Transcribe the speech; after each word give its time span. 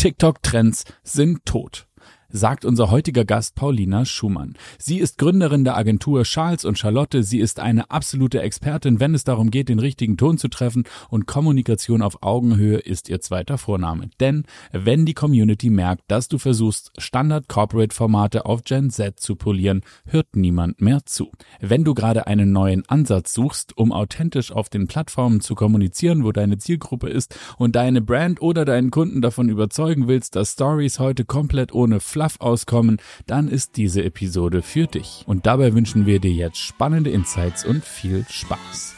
TikTok-Trends 0.00 0.84
sind 1.04 1.44
tot 1.44 1.86
sagt 2.30 2.64
unser 2.64 2.90
heutiger 2.90 3.24
Gast 3.24 3.54
Paulina 3.54 4.04
Schumann. 4.04 4.54
Sie 4.78 4.98
ist 4.98 5.18
Gründerin 5.18 5.64
der 5.64 5.76
Agentur 5.76 6.22
Charles 6.22 6.64
und 6.64 6.78
Charlotte. 6.78 7.22
Sie 7.22 7.38
ist 7.38 7.60
eine 7.60 7.90
absolute 7.90 8.40
Expertin, 8.40 9.00
wenn 9.00 9.14
es 9.14 9.24
darum 9.24 9.50
geht, 9.50 9.68
den 9.68 9.78
richtigen 9.78 10.16
Ton 10.16 10.38
zu 10.38 10.48
treffen 10.48 10.84
und 11.08 11.26
Kommunikation 11.26 12.02
auf 12.02 12.22
Augenhöhe 12.22 12.78
ist 12.78 13.08
ihr 13.08 13.20
zweiter 13.20 13.58
Vorname. 13.58 14.10
Denn 14.20 14.44
wenn 14.72 15.06
die 15.06 15.14
Community 15.14 15.70
merkt, 15.70 16.04
dass 16.08 16.28
du 16.28 16.38
versuchst, 16.38 16.92
Standard 16.98 17.48
Corporate 17.48 17.94
Formate 17.94 18.46
auf 18.46 18.62
Gen 18.64 18.90
Z 18.90 19.18
zu 19.20 19.36
polieren, 19.36 19.82
hört 20.06 20.36
niemand 20.36 20.80
mehr 20.80 21.00
zu. 21.04 21.32
Wenn 21.60 21.84
du 21.84 21.94
gerade 21.94 22.26
einen 22.26 22.52
neuen 22.52 22.88
Ansatz 22.88 23.34
suchst, 23.34 23.76
um 23.76 23.92
authentisch 23.92 24.52
auf 24.52 24.68
den 24.68 24.86
Plattformen 24.86 25.40
zu 25.40 25.54
kommunizieren, 25.54 26.24
wo 26.24 26.32
deine 26.32 26.58
Zielgruppe 26.58 27.08
ist 27.08 27.38
und 27.58 27.76
deine 27.76 28.00
Brand 28.00 28.40
oder 28.40 28.64
deinen 28.64 28.90
Kunden 28.90 29.20
davon 29.20 29.48
überzeugen 29.48 30.08
willst, 30.08 30.36
dass 30.36 30.52
Stories 30.52 30.98
heute 30.98 31.24
komplett 31.24 31.72
ohne 31.72 32.00
Fluff 32.20 32.36
auskommen, 32.40 32.98
dann 33.26 33.48
ist 33.48 33.78
diese 33.78 34.04
Episode 34.04 34.60
für 34.60 34.86
dich. 34.86 35.24
Und 35.26 35.46
dabei 35.46 35.72
wünschen 35.72 36.04
wir 36.04 36.20
dir 36.20 36.32
jetzt 36.32 36.58
spannende 36.58 37.08
Insights 37.08 37.64
und 37.64 37.82
viel 37.82 38.26
Spaß. 38.28 38.94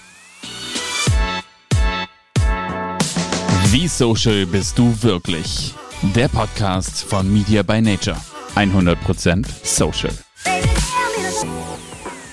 Wie 3.67 3.87
social 3.87 4.45
bist 4.47 4.77
du 4.77 4.93
wirklich? 5.03 5.73
Der 6.17 6.27
Podcast 6.27 7.05
von 7.05 7.33
Media 7.33 7.63
by 7.63 7.81
Nature. 7.81 8.21
100% 8.57 9.47
social. 9.63 10.13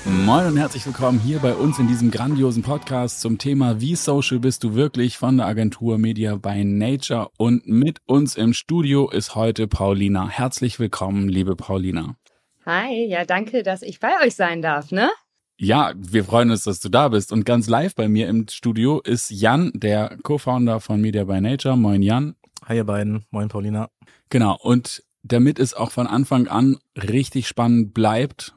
Moin 0.10 0.48
und 0.48 0.58
herzlich 0.58 0.88
willkommen 0.88 1.20
hier 1.20 1.38
bei 1.38 1.54
uns 1.54 1.78
in 1.78 1.88
diesem 1.88 2.10
grandiosen 2.10 2.64
Podcast 2.64 3.22
zum 3.22 3.38
Thema 3.38 3.80
Wie 3.80 3.96
social 3.96 4.40
bist 4.40 4.64
du 4.64 4.74
wirklich 4.74 5.20
von 5.20 5.38
der 5.38 5.46
Agentur 5.46 6.00
Media 6.00 6.36
by 6.36 6.64
Nature 6.66 7.30
und 7.38 7.68
mit 7.68 8.00
uns 8.08 8.36
im 8.36 8.54
Studio 8.54 9.08
ist 9.12 9.36
heute 9.36 9.68
Paulina. 9.68 10.28
Herzlich 10.28 10.80
willkommen, 10.80 11.30
liebe 11.30 11.56
Paulina. 11.56 12.16
Hi, 12.66 13.06
ja, 13.06 13.24
danke, 13.24 13.62
dass 13.62 13.84
ich 13.84 14.00
bei 14.00 14.10
euch 14.26 14.34
sein 14.34 14.64
darf, 14.64 14.92
ne? 14.92 15.12
Ja, 15.58 15.94
wir 15.96 16.24
freuen 16.24 16.50
uns, 16.50 16.64
dass 16.64 16.80
du 16.80 16.90
da 16.90 17.10
bist. 17.10 17.32
Und 17.32 17.46
ganz 17.46 17.70
live 17.70 17.94
bei 17.94 18.08
mir 18.08 18.30
im 18.30 18.48
Studio 18.50 19.02
ist 19.02 19.30
Jan, 19.30 19.72
der 19.76 20.18
Co-Founder 20.24 20.80
von 20.80 21.02
Media 21.02 21.26
by 21.26 21.40
Nature. 21.40 21.78
Moin 21.78 22.02
Jan. 22.02 22.36
Hi 22.66 22.78
ihr 22.78 22.84
beiden, 22.84 23.26
moin 23.30 23.48
Paulina. 23.48 23.90
Genau, 24.30 24.58
und 24.60 25.04
damit 25.22 25.60
es 25.60 25.76
auch 25.76 25.92
von 25.92 26.08
Anfang 26.08 26.48
an 26.48 26.78
richtig 26.96 27.48
spannend 27.48 27.94
bleibt 27.94 28.56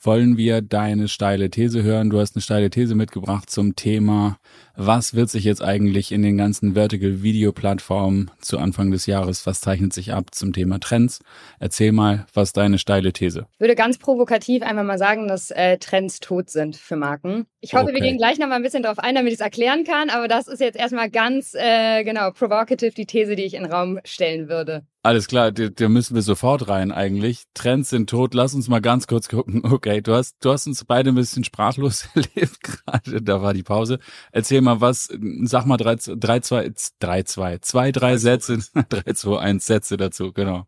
wollen 0.00 0.36
wir 0.36 0.62
deine 0.62 1.08
steile 1.08 1.50
These 1.50 1.82
hören. 1.82 2.10
Du 2.10 2.18
hast 2.20 2.36
eine 2.36 2.42
steile 2.42 2.70
These 2.70 2.94
mitgebracht 2.94 3.50
zum 3.50 3.76
Thema, 3.76 4.38
was 4.76 5.14
wird 5.14 5.30
sich 5.30 5.44
jetzt 5.44 5.62
eigentlich 5.62 6.12
in 6.12 6.22
den 6.22 6.36
ganzen 6.36 6.74
Vertical 6.74 7.22
Video 7.22 7.52
Plattformen 7.52 8.30
zu 8.40 8.58
Anfang 8.58 8.90
des 8.90 9.06
Jahres, 9.06 9.46
was 9.46 9.60
zeichnet 9.60 9.92
sich 9.92 10.12
ab 10.12 10.34
zum 10.34 10.52
Thema 10.52 10.78
Trends? 10.78 11.20
Erzähl 11.58 11.92
mal, 11.92 12.26
was 12.34 12.52
deine 12.52 12.78
steile 12.78 13.12
These. 13.12 13.46
Ich 13.54 13.60
würde 13.60 13.74
ganz 13.74 13.98
provokativ 13.98 14.62
einfach 14.62 14.84
mal 14.84 14.98
sagen, 14.98 15.28
dass 15.28 15.50
äh, 15.50 15.78
Trends 15.78 16.20
tot 16.20 16.50
sind 16.50 16.76
für 16.76 16.96
Marken. 16.96 17.46
Ich 17.60 17.74
hoffe, 17.74 17.84
okay. 17.84 17.94
wir 17.94 18.00
gehen 18.00 18.18
gleich 18.18 18.38
noch 18.38 18.48
mal 18.48 18.56
ein 18.56 18.62
bisschen 18.62 18.82
darauf 18.82 18.98
ein, 18.98 19.14
damit 19.14 19.32
ich 19.32 19.38
es 19.38 19.44
erklären 19.44 19.84
kann, 19.84 20.10
aber 20.10 20.28
das 20.28 20.46
ist 20.46 20.60
jetzt 20.60 20.76
erstmal 20.76 21.10
ganz 21.10 21.54
äh, 21.54 22.04
genau 22.04 22.30
provocative 22.30 22.92
die 22.92 23.06
These, 23.06 23.34
die 23.34 23.44
ich 23.44 23.54
in 23.54 23.62
den 23.62 23.72
Raum 23.72 23.98
stellen 24.04 24.48
würde. 24.48 24.84
Alles 25.06 25.28
klar, 25.28 25.52
da 25.52 25.88
müssen 25.88 26.16
wir 26.16 26.22
sofort 26.22 26.68
rein 26.68 26.90
eigentlich. 26.90 27.44
Trends 27.54 27.90
sind 27.90 28.10
tot. 28.10 28.34
Lass 28.34 28.54
uns 28.54 28.66
mal 28.66 28.80
ganz 28.80 29.06
kurz 29.06 29.28
gucken. 29.28 29.62
Okay, 29.64 30.00
du 30.00 30.12
hast, 30.12 30.34
du 30.40 30.50
hast 30.50 30.66
uns 30.66 30.84
beide 30.84 31.10
ein 31.10 31.14
bisschen 31.14 31.44
sprachlos 31.44 32.08
erlebt 32.14 32.60
gerade. 32.60 33.22
Da 33.22 33.40
war 33.40 33.54
die 33.54 33.62
Pause. 33.62 34.00
Erzähl 34.32 34.62
mal 34.66 34.80
was, 34.80 35.08
sag 35.44 35.64
mal 35.64 35.76
drei, 35.78 35.96
drei, 35.96 36.40
zwei, 36.40 36.70
drei, 37.00 37.22
zwei, 37.22 37.58
zwei, 37.58 37.92
drei 37.92 38.16
Sätze, 38.18 38.58
drei, 38.88 39.12
zwei, 39.14 39.38
eins 39.38 39.66
Sätze 39.66 39.96
dazu, 39.96 40.32
genau. 40.32 40.66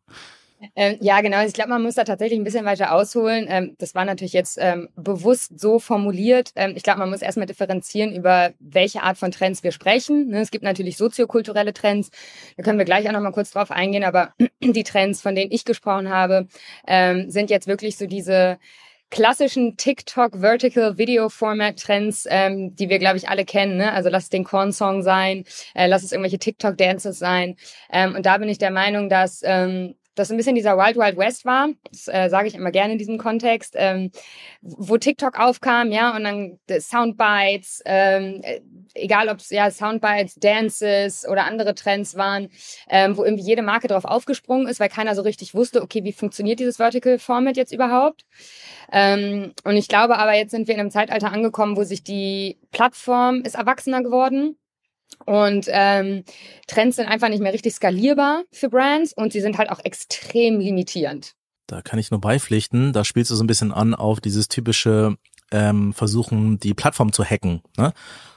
Ähm, 0.75 0.97
ja, 1.01 1.21
genau. 1.21 1.45
Ich 1.45 1.53
glaube, 1.53 1.71
man 1.71 1.83
muss 1.83 1.95
da 1.95 2.05
tatsächlich 2.05 2.39
ein 2.39 2.45
bisschen 2.45 2.65
weiter 2.65 2.93
ausholen. 2.93 3.47
Ähm, 3.49 3.77
das 3.79 3.95
war 3.95 4.05
natürlich 4.05 4.33
jetzt 4.33 4.59
ähm, 4.61 4.89
bewusst 4.97 5.59
so 5.59 5.79
formuliert. 5.79 6.51
Ähm, 6.57 6.73
ich 6.75 6.83
glaube, 6.83 6.99
man 6.99 7.11
muss 7.11 7.23
erstmal 7.23 7.47
differenzieren, 7.47 8.13
über 8.13 8.53
welche 8.59 9.03
Art 9.03 9.19
von 9.19 9.31
Trends 9.31 9.63
wir 9.63 9.71
sprechen. 9.71 10.29
Ne, 10.29 10.41
es 10.41 10.51
gibt 10.51 10.65
natürlich 10.65 10.97
soziokulturelle 10.97 11.73
Trends. 11.73 12.11
Da 12.57 12.65
können 12.65 12.79
wir 12.79 12.85
gleich 12.85 13.09
auch 13.09 13.13
noch 13.13 13.21
mal 13.21 13.33
kurz 13.33 13.53
drauf 13.53 13.71
eingehen. 13.71 14.05
Aber 14.05 14.35
die 14.61 14.83
Trends, 14.83 15.23
von 15.23 15.35
denen 15.35 15.53
ich 15.53 15.65
gesprochen 15.65 16.09
habe, 16.09 16.49
ähm, 16.87 17.31
sind 17.31 17.51
jetzt 17.51 17.69
wirklich 17.69 17.97
so 17.97 18.07
diese 18.07 18.59
klassischen 19.11 19.77
TikTok 19.77 20.41
Vertical 20.41 20.99
Video 20.99 21.29
Format 21.29 21.79
Trends, 21.79 22.27
ähm, 22.29 22.75
die 22.77 22.89
wir 22.89 22.99
glaube 22.99 23.17
ich 23.17 23.29
alle 23.29 23.45
kennen. 23.45 23.77
Ne? 23.77 23.93
Also 23.93 24.09
lass 24.09 24.25
es 24.25 24.31
den 24.31 24.45
Corn 24.45 24.73
Song 24.73 25.03
sein, 25.03 25.45
äh, 25.75 25.87
lass 25.87 26.03
es 26.03 26.13
irgendwelche 26.13 26.39
TikTok 26.39 26.77
Dances 26.77 27.19
sein. 27.19 27.57
Ähm, 27.91 28.15
und 28.15 28.27
da 28.27 28.39
bin 28.39 28.49
ich 28.49 28.59
der 28.59 28.71
Meinung, 28.71 29.09
dass 29.09 29.41
ähm, 29.45 29.95
das 30.19 30.31
ein 30.31 30.37
bisschen 30.37 30.55
dieser 30.55 30.77
Wild 30.77 30.97
Wild 30.97 31.17
West 31.17 31.45
war. 31.45 31.69
Das 31.91 32.09
äh, 32.09 32.29
sage 32.29 32.49
ich 32.49 32.55
immer 32.55 32.71
gerne 32.71 32.93
in 32.93 32.99
diesem 32.99 33.19
Kontext, 33.19 33.75
ähm, 33.77 34.11
wo 34.61 34.97
TikTok 34.97 35.39
aufkam, 35.39 35.93
ja, 35.93 36.15
und 36.17 36.25
dann 36.25 36.59
Soundbites, 36.69 37.83
ähm, 37.85 38.41
äh, 38.43 38.61
egal 38.95 39.29
ob 39.29 39.39
es 39.39 39.51
ja 39.51 39.71
Soundbites, 39.71 40.35
Dances 40.37 41.27
oder 41.27 41.45
andere 41.45 41.75
Trends 41.75 42.17
waren, 42.17 42.49
ähm, 42.89 43.17
wo 43.17 43.25
irgendwie 43.25 43.45
jede 43.45 43.63
Marke 43.63 43.89
drauf 43.89 44.05
aufgesprungen 44.05 44.67
ist, 44.67 44.81
weil 44.81 44.89
keiner 44.89 45.15
so 45.15 45.23
richtig 45.23 45.55
wusste, 45.55 45.83
okay, 45.83 46.05
wie 46.05 46.13
funktioniert 46.13 46.61
dieses 46.61 46.77
Vertical 46.77 47.19
Format 47.19 47.57
jetzt 47.57 47.73
überhaupt? 47.73 48.25
Ähm, 48.93 49.53
und 49.65 49.77
ich 49.77 49.89
glaube 49.89 50.19
aber, 50.19 50.35
jetzt 50.35 50.51
sind 50.51 50.67
wir 50.67 50.75
in 50.75 50.81
einem 50.81 50.91
Zeitalter 50.91 51.33
angekommen, 51.33 51.77
wo 51.77 51.85
sich 51.85 52.03
die 52.03 52.59
Plattform 52.73 53.43
ist 53.43 53.55
erwachsener 53.55 54.03
geworden 54.03 54.57
und 55.27 55.67
ähm, 55.69 56.25
Trends 56.67 56.97
sind 56.97 57.07
einfach 57.07 57.29
nicht 57.29 57.43
mehr 57.43 57.53
richtig 57.53 57.75
skalierbar 57.75 58.45
für 58.51 58.69
Brands 58.69 59.13
und 59.13 59.33
sie 59.33 59.41
sind 59.41 59.59
halt 59.59 59.71
auch 59.71 59.81
extrem 59.85 60.61
limitierend. 60.61 61.35
Da 61.67 61.83
kann 61.83 61.99
ich 61.99 62.11
nur 62.11 62.21
beipflichten. 62.21 62.93
Da 62.93 63.05
spielst 63.05 63.31
du 63.31 63.35
so 63.35 63.45
ein 63.45 63.47
bisschen 63.47 63.73
an 63.73 63.95
auf 63.95 64.21
dieses 64.21 64.49
typische 64.49 65.17
ähm, 65.51 65.93
Versuchen, 65.93 66.59
die 66.59 66.75
Plattform 66.75 67.13
zu 67.13 67.25
hacken. 67.25 67.63
Ne? 67.77 67.93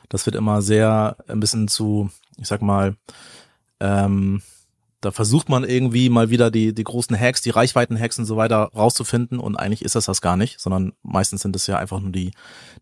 Das 0.10 0.26
wird 0.26 0.36
immer 0.36 0.62
sehr 0.62 1.18
ein 1.28 1.40
bisschen 1.40 1.68
zu, 1.68 2.10
ich 2.38 2.48
sag 2.48 2.62
mal, 2.62 2.96
ähm, 3.80 4.42
da 5.02 5.10
versucht 5.10 5.50
man 5.50 5.64
irgendwie 5.64 6.10
mal 6.10 6.30
wieder 6.30 6.52
die, 6.52 6.76
die 6.76 6.84
großen 6.84 7.20
Hacks, 7.20 7.42
die 7.42 7.50
Reichweiten-Hacks 7.50 8.20
und 8.20 8.26
so 8.26 8.38
weiter 8.38 8.70
rauszufinden 8.76 9.40
und 9.40 9.56
eigentlich 9.56 9.84
ist 9.84 9.96
das 9.96 10.06
das 10.06 10.22
gar 10.22 10.38
nicht, 10.38 10.60
sondern 10.60 10.94
meistens 11.02 11.42
sind 11.42 11.56
es 11.56 11.66
ja 11.66 11.78
einfach 11.78 12.00
nur 12.00 12.12
die, 12.12 12.32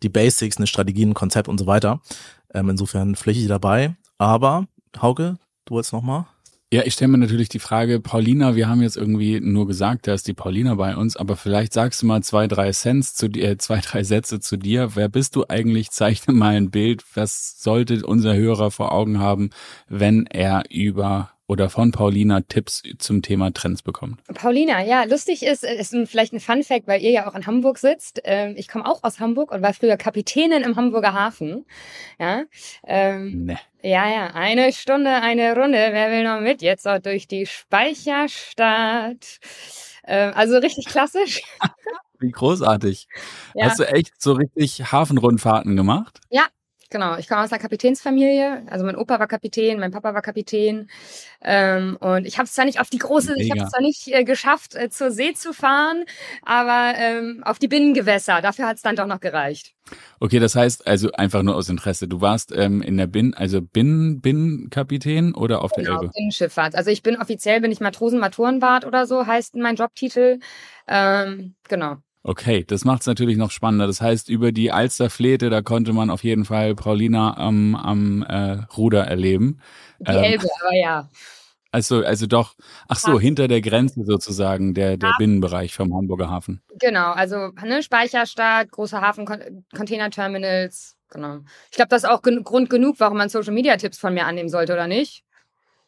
die 0.04 0.10
Basics, 0.10 0.58
eine 0.58 0.68
Strategie, 0.68 1.06
ein 1.06 1.14
Konzept 1.14 1.48
und 1.48 1.58
so 1.58 1.66
weiter. 1.66 2.02
Ähm, 2.54 2.70
insofern 2.70 3.16
fläche 3.16 3.48
dabei. 3.48 3.96
Aber, 4.18 4.68
Hauke, 5.02 5.38
du 5.66 5.76
wolltest 5.76 5.94
noch 5.94 6.02
mal? 6.02 6.28
Ja, 6.72 6.84
ich 6.86 6.94
stelle 6.94 7.10
mir 7.10 7.18
natürlich 7.18 7.50
die 7.50 7.58
Frage, 7.58 8.00
Paulina, 8.00 8.56
wir 8.56 8.70
haben 8.70 8.84
jetzt 8.84 8.96
irgendwie 8.96 9.40
nur 9.40 9.66
gesagt, 9.66 10.06
da 10.06 10.14
ist 10.14 10.28
die 10.28 10.36
Paulina 10.36 10.76
bei 10.76 10.96
uns, 10.96 11.18
aber 11.18 11.36
vielleicht 11.36 11.74
sagst 11.74 12.04
du 12.04 12.06
mal 12.06 12.22
zwei, 12.22 12.46
drei 12.46 12.72
Cents 12.72 13.16
zu 13.16 13.28
dir, 13.28 13.50
äh, 13.50 13.58
zwei, 13.58 13.80
drei 13.80 14.04
Sätze 14.04 14.40
zu 14.40 14.56
dir. 14.56 14.96
Wer 14.96 15.10
bist 15.10 15.36
du 15.36 15.46
eigentlich? 15.50 15.90
Zeichne 15.90 16.32
mal 16.36 16.56
ein 16.56 16.70
Bild. 16.70 17.04
Was 17.16 17.60
sollte 17.60 18.06
unser 18.06 18.36
Hörer 18.36 18.70
vor 18.70 18.92
Augen 18.92 19.18
haben, 19.18 19.50
wenn 19.88 20.28
er 20.28 20.64
über 20.70 21.32
oder 21.50 21.70
von 21.70 21.92
Paulina 21.92 22.42
Tipps 22.42 22.84
zum 23.00 23.24
Thema 23.24 23.52
Trends 23.52 23.82
bekommt. 23.82 24.24
Paulina, 24.36 24.84
ja, 24.84 25.04
lustig 25.06 25.42
ist, 25.44 25.64
ist 25.64 25.96
vielleicht 26.06 26.32
ein 26.32 26.40
Fun 26.40 26.62
Fact, 26.62 26.88
weil 26.88 27.02
ihr 27.02 27.10
ja 27.10 27.28
auch 27.28 27.34
in 27.34 27.48
Hamburg 27.48 27.80
sitzt. 27.80 28.22
Ähm, 28.24 28.54
ich 28.56 28.68
komme 28.68 28.86
auch 28.86 29.04
aus 29.04 29.20
Hamburg 29.20 29.52
und 29.52 29.64
war 29.64 29.74
früher 29.74 29.98
Kapitänin 29.98 30.62
im 30.62 30.76
Hamburger 30.76 31.14
Hafen. 31.14 31.66
Ja, 32.20 32.44
ähm, 32.86 33.46
nee. 33.46 33.58
ja, 33.82 34.08
ja, 34.08 34.28
eine 34.28 34.72
Stunde, 34.72 35.10
eine 35.10 35.56
Runde. 35.56 35.90
Wer 35.92 36.12
will 36.12 36.24
noch 36.24 36.40
mit? 36.40 36.62
Jetzt 36.62 36.88
auch 36.88 37.00
durch 37.00 37.28
die 37.28 37.48
Speicherstadt. 37.48 39.40
Ähm, 40.06 40.32
also 40.36 40.58
richtig 40.58 40.86
klassisch. 40.86 41.42
Wie 42.20 42.30
großartig. 42.30 43.08
Ja. 43.56 43.66
Hast 43.66 43.80
du 43.80 43.86
echt 43.86 44.22
so 44.22 44.34
richtig 44.34 44.92
Hafenrundfahrten 44.92 45.76
gemacht? 45.76 46.20
Ja, 46.30 46.46
Genau, 46.92 47.18
ich 47.18 47.28
komme 47.28 47.44
aus 47.44 47.52
einer 47.52 47.62
Kapitänsfamilie. 47.62 48.64
Also 48.68 48.84
mein 48.84 48.96
Opa 48.96 49.20
war 49.20 49.28
Kapitän, 49.28 49.80
mein 49.80 49.92
Papa 49.92 50.16
war 50.16 50.24
Kapitän. 50.24 50.90
Ähm, 51.42 51.98
und 52.00 52.26
ich 52.26 52.40
habe 52.40 52.48
es 52.48 52.54
zwar 52.54 52.66
nicht 52.66 52.80
auf 52.80 52.90
die 52.90 52.98
große, 52.98 53.34
Mega. 53.34 53.44
ich 53.44 53.52
habe 53.52 53.62
es 53.62 53.70
zwar 53.70 53.82
nicht 53.82 54.08
äh, 54.08 54.24
geschafft, 54.24 54.74
äh, 54.74 54.90
zur 54.90 55.12
See 55.12 55.34
zu 55.34 55.54
fahren, 55.54 56.04
aber 56.42 56.94
ähm, 56.98 57.44
auf 57.46 57.60
die 57.60 57.68
Binnengewässer. 57.68 58.42
Dafür 58.42 58.68
hat 58.68 58.78
es 58.78 58.82
dann 58.82 58.96
doch 58.96 59.06
noch 59.06 59.20
gereicht. 59.20 59.76
Okay, 60.20 60.40
das 60.40 60.56
heißt 60.56 60.88
also 60.88 61.12
einfach 61.12 61.44
nur 61.44 61.56
aus 61.56 61.70
Interesse. 61.70 62.08
Du 62.08 62.22
warst 62.22 62.52
ähm, 62.56 62.82
in 62.82 62.98
der 62.98 63.08
Bin, 63.08 63.36
also 63.36 63.62
Binnen, 63.62 64.20
Binnenkapitän 64.20 65.36
oder 65.36 65.62
auf 65.64 65.72
genau, 65.74 65.92
der 65.92 66.02
Elbe? 66.02 66.12
Binnenschifffahrt. 66.16 66.74
Also 66.76 66.90
ich 66.90 67.04
bin 67.04 67.18
offiziell 67.18 67.62
bin 67.62 67.72
ich 67.72 67.82
Matrosen 67.82 68.20
Maturenwart 68.20 68.86
oder 68.86 69.06
so 69.06 69.28
heißt 69.28 69.56
mein 69.56 69.76
Jobtitel. 69.76 70.40
Ähm, 70.88 71.56
genau. 71.68 71.98
Okay, 72.30 72.64
das 72.64 72.86
macht 72.86 73.02
es 73.02 73.08
natürlich 73.08 73.38
noch 73.38 73.50
spannender. 73.50 73.88
Das 73.88 74.02
heißt, 74.02 74.30
über 74.30 74.52
die 74.52 74.72
Alsterflete, 74.72 75.50
da 75.50 75.64
konnte 75.64 75.94
man 75.94 76.12
auf 76.12 76.24
jeden 76.24 76.46
Fall 76.46 76.76
Paulina 76.76 77.36
am, 77.36 77.74
am 77.74 78.22
äh, 78.22 78.60
Ruder 78.78 79.04
erleben. 79.08 79.60
Die 79.98 80.12
ähm, 80.12 80.24
Elbe, 80.24 80.48
aber 80.62 80.76
ja. 80.76 81.10
Also, 81.72 82.06
also 82.06 82.28
doch, 82.28 82.54
ach 82.88 83.00
so, 83.00 83.20
hinter 83.20 83.48
der 83.48 83.62
Grenze 83.62 84.04
sozusagen, 84.06 84.76
der, 84.76 84.98
der 84.98 85.12
Binnenbereich 85.18 85.74
vom 85.74 85.92
Hamburger 85.96 86.30
Hafen. 86.30 86.62
Genau, 86.80 87.14
also 87.14 87.50
ne, 87.64 87.82
Speicherstadt, 87.82 88.70
große 88.70 89.02
Hafen, 89.02 89.26
Containerterminals, 89.76 90.98
genau. 91.10 91.40
Ich 91.72 91.78
glaube, 91.78 91.90
das 91.90 92.04
ist 92.04 92.10
auch 92.10 92.22
gen 92.22 92.44
Grund 92.44 92.70
genug, 92.70 93.00
warum 93.00 93.18
man 93.18 93.30
Social 93.30 93.54
Media 93.54 93.76
Tipps 93.78 93.98
von 93.98 94.14
mir 94.14 94.28
annehmen 94.28 94.50
sollte, 94.50 94.74
oder 94.74 94.86
nicht? 94.86 95.24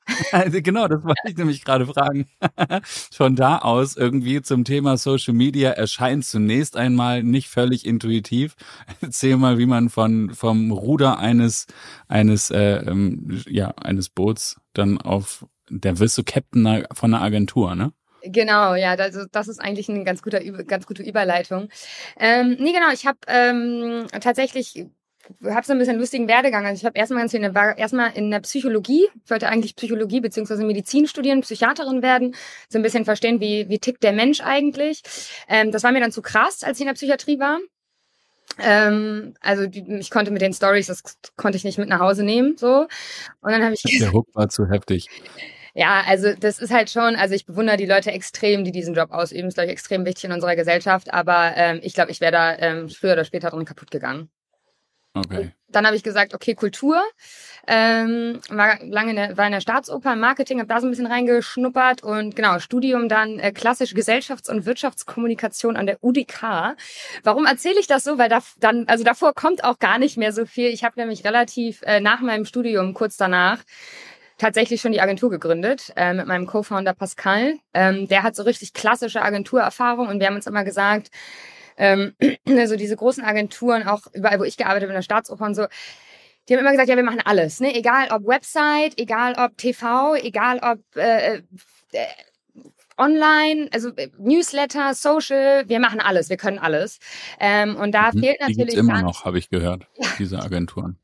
Also 0.31 0.62
genau, 0.62 0.88
das 0.88 1.03
wollte 1.03 1.21
ich 1.25 1.38
nämlich 1.38 1.63
gerade 1.63 1.86
fragen. 1.86 2.27
Von 3.12 3.36
da 3.36 3.59
aus 3.59 3.98
irgendwie 3.98 4.42
zum 4.42 4.63
Thema 4.63 4.98
Social 4.98 5.33
Media 5.33 5.71
erscheint 5.71 6.25
zunächst 6.25 6.77
einmal 6.77 7.24
nicht 7.24 7.50
völlig 7.50 7.86
intuitiv. 7.86 8.56
Erzähl 9.01 9.38
mal, 9.38 9.57
wie 9.57 9.65
man 9.65 9.89
von 9.89 10.33
vom 10.33 10.71
Ruder 10.71 11.19
eines 11.19 11.68
eines 12.07 12.50
äh, 12.50 12.77
ähm, 12.77 13.42
ja 13.48 13.69
eines 13.77 14.09
Boots 14.09 14.59
dann 14.74 15.00
auf 15.00 15.45
der 15.69 16.00
wirst 16.00 16.18
du 16.18 16.24
Captain 16.24 16.86
von 16.94 17.13
einer 17.13 17.24
Agentur, 17.24 17.75
ne? 17.75 17.94
Genau, 18.24 18.75
ja, 18.75 18.95
das, 18.95 19.18
das 19.31 19.48
ist 19.48 19.59
eigentlich 19.59 19.89
eine 19.89 20.03
ganz, 20.03 20.21
guter, 20.21 20.42
ganz 20.42 20.86
gute 20.86 21.01
Überleitung. 21.01 21.69
Ähm, 22.19 22.56
nee, 22.59 22.71
genau, 22.71 22.92
ich 22.94 23.07
habe 23.07 23.18
ähm, 23.27 24.06
tatsächlich 24.19 24.86
habe 25.45 25.65
so 25.65 25.73
ein 25.73 25.79
bisschen 25.79 25.97
lustigen 25.97 26.27
Werdegang. 26.27 26.65
Also 26.65 26.79
ich 26.79 26.85
habe 26.85 26.97
erstmal 26.97 27.21
ganz 27.21 27.31
viel 27.31 27.44
in 27.44 27.53
der, 27.53 27.77
erstmal 27.77 28.12
in 28.13 28.31
der 28.31 28.39
Psychologie, 28.39 29.07
ich 29.23 29.29
wollte 29.29 29.47
eigentlich 29.47 29.75
Psychologie 29.75 30.21
beziehungsweise 30.21 30.63
Medizin 30.63 31.07
studieren, 31.07 31.41
Psychiaterin 31.41 32.01
werden, 32.01 32.35
so 32.69 32.79
ein 32.79 32.81
bisschen 32.81 33.06
verstehen, 33.06 33.39
wie, 33.39 33.69
wie 33.69 33.79
tickt 33.79 34.03
der 34.03 34.13
Mensch 34.13 34.41
eigentlich. 34.41 35.01
Ähm, 35.47 35.71
das 35.71 35.83
war 35.83 35.91
mir 35.91 36.01
dann 36.01 36.12
zu 36.12 36.21
krass, 36.21 36.63
als 36.63 36.77
ich 36.77 36.81
in 36.81 36.88
der 36.88 36.94
Psychiatrie 36.94 37.39
war. 37.39 37.59
Ähm, 38.59 39.33
also 39.41 39.68
die, 39.68 39.85
ich 40.00 40.09
konnte 40.09 40.31
mit 40.31 40.41
den 40.41 40.53
Stories, 40.53 40.88
das 40.88 41.03
konnte 41.38 41.57
ich 41.57 41.63
nicht 41.63 41.77
mit 41.77 41.89
nach 41.89 42.00
Hause 42.00 42.24
nehmen, 42.24 42.57
so. 42.57 42.88
Und 43.41 43.51
dann 43.51 43.63
habe 43.63 43.74
ich 43.74 43.81
der 44.00 44.13
Hook 44.13 44.27
war 44.33 44.50
zu 44.50 44.67
heftig. 44.69 45.07
Ja, 45.74 46.03
also 46.06 46.33
das 46.38 46.59
ist 46.59 46.71
halt 46.71 46.89
schon, 46.89 47.15
also 47.15 47.33
ich 47.33 47.45
bewundere 47.45 47.77
die 47.77 47.85
Leute 47.85 48.12
extrem, 48.12 48.65
die 48.65 48.74
diesen 48.74 48.94
Job 48.94 49.12
ausüben. 49.12 49.47
Ist, 49.47 49.53
glaube 49.53 49.67
ich, 49.67 49.71
extrem 49.71 50.06
wichtig 50.06 50.25
in 50.25 50.33
unserer 50.33 50.56
Gesellschaft. 50.56 51.13
Aber 51.13 51.53
ähm, 51.56 51.79
ich 51.81 51.94
glaube, 51.94 52.12
ich 52.12 52.19
wäre 52.19 52.31
da 52.31 52.57
ähm, 52.57 52.89
früher 52.89 53.13
oder 53.13 53.24
später 53.24 53.50
drin 53.51 53.63
kaputt 53.63 53.89
gegangen. 53.89 54.29
Okay. 55.13 55.52
Dann 55.68 55.86
habe 55.86 55.96
ich 55.96 56.04
gesagt, 56.04 56.34
okay, 56.34 56.56
Kultur. 56.56 57.02
Ähm, 57.68 58.40
war 58.50 58.80
lange 58.84 59.12
in 59.12 59.16
der, 59.18 59.38
war 59.38 59.46
in 59.46 59.52
der 59.52 59.62
Staatsoper, 59.62 60.16
Marketing, 60.16 60.60
habe 60.60 60.68
da 60.68 60.80
so 60.80 60.88
ein 60.88 60.90
bisschen 60.90 61.06
reingeschnuppert 61.06 62.02
und 62.02 62.36
genau, 62.36 62.60
Studium 62.60 63.08
dann 63.08 63.40
äh, 63.40 63.52
klassisch 63.52 63.94
Gesellschafts- 63.94 64.50
und 64.50 64.66
Wirtschaftskommunikation 64.66 65.78
an 65.78 65.86
der 65.86 65.98
UDK. 66.02 66.75
Warum 67.24 67.46
erzähle 67.46 67.80
ich 67.80 67.88
das 67.88 68.04
so? 68.04 68.18
Weil 68.18 68.30
da 68.30 68.40
dann, 68.60 68.88
also 68.88 69.04
davor 69.04 69.34
kommt 69.34 69.63
auch 69.63 69.80
gar 69.80 70.00
nicht 70.00 70.18
mehr 70.18 70.31
so 70.31 70.46
viel. 70.46 70.69
Ich 70.69 70.84
habe 70.84 71.00
nämlich 71.00 71.24
relativ 71.24 71.81
äh, 71.84 72.00
nach 72.00 72.22
meinem 72.22 72.46
Studium, 72.46 72.94
kurz 72.94 73.18
danach, 73.18 73.60
tatsächlich 74.38 74.81
schon 74.81 74.92
die 74.92 75.02
Agentur 75.02 75.30
gegründet 75.30 75.94
äh, 75.96 76.13
mit 76.13 76.25
meinem 76.25 76.48
Co-Founder 76.48 76.94
Pascal. 76.94 77.60
Ähm, 77.74 78.08
der 78.08 78.24
hat 78.24 78.36
so 78.36 78.44
richtig 78.44 78.74
klassische 78.74 79.22
Agenturerfahrung 79.22 80.08
und 80.08 80.19
wir 80.19 80.28
haben 80.28 80.36
uns 80.36 80.48
immer 80.48 80.63
gesagt, 80.63 81.12
ähm, 81.81 82.13
also 82.48 82.75
diese 82.75 82.95
großen 82.95 83.24
Agenturen, 83.24 83.88
auch 83.88 84.04
überall, 84.13 84.39
wo 84.39 84.44
ich 84.44 84.56
gearbeitet 84.56 84.83
habe, 84.83 84.94
in 84.94 84.98
der 84.98 85.01
Staatsoper 85.01 85.45
und 85.45 85.56
so, 85.56 85.66
die 86.48 86.54
haben 86.54 86.62
immer 86.62 86.72
gesagt, 86.72 86.89
ja, 86.89 86.95
wir 86.95 87.04
machen 87.04 87.22
alles, 87.24 87.60
ne? 87.60 87.75
Egal 87.75 88.10
ob 88.12 88.25
Website, 88.25 88.98
egal 88.98 89.36
ob 89.38 89.57
TV, 89.57 90.16
egal 90.16 90.60
ob 90.60 90.80
äh, 90.95 91.38
äh, 91.38 91.42
online, 92.98 93.68
also 93.74 93.89
äh, 93.95 94.10
Newsletter, 94.18 94.94
Social, 94.94 95.68
wir 95.68 95.80
machen 95.80 96.00
alles, 96.00 96.30
wir 96.30 96.38
können 96.38 96.60
alles. 96.60 97.00
Ähm, 97.39 97.75
und 97.75 97.94
da 97.94 98.12
mhm, 98.13 98.19
fehlt 98.19 98.39
natürlich. 98.39 98.57
Die 98.57 98.75
gibt's 98.75 98.75
immer 98.75 99.01
noch, 99.01 99.25
habe 99.25 99.39
ich 99.39 99.50
gehört, 99.50 99.88
diese 100.19 100.39
Agenturen. 100.39 100.98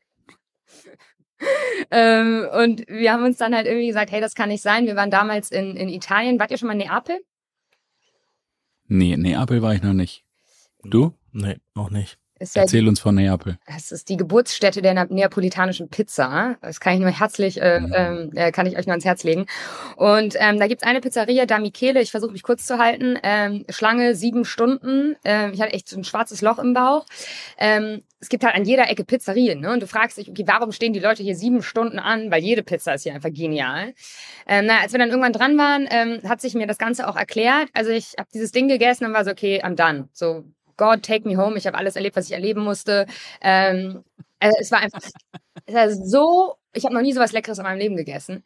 ähm, 1.92 2.48
und 2.52 2.88
wir 2.88 3.14
haben 3.14 3.24
uns 3.24 3.38
dann 3.38 3.56
halt 3.56 3.68
irgendwie 3.68 3.88
gesagt, 3.88 4.12
hey, 4.12 4.22
das 4.22 4.36
kann 4.36 4.50
nicht 4.50 4.64
sein. 4.64 4.86
Wir 4.86 4.96
waren 4.96 5.12
damals 5.12 5.52
in, 5.52 5.76
in 5.76 5.90
Italien. 5.90 6.40
Wart 6.40 6.52
ihr 6.52 6.58
schon 6.58 6.68
mal 6.68 6.74
in 6.74 6.80
Neapel? 6.80 7.20
Nee, 8.88 9.16
Neapel 9.18 9.62
war 9.62 9.74
ich 9.74 9.84
noch 9.84 9.94
nicht. 9.94 10.27
Du? 10.84 11.14
Nee, 11.32 11.58
noch 11.76 11.90
nicht. 11.90 12.18
Ja 12.40 12.62
Erzähl 12.62 12.84
die, 12.84 12.88
uns 12.88 13.00
von 13.00 13.16
Neapel. 13.16 13.58
Es 13.66 13.92
ist 13.92 14.10
die 14.10 14.18
Geburtsstätte 14.18 14.82
der 14.82 15.06
neapolitanischen 15.06 15.90
Pizza. 15.90 16.58
Das 16.62 16.80
kann 16.80 16.94
ich 16.94 17.00
nur 17.00 17.10
herzlich, 17.10 17.60
äh, 17.60 17.80
mhm. 17.80 17.94
ähm, 17.96 18.32
äh, 18.36 18.52
kann 18.52 18.68
ich 18.68 18.78
euch 18.78 18.86
nur 18.86 18.94
ans 18.94 19.06
Herz 19.06 19.24
legen. 19.24 19.48
Und 19.96 20.36
ähm, 20.38 20.60
da 20.60 20.68
gibt's 20.68 20.84
eine 20.84 21.02
Pizzeria, 21.02 21.48
da 21.48 21.58
Michele, 21.58 22.02
ich 22.02 22.12
versuche 22.12 22.32
mich 22.32 22.44
kurz 22.44 22.66
zu 22.66 22.78
halten. 22.78 23.18
Ähm, 23.24 23.66
Schlange 23.70 24.14
sieben 24.14 24.46
Stunden. 24.46 25.16
Ähm, 25.24 25.52
ich 25.54 25.62
hatte 25.62 25.74
echt 25.74 25.90
so 25.90 25.98
ein 25.98 26.04
schwarzes 26.04 26.42
Loch 26.42 26.60
im 26.60 26.74
Bauch. 26.74 27.06
Ähm, 27.58 28.04
es 28.20 28.30
gibt 28.30 28.44
halt 28.44 28.56
an 28.56 28.66
jeder 28.66 28.90
Ecke 28.90 29.04
Pizzerien, 29.04 29.60
ne? 29.60 29.72
Und 29.72 29.82
du 29.82 29.88
fragst 29.88 30.18
dich, 30.18 30.30
okay, 30.30 30.44
warum 30.46 30.72
stehen 30.72 30.94
die 30.94 31.00
Leute 31.00 31.24
hier 31.24 31.36
sieben 31.36 31.62
Stunden 31.64 32.00
an? 32.00 32.32
Weil 32.32 32.44
jede 32.44 32.64
Pizza 32.64 32.94
ist 32.94 33.04
hier 33.04 33.14
einfach 33.14 33.32
genial. 33.32 33.94
Ähm, 34.48 34.66
na, 34.68 34.82
als 34.82 34.92
wir 34.92 35.00
dann 35.00 35.10
irgendwann 35.10 35.34
dran 35.34 35.58
waren, 35.58 35.88
ähm, 35.90 36.20
hat 36.28 36.42
sich 36.42 36.54
mir 36.54 36.68
das 36.68 36.78
Ganze 36.78 37.08
auch 37.08 37.16
erklärt. 37.16 37.70
Also 37.74 37.92
ich 37.92 38.14
habe 38.18 38.30
dieses 38.34 38.52
Ding 38.52 38.68
gegessen 38.68 39.06
und 39.06 39.14
war 39.14 39.24
so, 39.24 39.32
okay, 39.32 39.64
I'm 39.64 39.76
done. 39.76 40.10
So, 40.14 40.46
God, 40.78 41.04
take 41.04 41.28
me 41.28 41.36
home. 41.38 41.58
Ich 41.58 41.68
habe 41.68 41.78
alles 41.78 41.96
erlebt, 41.96 42.16
was 42.16 42.26
ich 42.28 42.34
erleben 42.34 42.62
musste. 42.64 43.08
Ähm, 43.42 44.04
also 44.40 44.58
es 44.60 44.72
war 44.72 44.80
einfach 44.80 45.02
es 45.68 45.74
war 45.74 45.90
so, 45.92 46.56
ich 46.74 46.86
habe 46.86 46.94
noch 46.94 47.02
nie 47.02 47.12
so 47.12 47.20
was 47.20 47.34
Leckeres 47.34 47.58
in 47.58 47.64
meinem 47.64 47.80
Leben 47.80 47.98
gegessen. 47.98 48.44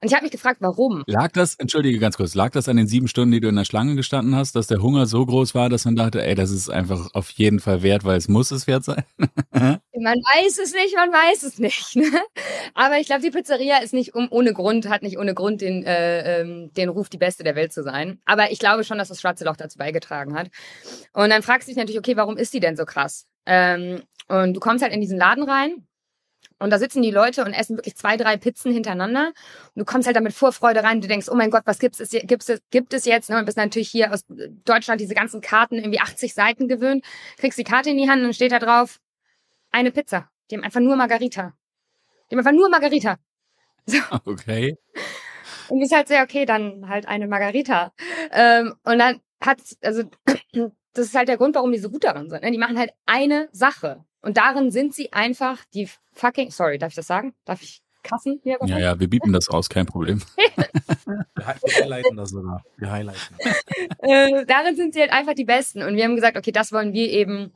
Und 0.00 0.08
ich 0.08 0.14
habe 0.14 0.22
mich 0.22 0.32
gefragt, 0.32 0.58
warum. 0.60 1.02
Lag 1.06 1.32
das, 1.32 1.54
entschuldige 1.56 1.98
ganz 1.98 2.16
kurz, 2.16 2.34
lag 2.34 2.50
das 2.52 2.68
an 2.68 2.76
den 2.76 2.86
sieben 2.86 3.08
Stunden, 3.08 3.32
die 3.32 3.40
du 3.40 3.48
in 3.48 3.56
der 3.56 3.64
Schlange 3.64 3.94
gestanden 3.94 4.34
hast, 4.34 4.56
dass 4.56 4.66
der 4.66 4.80
Hunger 4.80 5.04
so 5.04 5.24
groß 5.26 5.54
war, 5.54 5.68
dass 5.68 5.84
man 5.84 5.96
dachte, 5.96 6.24
ey, 6.24 6.34
das 6.34 6.50
ist 6.50 6.70
einfach 6.70 7.08
auf 7.12 7.30
jeden 7.30 7.60
Fall 7.60 7.82
wert, 7.82 8.04
weil 8.04 8.16
es 8.16 8.28
muss 8.28 8.50
es 8.52 8.66
wert 8.66 8.84
sein? 8.84 9.04
man 9.52 9.80
weiß 9.92 10.58
es 10.58 10.72
nicht, 10.72 10.94
man 10.96 11.10
weiß 11.10 11.42
es 11.42 11.58
nicht. 11.58 11.96
Ne? 11.96 12.10
Aber 12.74 12.98
ich 12.98 13.06
glaube, 13.06 13.22
die 13.22 13.30
Pizzeria 13.30 13.78
ist 13.78 13.92
nicht 13.92 14.14
um, 14.14 14.28
ohne 14.30 14.54
Grund, 14.54 14.88
hat 14.88 15.02
nicht 15.02 15.18
ohne 15.18 15.34
Grund 15.34 15.60
den, 15.60 15.82
äh, 15.84 16.40
ähm, 16.40 16.70
den 16.74 16.88
Ruf, 16.88 17.08
die 17.10 17.18
beste 17.18 17.44
der 17.44 17.54
Welt 17.54 17.72
zu 17.72 17.82
sein. 17.82 18.20
Aber 18.24 18.50
ich 18.50 18.58
glaube 18.58 18.84
schon, 18.84 18.98
dass 18.98 19.08
das 19.08 19.20
Schwarze 19.20 19.44
Loch 19.44 19.56
dazu 19.56 19.76
beigetragen 19.76 20.34
hat. 20.34 20.48
Und 21.12 21.30
dann 21.30 21.42
fragst 21.42 21.68
du 21.68 21.70
dich 21.70 21.78
natürlich, 21.78 21.98
okay, 21.98 22.16
warum 22.16 22.38
ist 22.38 22.54
die 22.54 22.60
denn 22.60 22.76
so 22.76 22.84
krass? 22.84 23.26
Ähm, 23.46 24.02
und 24.28 24.54
du 24.54 24.60
kommst 24.60 24.82
halt 24.82 24.92
in 24.92 25.00
diesen 25.00 25.18
Laden 25.18 25.44
rein 25.44 25.86
und 26.58 26.70
da 26.70 26.78
sitzen 26.78 27.02
die 27.02 27.10
Leute 27.10 27.44
und 27.44 27.52
essen 27.52 27.76
wirklich 27.76 27.96
zwei, 27.96 28.16
drei 28.16 28.38
Pizzen 28.38 28.72
hintereinander. 28.72 29.28
Und 29.28 29.80
du 29.80 29.84
kommst 29.84 30.06
halt 30.06 30.16
damit 30.16 30.32
Vorfreude 30.32 30.82
rein. 30.82 31.02
Du 31.02 31.08
denkst, 31.08 31.28
oh 31.30 31.34
mein 31.34 31.50
Gott, 31.50 31.62
was 31.66 31.78
gibt's 31.78 32.00
es, 32.00 32.10
gibt's 32.10 32.48
es, 32.48 32.60
gibt 32.70 32.94
es 32.94 33.04
jetzt? 33.04 33.28
Ne? 33.28 33.38
Und 33.38 33.44
bist 33.44 33.58
natürlich 33.58 33.90
hier 33.90 34.12
aus 34.12 34.24
Deutschland 34.64 35.00
diese 35.00 35.14
ganzen 35.14 35.42
Karten, 35.42 35.76
irgendwie 35.76 36.00
80 36.00 36.32
Seiten 36.32 36.66
gewöhnt. 36.66 37.04
Kriegst 37.36 37.58
die 37.58 37.64
Karte 37.64 37.90
in 37.90 37.98
die 37.98 38.08
Hand 38.08 38.24
und 38.24 38.34
steht 38.34 38.52
da 38.52 38.58
drauf, 38.58 39.00
eine 39.70 39.90
Pizza. 39.90 40.30
Die 40.50 40.56
haben 40.56 40.64
einfach 40.64 40.80
nur 40.80 40.96
Margarita. 40.96 41.52
Die 42.30 42.34
haben 42.34 42.40
einfach 42.40 42.58
nur 42.58 42.68
Margarita. 42.68 43.18
So. 43.88 43.98
Okay. 44.24 44.76
Und 45.68 45.80
ist 45.80 45.94
halt 45.94 46.08
sehr, 46.08 46.24
okay, 46.24 46.44
dann 46.44 46.88
halt 46.88 47.06
eine 47.06 47.28
Margarita. 47.28 47.92
Ähm, 48.32 48.74
und 48.82 48.98
dann 48.98 49.20
hat, 49.40 49.60
also, 49.80 50.02
das 50.92 51.06
ist 51.06 51.14
halt 51.14 51.28
der 51.28 51.36
Grund, 51.36 51.54
warum 51.54 51.70
die 51.70 51.78
so 51.78 51.88
gut 51.88 52.02
daran 52.02 52.28
sind. 52.28 52.42
Ne? 52.42 52.50
Die 52.50 52.58
machen 52.58 52.78
halt 52.78 52.90
eine 53.04 53.48
Sache. 53.52 54.04
Und 54.26 54.38
darin 54.38 54.72
sind 54.72 54.92
sie 54.92 55.12
einfach 55.12 55.64
die 55.72 55.88
fucking, 56.14 56.50
sorry, 56.50 56.78
darf 56.78 56.90
ich 56.90 56.96
das 56.96 57.06
sagen? 57.06 57.32
Darf 57.44 57.62
ich 57.62 57.80
Kassen 58.02 58.40
hier? 58.42 58.58
Ja, 58.64 58.76
ja, 58.76 58.98
wir 58.98 59.08
bieten 59.08 59.32
das 59.32 59.48
aus, 59.48 59.68
kein 59.68 59.86
Problem. 59.86 60.20
wir 61.06 61.46
highlighten 61.80 62.16
das 62.16 62.30
sogar. 62.30 62.64
Wir 62.76 62.90
highlighten. 62.90 63.36
äh, 64.00 64.44
darin 64.44 64.74
sind 64.74 64.94
sie 64.94 65.00
halt 65.00 65.12
einfach 65.12 65.34
die 65.34 65.44
Besten. 65.44 65.80
Und 65.80 65.94
wir 65.94 66.02
haben 66.02 66.16
gesagt, 66.16 66.36
okay, 66.36 66.50
das 66.50 66.72
wollen 66.72 66.92
wir 66.92 67.08
eben 67.08 67.52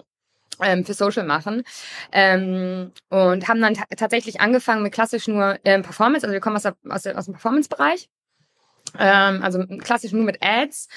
ähm, 0.63 0.85
für 0.85 0.95
Social 0.95 1.27
machen 1.27 1.65
ähm, 2.13 2.93
und 3.09 3.49
haben 3.49 3.61
dann 3.61 3.75
tatsächlich 3.97 4.41
angefangen 4.41 4.85
mit 4.85 4.93
klassisch 4.93 5.27
nur 5.27 5.59
ähm, 5.65 5.83
Performance, 5.83 6.25
also 6.25 6.33
wir 6.33 6.41
kommen 6.41 6.55
aus, 6.55 6.63
der, 6.63 6.77
aus, 6.89 7.03
der, 7.03 7.19
aus 7.19 7.25
dem 7.25 7.35
Performance-Bereich, 7.35 8.09
ähm, 8.99 9.43
also 9.43 9.65
klassisch 9.79 10.13
nur 10.13 10.25
mit 10.25 10.39
Ads 10.43 10.89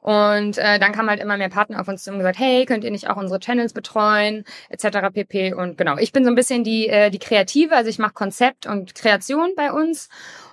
und 0.00 0.56
äh, 0.56 0.78
dann 0.78 0.92
kamen 0.92 1.10
halt 1.10 1.20
immer 1.20 1.36
mehr 1.36 1.50
Partner 1.50 1.80
auf 1.80 1.88
uns 1.88 2.04
zu 2.04 2.10
und 2.10 2.18
gesagt, 2.18 2.38
hey, 2.38 2.64
könnt 2.64 2.84
ihr 2.84 2.90
nicht 2.90 3.08
auch 3.08 3.16
unsere 3.16 3.38
Channels 3.38 3.72
betreuen, 3.72 4.44
etc. 4.70 5.12
pp. 5.12 5.52
Und 5.52 5.76
genau, 5.76 5.98
ich 5.98 6.12
bin 6.12 6.24
so 6.24 6.30
ein 6.30 6.34
bisschen 6.34 6.64
die, 6.64 6.88
äh, 6.88 7.10
die 7.10 7.18
Kreative, 7.18 7.76
also 7.76 7.90
ich 7.90 7.98
mache 7.98 8.14
Konzept 8.14 8.66
und 8.66 8.94
Kreation 8.94 9.52
bei 9.56 9.72
uns. 9.72 10.08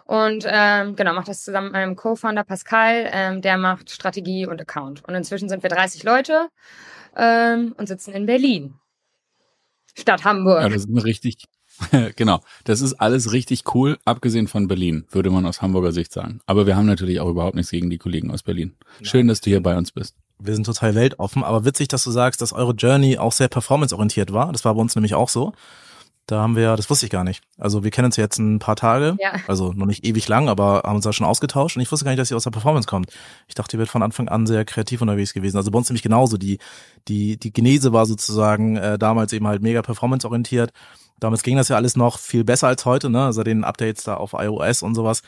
Und 0.06 0.46
ähm, 0.48 0.96
genau, 0.96 1.14
mache 1.14 1.28
das 1.28 1.44
zusammen 1.44 1.68
mit 1.68 1.74
meinem 1.74 1.96
Co-Founder 1.96 2.44
Pascal, 2.44 3.10
ähm, 3.12 3.42
der 3.42 3.58
macht 3.58 3.90
Strategie 3.90 4.46
und 4.46 4.62
Account. 4.62 5.04
Und 5.06 5.16
inzwischen 5.16 5.50
sind 5.50 5.64
wir 5.64 5.70
30 5.70 6.04
Leute 6.04 6.48
ähm, 7.16 7.74
und 7.78 7.88
sitzen 7.88 8.14
in 8.14 8.26
Berlin. 8.26 8.76
Stadt 9.98 10.24
Hamburg. 10.24 10.62
Ja, 10.62 10.70
das 10.70 10.84
ist 10.84 10.90
eine 10.90 11.04
richtig, 11.04 11.46
genau. 12.16 12.42
Das 12.64 12.82
ist 12.82 12.94
alles 12.94 13.32
richtig 13.32 13.64
cool, 13.74 13.98
abgesehen 14.06 14.48
von 14.48 14.68
Berlin, 14.68 15.06
würde 15.12 15.30
man 15.30 15.46
aus 15.46 15.62
Hamburger 15.62 15.92
Sicht 15.92 16.12
sagen. 16.12 16.40
Aber 16.46 16.66
wir 16.66 16.76
haben 16.76 16.86
natürlich 16.86 17.20
auch 17.20 17.30
überhaupt 17.30 17.56
nichts 17.56 17.72
gegen 17.72 17.90
die 17.90 17.98
Kollegen 17.98 18.32
aus 18.32 18.44
Berlin. 18.44 18.76
Schön, 19.02 19.28
dass 19.28 19.42
du 19.42 19.50
hier 19.50 19.62
bei 19.62 19.78
uns 19.78 19.92
bist. 19.92 20.16
Wir 20.40 20.54
sind 20.54 20.66
total 20.66 20.94
weltoffen, 20.96 21.44
aber 21.44 21.66
witzig, 21.66 21.88
dass 21.88 22.04
du 22.04 22.12
sagst, 22.12 22.42
dass 22.42 22.54
eure 22.54 22.74
Journey 22.74 23.18
auch 23.18 23.32
sehr 23.32 23.48
performanceorientiert 23.48 24.34
war. 24.34 24.52
Das 24.52 24.66
war 24.66 24.76
bei 24.76 24.82
uns 24.82 24.96
nämlich 24.96 25.16
auch 25.16 25.30
so. 25.30 25.54
Da 26.28 26.42
haben 26.42 26.58
wir, 26.58 26.76
das 26.76 26.90
wusste 26.90 27.06
ich 27.06 27.10
gar 27.10 27.24
nicht. 27.24 27.42
Also 27.58 27.86
wir 27.86 27.90
kennen 27.90 28.08
uns 28.08 28.18
jetzt 28.18 28.38
ein 28.38 28.60
paar 28.60 28.76
Tage, 28.76 29.16
ja. 29.18 29.32
also 29.48 29.72
noch 29.72 29.86
nicht 29.86 30.06
ewig 30.06 30.28
lang, 30.28 30.50
aber 30.50 30.84
haben 30.84 30.98
uns 30.98 31.06
da 31.06 31.14
schon 31.14 31.26
ausgetauscht 31.26 31.78
und 31.78 31.82
ich 31.82 31.90
wusste 31.90 32.04
gar 32.04 32.12
nicht, 32.12 32.20
dass 32.20 32.30
ihr 32.30 32.36
aus 32.36 32.44
der 32.44 32.52
Performance 32.52 32.86
kommt. 32.86 33.14
Ich 33.48 33.56
dachte, 33.56 33.78
ihr 33.78 33.80
werdet 33.80 33.94
von 33.94 34.04
Anfang 34.04 34.28
an 34.28 34.46
sehr 34.46 34.66
kreativ 34.66 35.02
unterwegs 35.02 35.34
gewesen. 35.34 35.56
Also 35.56 35.72
bei 35.72 35.78
uns 35.78 35.88
nämlich 35.88 36.04
genauso. 36.04 36.38
Die, 36.38 36.60
die, 37.08 37.38
die 37.38 37.54
Genese 37.54 37.94
war 37.94 38.06
sozusagen 38.06 38.76
äh, 38.76 39.00
damals 39.00 39.32
eben 39.32 39.48
halt 39.48 39.62
mega 39.62 39.82
performanceorientiert. 39.82 40.74
Damals 41.20 41.44
ging 41.44 41.58
das 41.58 41.70
ja 41.70 41.76
alles 41.76 41.96
noch 41.96 42.20
viel 42.20 42.44
besser 42.44 42.68
als 42.68 42.86
heute, 42.86 43.10
ne? 43.10 43.26
Also 43.26 43.44
den 43.44 43.64
Updates 43.64 44.04
da 44.04 44.16
auf 44.16 44.34
iOS 44.34 44.84
und 44.84 44.96
sowas 44.96 45.22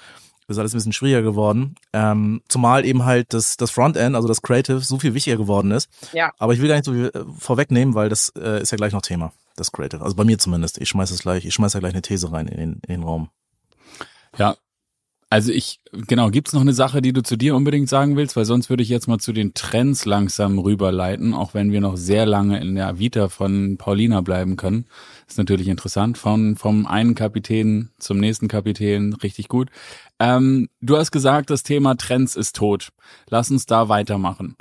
ist 0.50 0.58
alles 0.58 0.74
ein 0.74 0.77
bisschen 0.77 0.93
schwieriger 0.93 1.22
geworden. 1.22 1.75
Ähm, 1.93 2.41
zumal 2.48 2.86
eben 2.86 3.05
halt 3.05 3.34
das, 3.34 3.58
das 3.58 3.72
Frontend, 3.72 4.15
also 4.15 4.27
das 4.27 4.41
Creative, 4.41 4.79
so 4.79 4.98
viel 5.00 5.13
wichtiger 5.13 5.38
geworden 5.38 5.72
ist. 5.72 5.89
Ja. 6.13 6.31
Aber 6.39 6.53
ich 6.53 6.62
will 6.62 6.67
gar 6.67 6.75
nicht 6.75 6.86
so 6.86 6.93
viel 6.93 7.12
äh, 7.13 7.24
vorwegnehmen, 7.38 7.93
weil 7.93 8.10
das 8.10 8.34
äh, 8.36 8.62
ist 8.62 8.72
ja 8.72 8.77
gleich 8.77 8.93
noch 8.93 9.01
Thema, 9.01 9.31
das 9.55 9.72
Creative. 9.72 10.03
Also 10.03 10.15
bei 10.15 10.24
mir 10.24 10.38
zumindest. 10.39 10.79
Ich 10.79 10.89
schmeiß 10.89 11.12
es 11.12 11.19
gleich, 11.19 11.46
ich 11.46 11.53
schmeiß 11.53 11.74
da 11.74 11.79
gleich 11.79 11.93
eine 11.93 12.01
These 12.01 12.31
rein 12.31 12.48
in 12.48 12.58
den, 12.58 12.81
in 12.88 12.93
den 12.96 13.03
Raum. 13.03 13.29
Ja, 14.38 14.55
Also 15.32 15.52
ich, 15.52 15.80
genau, 15.92 16.32
gibt's 16.32 16.54
noch 16.54 16.62
eine 16.62 16.74
Sache, 16.74 17.04
die 17.04 17.14
du 17.14 17.22
zu 17.22 17.38
dir 17.38 17.56
unbedingt 17.56 17.88
sagen 17.88 18.18
willst? 18.18 18.36
Weil 18.36 18.46
sonst 18.46 18.72
würde 18.72 18.82
ich 18.82 18.90
jetzt 18.90 19.08
mal 19.08 19.20
zu 19.20 19.32
den 19.32 19.54
Trends 19.54 20.06
langsam 20.06 20.58
rüberleiten, 20.58 21.36
auch 21.36 21.54
wenn 21.54 21.72
wir 21.72 21.82
noch 21.82 21.98
sehr 21.98 22.26
lange 22.26 22.60
in 22.60 22.74
der 22.74 22.98
Vita 22.98 23.30
von 23.30 23.78
Paulina 23.78 24.22
bleiben 24.22 24.56
können. 24.56 24.88
Ist 25.28 25.38
natürlich 25.38 25.68
interessant, 25.68 26.18
von, 26.18 26.56
vom 26.56 26.88
einen 26.88 27.14
Kapitän 27.14 27.90
zum 28.00 28.18
nächsten 28.18 28.48
Kapitän, 28.48 29.14
richtig 29.14 29.50
gut. 29.50 29.70
Ähm, 30.20 30.68
du 30.82 30.98
hast 30.98 31.12
gesagt, 31.12 31.52
das 31.52 31.62
Thema 31.62 31.96
Trends 31.96 32.36
ist 32.36 32.56
tot. 32.56 32.90
Lass 33.30 33.52
uns 33.52 33.68
da 33.68 33.88
weitermachen. 33.88 34.56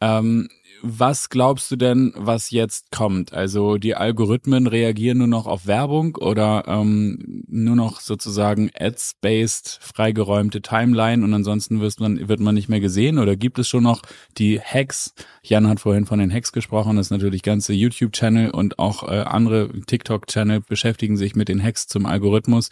Ähm, 0.00 0.48
was 0.86 1.30
glaubst 1.30 1.70
du 1.70 1.76
denn, 1.76 2.12
was 2.14 2.50
jetzt 2.50 2.90
kommt? 2.90 3.32
Also 3.32 3.78
die 3.78 3.94
Algorithmen 3.94 4.66
reagieren 4.66 5.16
nur 5.16 5.26
noch 5.26 5.46
auf 5.46 5.66
Werbung 5.66 6.16
oder 6.16 6.64
ähm, 6.66 7.42
nur 7.48 7.74
noch 7.74 8.00
sozusagen 8.00 8.70
Ads-based 8.78 9.78
freigeräumte 9.80 10.60
Timeline 10.60 11.24
und 11.24 11.32
ansonsten 11.32 11.80
wird 11.80 11.98
man, 12.00 12.28
wird 12.28 12.40
man 12.40 12.54
nicht 12.54 12.68
mehr 12.68 12.80
gesehen? 12.80 13.18
Oder 13.18 13.34
gibt 13.34 13.58
es 13.58 13.66
schon 13.66 13.82
noch 13.82 14.02
die 14.36 14.60
Hacks? 14.60 15.14
Jan 15.42 15.68
hat 15.68 15.80
vorhin 15.80 16.04
von 16.04 16.18
den 16.18 16.30
Hacks 16.30 16.52
gesprochen, 16.52 16.98
das 16.98 17.06
ist 17.06 17.10
natürlich 17.12 17.42
ganze 17.42 17.72
YouTube-Channel 17.72 18.50
und 18.50 18.78
auch 18.78 19.04
äh, 19.04 19.22
andere 19.22 19.70
TikTok-Channel 19.86 20.60
beschäftigen 20.60 21.16
sich 21.16 21.34
mit 21.34 21.48
den 21.48 21.62
Hacks 21.62 21.86
zum 21.86 22.04
Algorithmus. 22.04 22.68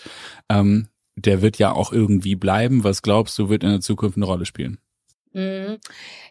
Ähm, 0.50 0.88
der 1.16 1.40
wird 1.40 1.59
ja 1.59 1.73
auch 1.73 1.92
irgendwie 1.92 2.37
bleiben. 2.37 2.85
Was 2.85 3.00
glaubst 3.00 3.38
du, 3.38 3.49
wird 3.49 3.64
in 3.64 3.71
der 3.71 3.81
Zukunft 3.81 4.19
eine 4.19 4.26
Rolle 4.26 4.45
spielen? 4.45 4.82
Mhm. 5.35 5.79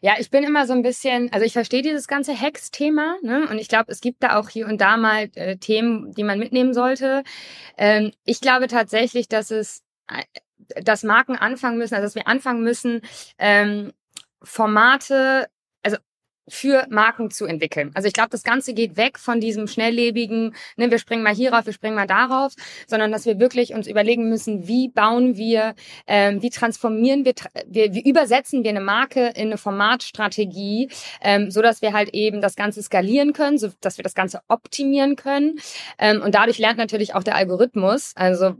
Ja, 0.01 0.15
ich 0.19 0.29
bin 0.29 0.43
immer 0.43 0.67
so 0.67 0.73
ein 0.73 0.83
bisschen, 0.83 1.31
also 1.33 1.45
ich 1.45 1.53
verstehe 1.53 1.81
dieses 1.81 2.07
ganze 2.07 2.33
Hex-Thema, 2.33 3.17
ne? 3.21 3.47
Und 3.49 3.57
ich 3.57 3.67
glaube, 3.67 3.91
es 3.91 4.01
gibt 4.01 4.23
da 4.23 4.37
auch 4.37 4.49
hier 4.49 4.67
und 4.67 4.79
da 4.79 4.97
mal 4.97 5.29
äh, 5.35 5.57
Themen, 5.57 6.11
die 6.13 6.23
man 6.23 6.39
mitnehmen 6.39 6.73
sollte. 6.73 7.23
Ähm, 7.77 8.11
ich 8.25 8.41
glaube 8.41 8.67
tatsächlich, 8.67 9.27
dass 9.27 9.51
es, 9.51 9.83
äh, 10.07 10.81
dass 10.83 11.03
Marken 11.03 11.35
anfangen 11.35 11.77
müssen, 11.77 11.95
also 11.95 12.05
dass 12.05 12.15
wir 12.15 12.27
anfangen 12.27 12.63
müssen, 12.63 13.01
ähm, 13.37 13.91
Formate 14.43 15.47
für 16.47 16.85
Marken 16.89 17.29
zu 17.29 17.45
entwickeln. 17.45 17.91
Also 17.93 18.07
ich 18.07 18.13
glaube, 18.13 18.29
das 18.29 18.43
Ganze 18.43 18.73
geht 18.73 18.97
weg 18.97 19.19
von 19.19 19.39
diesem 19.39 19.67
schnelllebigen, 19.67 20.55
ne, 20.75 20.91
wir 20.91 20.99
springen 20.99 21.23
mal 21.23 21.33
hierauf, 21.33 21.65
wir 21.65 21.73
springen 21.73 21.95
mal 21.95 22.07
darauf, 22.07 22.53
sondern 22.87 23.11
dass 23.11 23.25
wir 23.25 23.39
wirklich 23.39 23.73
uns 23.73 23.87
überlegen 23.87 24.29
müssen, 24.29 24.67
wie 24.67 24.89
bauen 24.89 25.37
wir, 25.37 25.75
ähm, 26.07 26.41
wie 26.41 26.49
transformieren 26.49 27.25
wir, 27.25 27.33
wir, 27.67 27.93
wie 27.93 28.07
übersetzen 28.09 28.63
wir 28.63 28.71
eine 28.71 28.81
Marke 28.81 29.27
in 29.35 29.47
eine 29.47 29.57
Formatstrategie, 29.57 30.89
ähm, 31.21 31.51
so 31.51 31.61
dass 31.61 31.81
wir 31.81 31.93
halt 31.93 32.09
eben 32.13 32.41
das 32.41 32.55
Ganze 32.55 32.81
skalieren 32.81 33.33
können, 33.33 33.57
so 33.57 33.69
dass 33.81 33.97
wir 33.97 34.03
das 34.03 34.15
Ganze 34.15 34.41
optimieren 34.47 35.15
können. 35.15 35.59
Ähm, 35.99 36.21
und 36.21 36.35
dadurch 36.35 36.57
lernt 36.57 36.77
natürlich 36.77 37.15
auch 37.15 37.23
der 37.23 37.35
Algorithmus. 37.35 38.13
Also 38.15 38.55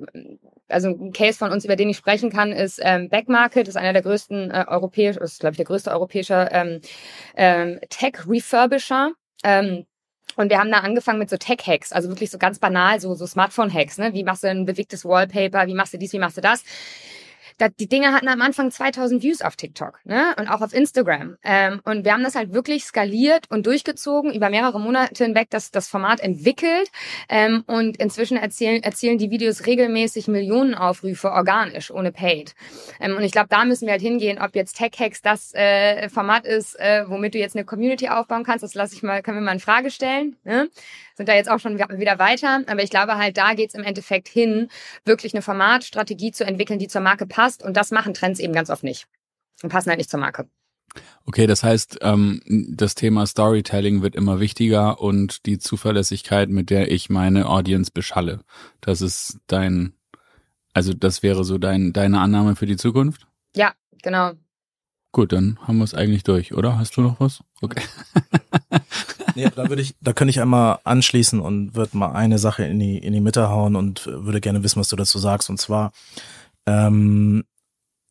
also 0.72 0.90
ein 0.90 1.14
Case 1.14 1.38
von 1.38 1.52
uns, 1.52 1.66
über 1.66 1.76
den 1.76 1.90
ich 1.90 1.98
sprechen 1.98 2.30
kann, 2.30 2.52
ist 2.52 2.80
ähm, 2.82 3.10
Backmarket, 3.10 3.68
ist 3.68 3.78
einer 3.78 3.94
der 3.94 4.02
größten 4.02 4.52
äh, 4.52 4.66
europäischen, 4.68 5.22
ist 5.22 5.40
glaube 5.40 5.54
ich 5.54 5.58
der 5.58 5.66
größte 5.66 5.92
europäische 5.92 6.50
ähm, 6.52 6.82
ähm, 7.36 7.80
Tech-Refurbisher. 7.90 9.12
Ähm, 9.44 9.86
und 10.38 10.50
wir 10.50 10.60
haben 10.60 10.72
da 10.72 10.80
angefangen 10.80 11.20
mit 11.20 11.30
so 11.30 11.38
Tech-Hacks, 11.38 11.92
also 11.92 12.10
wirklich 12.10 12.32
so 12.32 12.38
ganz 12.38 12.60
banal, 12.60 13.00
so, 13.00 13.14
so 13.16 13.26
Smartphone-Hacks, 13.26 13.98
ne? 13.98 14.14
Wie 14.14 14.24
machst 14.24 14.44
du 14.44 14.48
ein 14.48 14.66
bewegtes 14.66 15.04
Wallpaper, 15.04 15.68
wie 15.68 15.74
machst 15.74 15.94
du 15.94 15.98
dies, 15.98 16.14
wie 16.14 16.20
machst 16.20 16.38
du 16.38 16.42
das? 16.42 16.64
Die 17.80 17.88
Dinge 17.88 18.14
hatten 18.14 18.28
am 18.28 18.42
Anfang 18.42 18.72
2000 18.72 19.24
Views 19.24 19.42
auf 19.42 19.56
TikTok 19.56 20.00
ne? 20.04 20.36
und 20.38 20.48
auch 20.48 20.62
auf 20.62 20.74
Instagram. 20.74 21.38
Ähm, 21.44 21.82
und 21.84 22.06
wir 22.06 22.14
haben 22.14 22.24
das 22.24 22.36
halt 22.36 22.54
wirklich 22.54 22.84
skaliert 22.84 23.50
und 23.50 23.66
durchgezogen, 23.66 24.34
über 24.34 24.50
mehrere 24.50 24.80
Monate 24.80 25.24
hinweg 25.24 25.50
das, 25.50 25.72
das 25.72 25.88
Format 25.88 26.20
entwickelt. 26.20 26.92
Ähm, 27.30 27.64
und 27.68 27.98
inzwischen 27.98 28.38
erzielen, 28.38 28.84
erzielen 28.84 29.18
die 29.18 29.30
Videos 29.30 29.66
regelmäßig 29.66 30.28
Millionen 30.28 30.74
Aufrufe 30.74 31.32
organisch, 31.32 31.92
ohne 31.92 32.12
Paid. 32.12 32.56
Ähm, 33.00 33.16
und 33.16 33.24
ich 33.24 33.32
glaube, 33.32 33.50
da 33.50 33.66
müssen 33.66 33.86
wir 33.86 33.94
halt 33.94 34.02
hingehen, 34.02 34.40
ob 34.42 34.56
jetzt 34.56 34.78
Tech 34.78 34.92
Hacks 34.98 35.22
das 35.22 35.54
äh, 35.54 36.10
Format 36.10 36.46
ist, 36.46 36.80
äh, 36.80 37.06
womit 37.08 37.34
du 37.34 37.40
jetzt 37.40 37.56
eine 37.56 37.66
Community 37.66 38.10
aufbauen 38.10 38.44
kannst. 38.44 38.64
Das 38.64 38.74
lasse 38.74 38.96
ich 38.96 39.04
mal, 39.04 39.22
können 39.22 39.38
wir 39.38 39.42
mal 39.42 39.54
in 39.54 39.60
Frage 39.60 39.92
stellen. 39.92 40.36
Ne? 40.44 40.70
Sind 41.22 41.30
da 41.30 41.36
jetzt 41.36 41.50
auch 41.50 41.60
schon 41.60 41.78
wieder 41.78 42.20
weiter. 42.20 42.64
Aber 42.66 42.82
ich 42.82 42.90
glaube 42.90 43.16
halt, 43.16 43.38
da 43.38 43.54
geht's 43.54 43.76
im 43.76 43.84
Endeffekt 43.84 44.28
hin, 44.28 44.70
wirklich 45.06 45.34
eine 45.34 45.44
Formatstrategie 45.44 46.32
zu 46.32 46.46
entwickeln, 46.46 46.80
die 46.80 46.88
zur 46.88 47.02
Marke 47.02 47.28
passt. 47.28 47.64
Und 47.64 47.78
das 47.78 47.92
machen 47.92 48.16
Trends 48.16 48.40
eben 48.40 48.54
ganz 48.54 48.70
oft 48.70 48.84
nicht. 48.84 49.06
Und 49.62 49.70
passen 49.70 49.90
halt 49.90 50.00
nicht 50.00 50.10
zur 50.10 50.20
Marke. 50.20 50.48
Okay, 51.26 51.46
das 51.46 51.64
heißt, 51.64 52.00
ähm, 52.02 52.42
das 52.48 52.96
Thema 52.96 53.26
Storytelling 53.28 54.02
wird 54.02 54.16
immer 54.16 54.40
wichtiger 54.40 55.00
und 55.00 55.46
die 55.46 55.60
Zuverlässigkeit, 55.60 56.50
mit 56.50 56.70
der 56.70 56.92
ich 56.92 57.10
meine 57.10 57.48
Audience 57.48 57.92
beschalle. 57.94 58.42
Das 58.82 59.02
ist 59.02 59.38
dein, 59.46 59.94
also 60.74 60.94
das 60.94 61.22
wäre 61.22 61.44
so 61.44 61.60
dein, 61.60 61.94
deine 61.94 62.20
Annahme 62.20 62.56
für 62.56 62.66
die 62.66 62.78
Zukunft? 62.78 63.28
Ja, 63.56 63.74
genau. 64.02 64.34
Gut, 65.12 65.32
dann 65.32 65.60
haben 65.62 65.78
wir 65.78 65.84
es 65.84 65.94
eigentlich 65.94 66.24
durch, 66.24 66.54
oder? 66.54 66.80
Hast 66.80 66.98
du 66.98 67.02
noch 67.02 67.20
was? 67.20 67.44
Okay. 67.62 67.84
nee, 69.36 69.50
da 69.56 69.70
würde 69.70 69.82
ich, 69.82 69.96
da 70.02 70.14
könnte 70.14 70.30
ich 70.30 70.42
einmal 70.42 70.80
anschließen 70.84 71.40
und 71.40 71.76
würde 71.76 71.98
mal 71.98 72.12
eine 72.12 72.38
Sache 72.38 72.64
in 72.64 72.80
die, 72.80 72.98
in 72.98 73.14
die 73.14 73.22
Mitte 73.22 73.50
hauen 73.50 73.76
und 73.76 74.08
würde 74.08 74.42
gerne 74.42 74.64
wissen, 74.64 74.80
was 74.80 74.90
du 74.90 74.96
dazu 74.96 75.20
sagst. 75.20 75.50
Und 75.50 75.60
zwar, 75.60 75.92
ähm, 76.66 77.44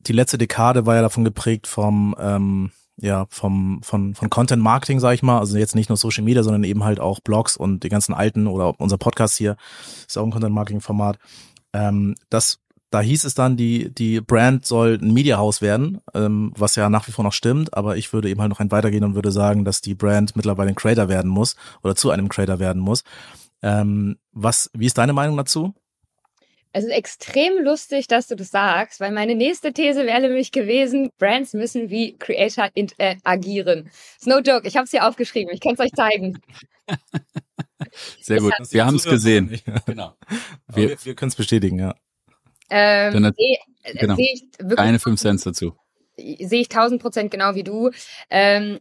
die 0.00 0.12
letzte 0.12 0.38
Dekade 0.38 0.86
war 0.86 0.96
ja 0.96 1.02
davon 1.02 1.24
geprägt 1.24 1.66
vom, 1.66 2.14
ähm, 2.18 2.70
ja, 2.96 3.26
vom, 3.30 3.80
von, 3.82 4.14
von 4.14 4.30
Content 4.30 4.62
Marketing, 4.62 5.00
sag 5.00 5.14
ich 5.14 5.22
mal. 5.22 5.38
Also 5.38 5.56
jetzt 5.58 5.74
nicht 5.74 5.88
nur 5.88 5.96
Social 5.96 6.24
Media, 6.24 6.42
sondern 6.42 6.64
eben 6.64 6.84
halt 6.84 7.00
auch 7.00 7.20
Blogs 7.20 7.56
und 7.56 7.82
die 7.82 7.88
ganzen 7.88 8.14
alten 8.14 8.46
oder 8.46 8.78
unser 8.78 8.98
Podcast 8.98 9.36
hier 9.36 9.56
ist 10.06 10.18
auch 10.18 10.24
ein 10.24 10.30
Content 10.30 10.54
Marketing 10.54 10.80
Format. 10.80 11.18
Ähm, 11.72 12.14
das 12.28 12.58
da 12.90 13.00
hieß 13.00 13.24
es 13.24 13.34
dann, 13.34 13.56
die, 13.56 13.92
die 13.94 14.20
Brand 14.20 14.66
soll 14.66 14.98
ein 15.00 15.12
Mediahaus 15.12 15.62
werden, 15.62 16.00
ähm, 16.14 16.52
was 16.56 16.76
ja 16.76 16.90
nach 16.90 17.06
wie 17.06 17.12
vor 17.12 17.24
noch 17.24 17.32
stimmt, 17.32 17.74
aber 17.74 17.96
ich 17.96 18.12
würde 18.12 18.28
eben 18.28 18.40
halt 18.40 18.50
noch 18.50 18.60
ein 18.60 18.70
weitergehen 18.70 19.04
und 19.04 19.14
würde 19.14 19.30
sagen, 19.30 19.64
dass 19.64 19.80
die 19.80 19.94
Brand 19.94 20.34
mittlerweile 20.36 20.70
ein 20.70 20.74
Creator 20.74 21.08
werden 21.08 21.30
muss 21.30 21.56
oder 21.82 21.94
zu 21.94 22.10
einem 22.10 22.28
Creator 22.28 22.58
werden 22.58 22.82
muss. 22.82 23.04
Ähm, 23.62 24.18
was, 24.32 24.70
wie 24.74 24.86
ist 24.86 24.98
deine 24.98 25.12
Meinung 25.12 25.36
dazu? 25.36 25.74
Es 26.72 26.84
ist 26.84 26.90
extrem 26.90 27.64
lustig, 27.64 28.06
dass 28.06 28.28
du 28.28 28.36
das 28.36 28.50
sagst, 28.50 29.00
weil 29.00 29.10
meine 29.10 29.34
nächste 29.34 29.72
These 29.72 30.06
wäre 30.06 30.20
nämlich 30.20 30.52
gewesen, 30.52 31.10
Brands 31.18 31.52
müssen 31.52 31.90
wie 31.90 32.16
Creator 32.16 32.70
äh, 32.74 33.16
agieren. 33.24 33.90
Ist 34.18 34.28
no 34.28 34.38
joke, 34.38 34.68
ich 34.68 34.76
habe 34.76 34.84
es 34.84 34.92
hier 34.92 35.06
aufgeschrieben, 35.06 35.52
ich 35.52 35.60
kann 35.60 35.74
es 35.74 35.80
euch 35.80 35.92
zeigen. 35.92 36.38
Sehr 38.20 38.40
gut, 38.40 38.52
wir 38.70 38.86
haben 38.86 38.96
es 38.96 39.04
gesehen. 39.04 39.60
Genau. 39.86 40.14
Wir, 40.72 40.90
wir, 40.90 41.04
wir 41.04 41.14
können 41.16 41.30
es 41.30 41.34
bestätigen, 41.34 41.80
ja. 41.80 41.96
Ähm, 42.70 43.12
sehe 43.36 43.58
genau. 43.98 44.14
seh 44.14 44.32
ich 44.32 44.44
wirklich 44.58 44.76
Keine 44.76 44.98
fünf 44.98 45.20
Cent 45.20 45.44
dazu. 45.44 45.74
Sehe 46.16 46.60
ich 46.60 46.68
tausend 46.68 47.00
Prozent 47.00 47.30
genau 47.30 47.54
wie 47.54 47.64
du. 47.64 47.90
Ähm, 48.28 48.78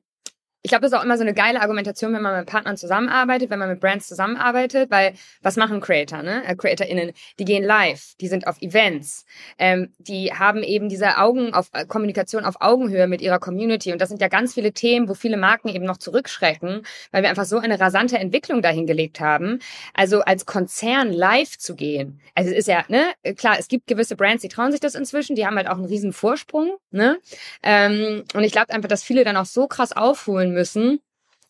ich 0.62 0.70
glaube, 0.70 0.82
das 0.82 0.92
ist 0.92 0.98
auch 0.98 1.04
immer 1.06 1.18
so 1.18 1.24
eine 1.24 1.34
geile 1.34 1.62
Argumentation, 1.62 2.14
wenn 2.14 2.22
man 2.22 2.38
mit 2.38 2.48
Partnern 2.48 2.76
zusammenarbeitet, 2.76 3.50
wenn 3.50 3.60
man 3.60 3.70
mit 3.70 3.80
Brands 3.80 4.08
zusammenarbeitet, 4.10 4.92
weil 4.92 5.14
was 5.42 5.56
machen 5.56 5.80
Creator, 5.80 6.22
ne? 6.22 6.44
Äh, 6.46 6.56
CreatorInnen, 6.56 7.14
die 7.40 7.46
gehen 7.46 7.64
live, 7.64 8.16
die 8.20 8.28
sind 8.28 8.46
auf 8.46 8.62
Events, 8.62 9.26
ähm, 9.58 9.94
die 10.00 10.34
haben 10.34 10.62
eben 10.62 10.90
diese 10.90 11.18
Augen 11.18 11.54
auf 11.54 11.70
äh, 11.72 11.86
Kommunikation 11.86 12.44
auf 12.44 12.56
Augenhöhe 12.60 13.08
mit 13.08 13.22
ihrer 13.22 13.40
Community 13.40 13.94
und 13.94 14.02
das 14.02 14.10
sind 14.10 14.20
ja 14.20 14.28
ganz 14.28 14.54
viele 14.54 14.74
Themen, 14.74 15.08
wo 15.08 15.14
viele 15.14 15.38
Marken 15.38 15.70
eben 15.70 15.86
noch 15.86 15.98
zurückschrecken, 15.98 16.82
weil 17.12 17.24
wir 17.24 17.30
einfach 17.30 17.46
so 17.46 17.58
eine 17.58 17.80
rasante 17.80 18.18
Entwicklung 18.18 18.62
dahingelegt 18.62 19.22
haben. 19.22 19.60
Also 19.94 20.22
als 20.22 20.46
Konzern 20.46 21.14
live 21.14 21.58
zu 21.58 21.76
gehen, 21.76 22.20
also 22.36 22.52
es 22.52 22.58
ist 22.58 22.68
ja, 22.68 22.84
ne, 22.90 23.06
klar, 23.38 23.56
es 23.58 23.70
gibt 23.70 23.88
gewisse 23.88 24.18
Brands, 24.18 24.42
die 24.42 24.50
trauen 24.50 24.72
sich 24.72 24.82
das 24.82 24.96
inzwischen, 24.96 25.38
die 25.38 25.46
haben 25.46 25.56
halt 25.56 25.68
auch 25.68 25.78
einen 25.78 25.86
riesen 25.86 26.12
Vorsprung, 26.12 26.76
ne? 26.92 27.18
Ähm, 27.64 28.26
und 28.34 28.44
ich 28.44 28.52
glaube 28.52 28.74
einfach, 28.74 28.90
dass 28.90 29.04
viele 29.04 29.24
dann 29.24 29.38
auch 29.38 29.46
so 29.46 29.68
krass 29.68 29.96
aufholen 29.96 30.49
entwickeln 30.50 30.54
müssen. 30.54 31.00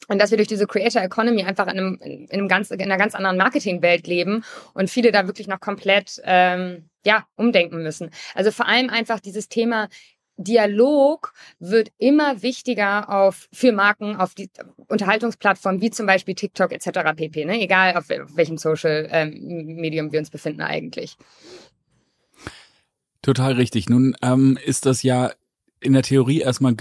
Und 0.07 0.19
dass 0.19 0.31
wir 0.31 0.37
durch 0.37 0.47
diese 0.47 0.65
Creator 0.65 1.03
Economy 1.03 1.43
einfach 1.43 1.67
in, 1.67 1.77
einem, 1.77 1.99
in, 2.01 2.31
einem 2.31 2.47
ganz, 2.47 2.71
in 2.71 2.81
einer 2.81 2.97
ganz 2.97 3.13
anderen 3.13 3.37
Marketingwelt 3.37 4.07
leben 4.07 4.43
und 4.73 4.89
viele 4.89 5.11
da 5.11 5.27
wirklich 5.27 5.47
noch 5.47 5.59
komplett 5.59 6.19
ähm, 6.23 6.89
ja, 7.05 7.27
umdenken 7.35 7.83
müssen. 7.83 8.09
Also 8.33 8.51
vor 8.51 8.67
allem 8.67 8.89
einfach 8.89 9.19
dieses 9.19 9.49
Thema 9.49 9.87
Dialog 10.37 11.33
wird 11.59 11.91
immer 11.97 12.41
wichtiger 12.41 13.09
auf 13.09 13.49
für 13.51 13.73
Marken 13.73 14.15
auf 14.15 14.33
die 14.33 14.49
Unterhaltungsplattformen 14.87 15.81
wie 15.81 15.91
zum 15.91 16.05
Beispiel 16.07 16.33
TikTok 16.33 16.71
etc. 16.71 17.13
pp. 17.15 17.45
Ne? 17.45 17.61
Egal 17.61 17.95
auf, 17.97 18.09
auf 18.09 18.35
welchem 18.35 18.57
Social 18.57 19.07
ähm, 19.11 19.75
Medium 19.75 20.11
wir 20.13 20.19
uns 20.19 20.29
befinden 20.29 20.61
eigentlich. 20.61 21.17
Total 23.21 23.51
richtig. 23.51 23.89
Nun 23.89 24.15
ähm, 24.23 24.57
ist 24.63 24.85
das 24.85 25.03
ja 25.03 25.33
in 25.81 25.93
der 25.93 26.01
Theorie 26.01 26.41
erstmal 26.41 26.75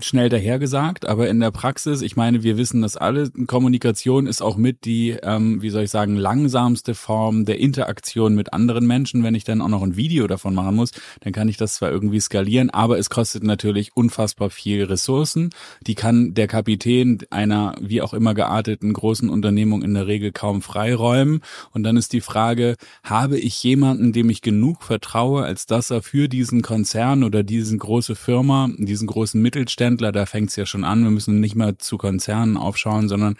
schnell 0.00 0.28
dahergesagt, 0.28 1.06
aber 1.06 1.28
in 1.28 1.40
der 1.40 1.50
Praxis, 1.50 2.02
ich 2.02 2.16
meine, 2.16 2.42
wir 2.42 2.58
wissen 2.58 2.82
das 2.82 2.96
alle, 2.96 3.30
Kommunikation 3.46 4.26
ist 4.26 4.42
auch 4.42 4.56
mit 4.56 4.84
die, 4.84 5.16
ähm, 5.22 5.62
wie 5.62 5.70
soll 5.70 5.84
ich 5.84 5.90
sagen, 5.90 6.16
langsamste 6.16 6.94
Form 6.94 7.46
der 7.46 7.58
Interaktion 7.58 8.34
mit 8.34 8.52
anderen 8.52 8.86
Menschen. 8.86 9.22
Wenn 9.22 9.34
ich 9.34 9.44
dann 9.44 9.62
auch 9.62 9.68
noch 9.68 9.82
ein 9.82 9.96
Video 9.96 10.26
davon 10.26 10.54
machen 10.54 10.76
muss, 10.76 10.90
dann 11.20 11.32
kann 11.32 11.48
ich 11.48 11.56
das 11.56 11.76
zwar 11.76 11.90
irgendwie 11.90 12.20
skalieren, 12.20 12.68
aber 12.70 12.98
es 12.98 13.08
kostet 13.08 13.42
natürlich 13.42 13.96
unfassbar 13.96 14.50
viel 14.50 14.84
Ressourcen. 14.84 15.50
Die 15.86 15.94
kann 15.94 16.34
der 16.34 16.46
Kapitän 16.46 17.18
einer 17.30 17.74
wie 17.80 18.02
auch 18.02 18.12
immer 18.12 18.34
gearteten 18.34 18.92
großen 18.92 19.30
Unternehmung 19.30 19.82
in 19.82 19.94
der 19.94 20.06
Regel 20.06 20.32
kaum 20.32 20.60
freiräumen. 20.60 21.40
Und 21.72 21.84
dann 21.84 21.96
ist 21.96 22.12
die 22.12 22.20
Frage, 22.20 22.76
habe 23.02 23.38
ich 23.38 23.62
jemanden, 23.62 24.12
dem 24.12 24.28
ich 24.28 24.42
genug 24.42 24.82
vertraue, 24.82 25.44
als 25.44 25.64
dass 25.66 25.90
er 25.90 26.02
für 26.02 26.28
diesen 26.28 26.60
Konzern 26.60 27.24
oder 27.24 27.42
diesen 27.42 27.78
große 27.78 28.14
Firma, 28.26 28.68
diesen 28.76 29.06
großen 29.06 29.40
Mittelständler, 29.40 30.10
da 30.10 30.26
fängt 30.26 30.50
es 30.50 30.56
ja 30.56 30.66
schon 30.66 30.82
an, 30.82 31.04
wir 31.04 31.12
müssen 31.12 31.38
nicht 31.38 31.54
mal 31.54 31.78
zu 31.78 31.96
Konzernen 31.96 32.56
aufschauen, 32.56 33.08
sondern 33.08 33.36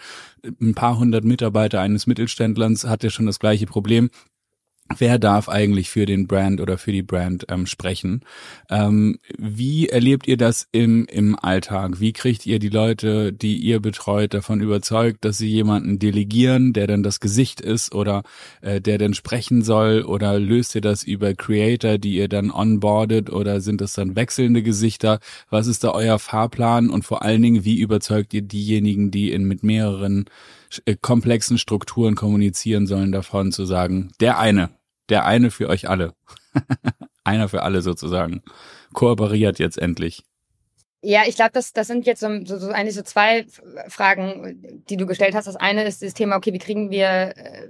ein 0.61 0.75
paar 0.75 0.97
hundert 0.97 1.25
Mitarbeiter 1.25 1.81
eines 1.81 2.07
Mittelständlers 2.07 2.85
hat 2.85 3.03
ja 3.03 3.09
schon 3.09 3.25
das 3.25 3.39
gleiche 3.39 3.65
Problem 3.65 4.09
wer 4.97 5.19
darf 5.19 5.49
eigentlich 5.49 5.89
für 5.89 6.05
den 6.05 6.27
Brand 6.27 6.61
oder 6.61 6.77
für 6.77 6.91
die 6.91 7.03
Brand 7.03 7.45
ähm, 7.49 7.65
sprechen. 7.65 8.21
Ähm, 8.69 9.19
wie 9.37 9.89
erlebt 9.89 10.27
ihr 10.27 10.37
das 10.37 10.67
im, 10.71 11.05
im 11.05 11.37
Alltag? 11.37 11.99
Wie 11.99 12.13
kriegt 12.13 12.45
ihr 12.45 12.59
die 12.59 12.69
Leute, 12.69 13.33
die 13.33 13.57
ihr 13.57 13.79
betreut, 13.79 14.33
davon 14.33 14.61
überzeugt, 14.61 15.25
dass 15.25 15.37
sie 15.37 15.49
jemanden 15.49 15.99
delegieren, 15.99 16.73
der 16.73 16.87
dann 16.87 17.03
das 17.03 17.19
Gesicht 17.19 17.61
ist 17.61 17.93
oder 17.93 18.23
äh, 18.61 18.81
der 18.81 18.97
dann 18.97 19.13
sprechen 19.13 19.61
soll? 19.63 20.03
Oder 20.03 20.39
löst 20.39 20.75
ihr 20.75 20.81
das 20.81 21.03
über 21.03 21.33
Creator, 21.33 21.97
die 21.97 22.15
ihr 22.15 22.27
dann 22.27 22.51
onboardet 22.51 23.29
oder 23.29 23.61
sind 23.61 23.81
das 23.81 23.93
dann 23.93 24.15
wechselnde 24.15 24.63
Gesichter? 24.63 25.19
Was 25.49 25.67
ist 25.67 25.83
da 25.83 25.91
euer 25.91 26.19
Fahrplan? 26.19 26.89
Und 26.89 27.03
vor 27.03 27.23
allen 27.23 27.41
Dingen, 27.41 27.65
wie 27.65 27.79
überzeugt 27.79 28.33
ihr 28.33 28.41
diejenigen, 28.41 29.11
die 29.11 29.31
in 29.31 29.45
mit 29.45 29.63
mehreren 29.63 30.25
komplexen 31.01 31.57
Strukturen 31.57 32.15
kommunizieren 32.15 32.87
sollen, 32.87 33.11
davon 33.11 33.51
zu 33.51 33.65
sagen, 33.65 34.11
der 34.19 34.39
eine, 34.39 34.69
der 35.09 35.25
eine 35.25 35.51
für 35.51 35.69
euch 35.69 35.89
alle. 35.89 36.13
Einer 37.23 37.49
für 37.49 37.63
alle 37.63 37.81
sozusagen. 37.81 38.41
Kooperiert 38.93 39.59
jetzt 39.59 39.77
endlich. 39.77 40.23
Ja, 41.01 41.21
ich 41.27 41.35
glaube, 41.35 41.51
das, 41.53 41.73
das 41.73 41.87
sind 41.87 42.07
jetzt 42.07 42.21
so, 42.21 42.27
so, 42.43 42.57
so 42.57 42.69
eigentlich 42.69 42.95
so 42.95 43.03
zwei 43.03 43.45
Fragen, 43.87 44.83
die 44.89 44.97
du 44.97 45.05
gestellt 45.05 45.35
hast. 45.35 45.45
Das 45.45 45.55
eine 45.55 45.83
ist 45.83 46.01
das 46.01 46.15
Thema, 46.15 46.35
okay, 46.35 46.53
wie 46.53 46.59
kriegen 46.59 46.89
wir 46.89 47.07
äh, 47.07 47.67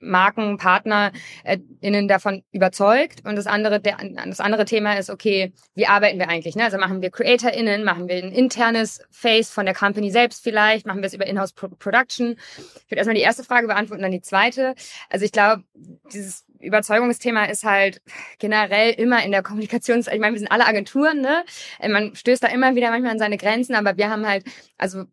Marken, 0.00 0.58
Partner 0.58 1.12
äh, 1.44 1.58
innen 1.80 2.06
davon 2.06 2.44
überzeugt? 2.52 3.24
Und 3.24 3.36
das 3.36 3.46
andere, 3.46 3.80
der, 3.80 3.96
das 4.26 4.40
andere 4.40 4.64
Thema 4.64 4.94
ist, 4.94 5.10
okay, 5.10 5.52
wie 5.74 5.86
arbeiten 5.86 6.18
wir 6.18 6.28
eigentlich? 6.28 6.54
Ne? 6.54 6.64
Also 6.64 6.78
machen 6.78 7.02
wir 7.02 7.10
CreatorInnen, 7.10 7.84
machen 7.84 8.08
wir 8.08 8.16
ein 8.16 8.32
internes 8.32 9.00
Face 9.10 9.50
von 9.50 9.66
der 9.66 9.74
Company 9.74 10.10
selbst 10.10 10.42
vielleicht, 10.42 10.86
machen 10.86 11.00
wir 11.00 11.06
es 11.06 11.14
über 11.14 11.26
Inhouse 11.26 11.52
Production? 11.52 12.36
Ich 12.58 12.90
würde 12.90 12.98
erstmal 12.98 13.16
die 13.16 13.22
erste 13.22 13.44
Frage 13.44 13.66
beantworten, 13.66 14.02
dann 14.02 14.12
die 14.12 14.22
zweite. 14.22 14.74
Also 15.08 15.24
ich 15.24 15.32
glaube, 15.32 15.64
dieses 16.12 16.44
Überzeugungsthema 16.60 17.44
ist 17.44 17.64
halt 17.64 18.00
generell 18.38 18.92
immer 18.92 19.24
in 19.24 19.30
der 19.30 19.42
Kommunikation. 19.42 20.00
Ich 20.00 20.06
meine, 20.18 20.32
wir 20.32 20.38
sind 20.38 20.50
alle 20.50 20.66
Agenturen, 20.66 21.20
ne? 21.20 21.44
Man 21.88 22.14
stößt 22.14 22.42
da 22.42 22.48
immer 22.48 22.74
wieder 22.74 22.90
manchmal 22.90 23.12
an 23.12 23.18
seine 23.18 23.36
Grenzen, 23.36 23.74
aber 23.74 23.96
wir 23.96 24.10
haben 24.10 24.26
halt, 24.26 24.44
also 24.76 25.04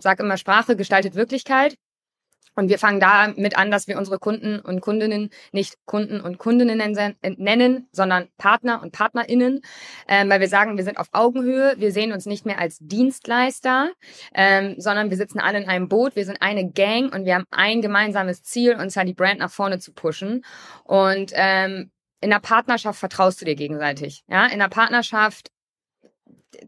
sag 0.00 0.20
immer, 0.20 0.36
Sprache 0.36 0.76
gestaltet 0.76 1.14
Wirklichkeit. 1.14 1.76
Und 2.54 2.68
wir 2.68 2.78
fangen 2.78 3.00
damit 3.00 3.56
an, 3.56 3.70
dass 3.70 3.88
wir 3.88 3.98
unsere 3.98 4.18
Kunden 4.18 4.60
und 4.60 4.80
Kundinnen 4.80 5.30
nicht 5.52 5.76
Kunden 5.86 6.20
und 6.20 6.38
Kundinnen 6.38 6.78
nennen, 7.36 7.88
sondern 7.92 8.28
Partner 8.38 8.82
und 8.82 8.92
Partnerinnen, 8.92 9.60
ähm, 10.08 10.30
weil 10.30 10.40
wir 10.40 10.48
sagen, 10.48 10.76
wir 10.76 10.84
sind 10.84 10.98
auf 10.98 11.08
Augenhöhe, 11.12 11.74
wir 11.78 11.92
sehen 11.92 12.12
uns 12.12 12.26
nicht 12.26 12.46
mehr 12.46 12.58
als 12.58 12.78
Dienstleister, 12.80 13.90
ähm, 14.34 14.74
sondern 14.78 15.10
wir 15.10 15.16
sitzen 15.16 15.40
alle 15.40 15.58
in 15.58 15.68
einem 15.68 15.88
Boot, 15.88 16.16
wir 16.16 16.24
sind 16.24 16.40
eine 16.40 16.70
Gang 16.70 17.12
und 17.14 17.24
wir 17.24 17.34
haben 17.34 17.46
ein 17.50 17.82
gemeinsames 17.82 18.42
Ziel, 18.42 18.76
und 18.76 18.90
zwar 18.90 19.04
die 19.04 19.14
Brand 19.14 19.40
nach 19.40 19.50
vorne 19.50 19.78
zu 19.78 19.92
pushen. 19.92 20.44
Und 20.84 21.32
ähm, 21.34 21.90
in 22.20 22.30
der 22.30 22.40
Partnerschaft 22.40 22.98
vertraust 22.98 23.40
du 23.40 23.44
dir 23.44 23.54
gegenseitig. 23.54 24.24
Ja, 24.28 24.46
in 24.46 24.58
der 24.58 24.68
Partnerschaft 24.68 25.50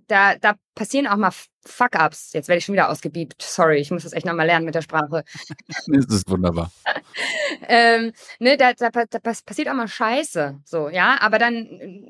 da, 0.06 0.36
da 0.36 0.54
passieren 0.74 1.06
auch 1.06 1.16
mal 1.16 1.32
Fuck-ups. 1.64 2.32
Jetzt 2.32 2.48
werde 2.48 2.58
ich 2.58 2.64
schon 2.64 2.74
wieder 2.74 2.88
ausgebiebt. 2.90 3.42
Sorry, 3.42 3.78
ich 3.78 3.90
muss 3.90 4.04
das 4.04 4.12
echt 4.12 4.26
nochmal 4.26 4.46
lernen 4.46 4.64
mit 4.64 4.74
der 4.74 4.82
Sprache. 4.82 5.24
das 5.88 6.06
ist 6.06 6.30
wunderbar. 6.30 6.70
ähm, 7.68 8.12
ne, 8.38 8.56
da, 8.56 8.72
da, 8.72 8.90
da 8.90 9.18
passiert 9.18 9.68
auch 9.68 9.74
mal 9.74 9.88
Scheiße. 9.88 10.60
So, 10.64 10.88
ja. 10.88 11.16
Aber 11.20 11.38
dann, 11.38 11.68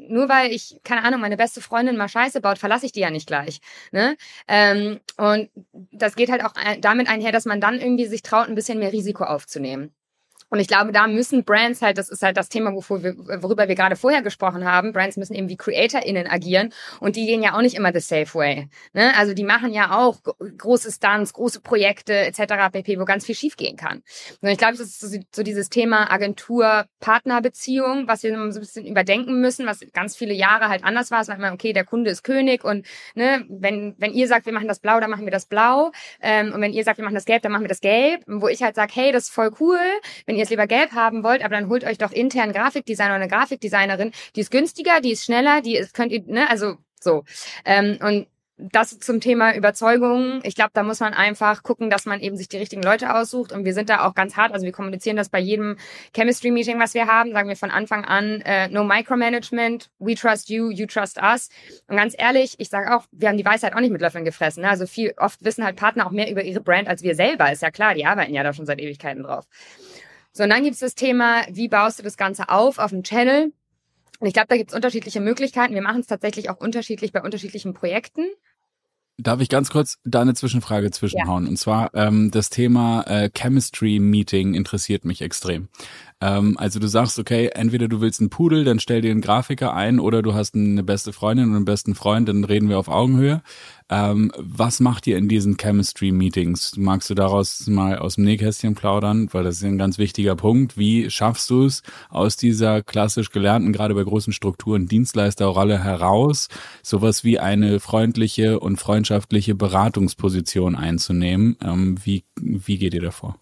nur 0.09 0.29
weil 0.29 0.53
ich, 0.53 0.79
keine 0.85 1.05
Ahnung, 1.05 1.21
meine 1.21 1.37
beste 1.37 1.61
Freundin 1.61 1.97
mal 1.97 2.09
Scheiße 2.09 2.41
baut, 2.41 2.59
verlasse 2.59 2.87
ich 2.87 2.93
die 2.93 3.01
ja 3.01 3.11
nicht 3.11 3.27
gleich. 3.27 3.61
Ne? 3.93 4.17
Ähm, 4.47 5.01
und 5.17 5.51
das 5.73 6.17
geht 6.17 6.31
halt 6.31 6.45
auch 6.45 6.53
damit 6.81 7.09
einher, 7.09 7.33
dass 7.33 7.47
man 7.47 7.61
dann 7.61 7.81
irgendwie 7.81 8.07
sich 8.07 8.23
traut, 8.23 8.49
ein 8.49 8.55
bisschen 8.55 8.79
mehr 8.79 8.93
Risiko 8.93 9.25
aufzunehmen. 9.25 9.95
Und 10.57 10.61
ich 10.61 10.69
glaube, 10.69 10.91
da 10.91 11.07
müssen 11.07 11.45
Brands 11.45 11.83
halt, 11.83 11.99
das 11.99 12.09
ist 12.09 12.23
halt 12.23 12.39
das 12.39 12.49
Thema, 12.49 12.73
wir, 12.73 13.43
worüber 13.43 13.69
wir 13.69 13.75
gerade 13.75 13.95
vorher 13.95 14.23
gesprochen 14.23 14.65
haben, 14.65 14.95
Brands 14.95 15.19
müssen 15.19 15.35
eben 15.35 15.51
wie 15.51 15.59
CreatorInnen 15.59 16.27
agieren 16.27 16.73
und 16.99 17.17
die 17.17 17.27
gehen 17.27 17.43
ja 17.43 17.55
auch 17.55 17.61
nicht 17.61 17.77
immer 17.77 17.93
the 17.93 18.01
safe 18.01 18.33
way. 18.33 18.71
Ne? 18.95 19.15
Also 19.19 19.35
die 19.35 19.45
machen 19.45 19.75
ja 19.75 19.99
auch 19.99 20.17
große 20.57 20.91
Stunts, 20.91 21.35
große 21.35 21.61
Projekte 21.61 22.15
etc. 22.15 22.73
pp, 22.73 22.99
wo 22.99 23.05
ganz 23.05 23.27
viel 23.27 23.35
schiefgehen 23.35 23.77
kann. 23.77 24.03
Und 24.41 24.49
ich 24.49 24.57
glaube, 24.57 24.79
das 24.79 25.03
ist 25.03 25.35
so, 25.35 25.43
dieses 25.43 25.69
Thema 25.69 26.11
Agentur-Partner-Beziehung, 26.11 28.09
was 28.09 28.23
wir 28.23 28.35
so 28.35 28.41
ein 28.41 28.61
bisschen 28.61 28.87
überdenken 28.87 29.43
müssen, 29.43 29.67
was 29.67 29.81
ganz 29.93 30.17
viele 30.17 30.33
Jahre 30.33 30.71
halt 30.71 30.85
anders 30.85 31.11
war. 31.11 31.21
Es 31.21 31.29
war 31.29 31.37
immer, 31.37 31.53
okay, 31.53 31.75
der 31.75 31.85
Kunde 31.85 32.11
ist 32.11 32.23
König 32.23 32.65
und 32.65 32.87
ne, 33.15 33.45
wenn, 33.51 33.95
wenn 33.99 34.15
ihr 34.15 34.27
sagt, 34.27 34.47
wir 34.47 34.55
machen 34.55 34.69
das 34.69 34.79
blau, 34.79 35.01
dann 35.01 35.11
machen 35.11 35.27
wir 35.27 35.33
das 35.33 35.45
blau. 35.45 35.93
Ähm, 36.23 36.55
und 36.55 36.63
wenn 36.63 36.73
ihr 36.73 36.83
sagt, 36.83 36.97
wir 36.97 37.05
machen 37.05 37.15
das 37.15 37.27
gelb, 37.27 37.43
dann 37.43 37.53
machen 37.53 37.65
wir 37.65 37.69
das 37.69 37.83
gelb. 37.83 38.23
Wo 38.27 38.49
ich 38.49 38.63
halt 38.63 38.75
sage, 38.75 38.93
hey, 38.95 39.13
das 39.13 39.25
ist 39.25 39.35
voll 39.35 39.51
cool, 39.61 39.79
wenn 40.25 40.37
ihr 40.37 40.46
es 40.47 40.51
lieber 40.51 40.67
gelb 40.67 40.93
haben 40.93 41.23
wollt, 41.23 41.45
aber 41.45 41.55
dann 41.55 41.69
holt 41.69 41.85
euch 41.85 41.99
doch 41.99 42.13
intern 42.13 42.53
Grafikdesigner 42.53 43.15
oder 43.15 43.23
eine 43.23 43.29
Grafikdesignerin, 43.29 44.13
die 44.35 44.41
ist 44.41 44.51
günstiger, 44.51 45.01
die 45.01 45.13
ist 45.13 45.25
schneller, 45.25 45.61
die 45.61 45.77
ist, 45.77 45.95
könnt 45.95 46.13
ihr, 46.13 46.23
ne, 46.27 46.49
also 46.49 46.77
so. 47.01 47.25
Ähm, 47.65 47.99
und 48.01 48.27
das 48.59 48.99
zum 48.99 49.21
Thema 49.21 49.55
Überzeugung. 49.55 50.41
Ich 50.43 50.55
glaube, 50.55 50.71
da 50.73 50.83
muss 50.83 51.01
man 51.01 51.13
einfach 51.13 51.63
gucken, 51.63 51.91
dass 51.91 52.07
man 52.07 52.21
eben 52.21 52.37
sich 52.37 52.49
die 52.49 52.57
richtigen 52.57 52.83
Leute 52.83 53.15
aussucht. 53.15 53.53
Und 53.53 53.67
wir 53.67 53.75
sind 53.75 53.91
da 53.91 54.07
auch 54.07 54.15
ganz 54.15 54.37
hart. 54.37 54.53
Also 54.53 54.65
wir 54.65 54.73
kommunizieren 54.73 55.17
das 55.17 55.29
bei 55.29 55.39
jedem 55.39 55.77
Chemistry-Meeting, 56.15 56.79
was 56.81 56.95
wir 56.95 57.07
haben. 57.07 57.33
Sagen 57.33 57.49
wir 57.51 57.57
von 57.57 57.71
Anfang 57.71 58.07
an, 58.07 58.41
äh, 58.43 58.69
no 58.69 58.83
micromanagement, 58.83 59.91
we 59.99 60.15
trust 60.15 60.49
you, 60.49 60.71
you 60.71 60.87
trust 60.87 61.19
us. 61.19 61.51
Und 61.87 61.97
ganz 61.97 62.15
ehrlich, 62.17 62.55
ich 62.59 62.71
sage 62.71 62.97
auch, 62.97 63.05
wir 63.13 63.29
haben 63.29 63.37
die 63.37 63.45
Weisheit 63.45 63.75
auch 63.75 63.81
nicht 63.81 63.93
mit 63.93 64.01
Löffeln 64.01 64.25
gefressen. 64.25 64.63
Ne? 64.63 64.71
Also 64.71 64.87
viel, 64.87 65.13
oft 65.19 65.45
wissen 65.45 65.63
halt 65.63 65.77
Partner 65.77 66.07
auch 66.07 66.13
mehr 66.13 66.31
über 66.31 66.43
ihre 66.43 66.61
Brand 66.61 66.89
als 66.89 67.03
wir 67.03 67.15
selber. 67.15 67.53
Ist 67.53 67.63
ja 67.63 67.71
klar, 67.71 67.95
die 67.95 68.07
arbeiten 68.07 68.33
ja 68.33 68.43
da 68.43 68.55
schon 68.55 68.65
seit 68.65 68.81
Ewigkeiten 68.81 69.23
drauf. 69.23 69.47
So, 70.37 70.43
und 70.43 70.51
dann 70.51 70.65
gibt 70.65 70.75
es 70.75 70.81
das 70.81 70.95
Thema, 70.95 71.47
wie 71.51 71.67
baust 71.67 71.99
du 71.99 72.03
das 72.03 72.19
Ganze 72.19 72.51
auf 72.51 72.79
auf 72.79 72.91
dem 72.91 73.03
Channel? 73.03 73.55
Und 74.21 74.27
ich 74.27 74.35
glaube, 74.35 74.49
da 74.49 74.59
gibt 74.59 74.71
es 74.71 74.77
unterschiedliche 74.77 75.21
Möglichkeiten. 75.21 75.73
Wir 75.73 75.81
machen 75.81 76.01
es 76.01 76.07
tatsächlich 76.07 76.51
auch 76.51 76.59
unterschiedlich 76.59 77.11
bei 77.11 77.23
unterschiedlichen 77.23 77.73
Projekten. 77.73 78.27
Darf 79.17 79.41
ich 79.41 79.49
ganz 79.49 79.71
kurz 79.71 79.97
da 80.05 80.21
eine 80.21 80.35
Zwischenfrage 80.35 80.91
zwischenhauen? 80.91 81.45
Ja. 81.45 81.49
Und 81.49 81.57
zwar 81.57 81.95
ähm, 81.95 82.31
das 82.31 82.51
Thema 82.51 83.05
äh, 83.05 83.31
Chemistry 83.35 83.99
Meeting 83.99 84.53
interessiert 84.53 85.07
mich 85.07 85.23
extrem. 85.23 85.69
Ähm, 86.21 86.57
also 86.59 86.79
du 86.79 86.89
sagst, 86.89 87.19
okay, 87.19 87.51
entweder 87.55 87.89
du 87.89 88.01
willst 88.01 88.21
einen 88.21 88.31
Pudel, 88.31 88.65
dann 88.65 88.81
stell 88.81 89.03
dir 89.03 89.11
einen 89.11 89.21
Grafiker 89.21 89.75
ein, 89.75 90.01
oder 90.01 90.23
du 90.23 90.35
hast 90.35 90.55
eine 90.55 90.83
beste 90.83 91.13
Freundin 91.13 91.51
und 91.51 91.57
einen 91.57 91.65
besten 91.65 91.95
Freund, 91.95 92.29
dann 92.29 92.45
reden 92.45 92.69
wir 92.69 92.79
auf 92.79 92.89
Augenhöhe. 92.89 93.43
Ähm, 93.89 94.33
was 94.37 94.81
macht 94.81 95.07
ihr 95.07 95.19
in 95.19 95.29
diesen 95.29 95.57
Chemistry-Meetings? 95.59 96.77
Magst 96.77 97.11
du 97.11 97.15
daraus 97.15 97.67
mal 97.69 97.99
aus 97.99 98.17
dem 98.17 98.25
Nähkästchen 98.25 98.75
plaudern? 98.75 99.29
Weil 99.33 99.45
das 99.45 99.57
ist 99.57 99.65
ein 99.65 99.79
ganz 99.79 99.99
wichtiger 99.99 100.35
Punkt. 100.35 100.77
Wie 100.79 101.11
schaffst 101.11 101.51
du 101.51 101.65
es 101.67 101.83
aus 102.09 102.37
dieser 102.37 102.83
klassisch 102.83 103.31
gelernten, 103.31 103.73
gerade 103.73 103.95
bei 103.95 104.03
großen 104.03 104.33
Strukturen, 104.33 104.89
Dienstleisterrolle 104.89 105.85
heraus, 105.85 106.49
sowas 106.83 107.23
wie 107.23 107.39
eine 107.39 107.79
freundliche 107.79 108.59
und 108.59 108.79
freundschaftliche 108.79 109.55
Beratungsposition 109.55 110.75
einzunehmen? 110.75 111.57
Ähm, 111.63 111.97
wie, 112.05 112.25
wie 112.41 112.79
geht 112.79 112.95
ihr 112.95 113.03
davor? 113.03 113.37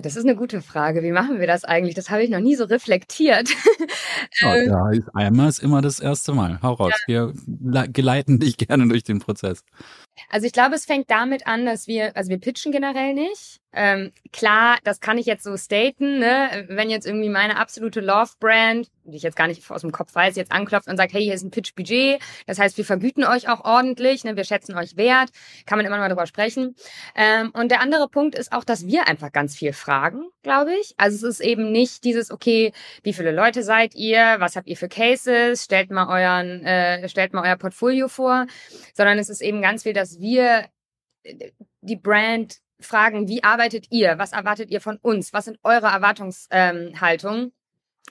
Das 0.00 0.16
ist 0.16 0.24
eine 0.24 0.36
gute 0.36 0.62
Frage. 0.62 1.02
Wie 1.02 1.12
machen 1.12 1.40
wir 1.40 1.46
das 1.46 1.64
eigentlich? 1.64 1.94
Das 1.94 2.10
habe 2.10 2.22
ich 2.22 2.30
noch 2.30 2.40
nie 2.40 2.56
so 2.56 2.64
reflektiert. 2.64 3.50
Ja, 4.40 4.56
ähm, 4.56 4.68
ja, 4.68 4.90
einmal 5.14 5.48
ist 5.48 5.62
immer 5.62 5.82
das 5.82 6.00
erste 6.00 6.32
Mal. 6.32 6.60
Hau 6.62 6.74
raus. 6.74 6.92
Ja. 7.06 7.30
Wir 7.46 7.88
geleiten 7.88 8.38
dich 8.38 8.56
gerne 8.56 8.88
durch 8.88 9.04
den 9.04 9.18
Prozess. 9.18 9.64
Also 10.28 10.46
ich 10.46 10.52
glaube, 10.52 10.74
es 10.74 10.84
fängt 10.84 11.10
damit 11.10 11.46
an, 11.46 11.66
dass 11.66 11.86
wir, 11.86 12.16
also 12.16 12.30
wir 12.30 12.38
pitchen 12.38 12.72
generell 12.72 13.14
nicht. 13.14 13.60
Ähm, 13.72 14.10
klar, 14.32 14.78
das 14.82 15.00
kann 15.00 15.16
ich 15.16 15.26
jetzt 15.26 15.44
so 15.44 15.56
staten, 15.56 16.18
ne? 16.18 16.66
wenn 16.68 16.90
jetzt 16.90 17.06
irgendwie 17.06 17.28
meine 17.28 17.56
absolute 17.56 18.00
Love-Brand, 18.00 18.90
die 19.04 19.16
ich 19.16 19.22
jetzt 19.22 19.36
gar 19.36 19.46
nicht 19.46 19.68
aus 19.70 19.82
dem 19.82 19.92
Kopf 19.92 20.12
weiß, 20.12 20.34
jetzt 20.34 20.50
anklopft 20.50 20.88
und 20.88 20.96
sagt, 20.96 21.12
hey, 21.12 21.22
hier 21.22 21.34
ist 21.34 21.44
ein 21.44 21.52
Pitch-Budget, 21.52 22.20
das 22.46 22.58
heißt, 22.58 22.76
wir 22.78 22.84
vergüten 22.84 23.24
euch 23.24 23.48
auch 23.48 23.64
ordentlich, 23.64 24.24
ne? 24.24 24.36
wir 24.36 24.42
schätzen 24.42 24.76
euch 24.76 24.96
wert, 24.96 25.30
kann 25.66 25.78
man 25.78 25.86
immer 25.86 25.96
noch 25.96 26.02
mal 26.02 26.08
drüber 26.08 26.26
sprechen. 26.26 26.74
Ähm, 27.14 27.50
und 27.52 27.70
der 27.70 27.80
andere 27.80 28.08
Punkt 28.08 28.34
ist 28.34 28.52
auch, 28.52 28.64
dass 28.64 28.86
wir 28.86 29.06
einfach 29.06 29.30
ganz 29.30 29.54
viel 29.54 29.72
fragen, 29.72 30.22
glaube 30.42 30.72
ich. 30.80 30.94
Also 30.96 31.28
es 31.28 31.38
ist 31.38 31.40
eben 31.40 31.70
nicht 31.70 32.02
dieses, 32.02 32.32
okay, 32.32 32.72
wie 33.04 33.12
viele 33.12 33.30
Leute 33.30 33.62
seid 33.62 33.94
ihr, 33.94 34.36
was 34.40 34.56
habt 34.56 34.66
ihr 34.66 34.76
für 34.76 34.88
Cases, 34.88 35.62
stellt 35.62 35.92
mal 35.92 36.08
euren, 36.08 36.64
äh, 36.64 37.08
stellt 37.08 37.32
mal 37.32 37.46
euer 37.48 37.56
Portfolio 37.56 38.08
vor, 38.08 38.46
sondern 38.94 39.18
es 39.20 39.28
ist 39.28 39.42
eben 39.42 39.62
ganz 39.62 39.84
viel, 39.84 39.92
dass 40.00 40.18
wir 40.18 40.66
äh, 41.22 41.50
die 41.82 41.96
Brand 41.96 42.58
fragen, 42.80 43.28
wie 43.28 43.44
arbeitet 43.44 43.86
ihr? 43.90 44.18
Was 44.18 44.32
erwartet 44.32 44.70
ihr 44.70 44.80
von 44.80 44.96
uns? 44.96 45.32
Was 45.32 45.44
sind 45.44 45.58
eure 45.62 45.88
Erwartungshaltungen? 45.88 47.52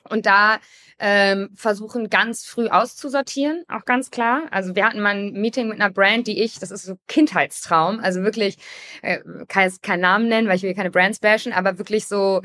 Und 0.08 0.26
da 0.26 0.60
ähm, 1.00 1.50
versuchen 1.56 2.10
ganz 2.10 2.46
früh 2.46 2.68
auszusortieren, 2.68 3.64
auch 3.68 3.86
ganz 3.86 4.12
klar. 4.12 4.44
Also 4.52 4.76
wir 4.76 4.86
hatten 4.86 5.02
mal 5.02 5.16
ein 5.16 5.34
Meeting 5.34 5.68
mit 5.68 5.82
einer 5.82 5.92
Brand, 5.92 6.28
die 6.28 6.42
ich, 6.42 6.60
das 6.60 6.72
ist 6.72 6.84
so 6.84 6.96
Kindheitstraum, 7.08 8.00
also 8.00 8.24
wirklich, 8.24 8.58
äh, 9.02 9.20
kann 9.48 9.64
jetzt 9.64 9.82
keinen 9.82 10.02
Namen 10.02 10.30
nennen, 10.30 10.48
weil 10.48 10.56
ich 10.56 10.64
will 10.64 10.74
keine 10.74 10.92
Brands 10.92 11.20
bashen, 11.20 11.52
aber 11.52 11.80
wirklich 11.80 12.08
so 12.08 12.42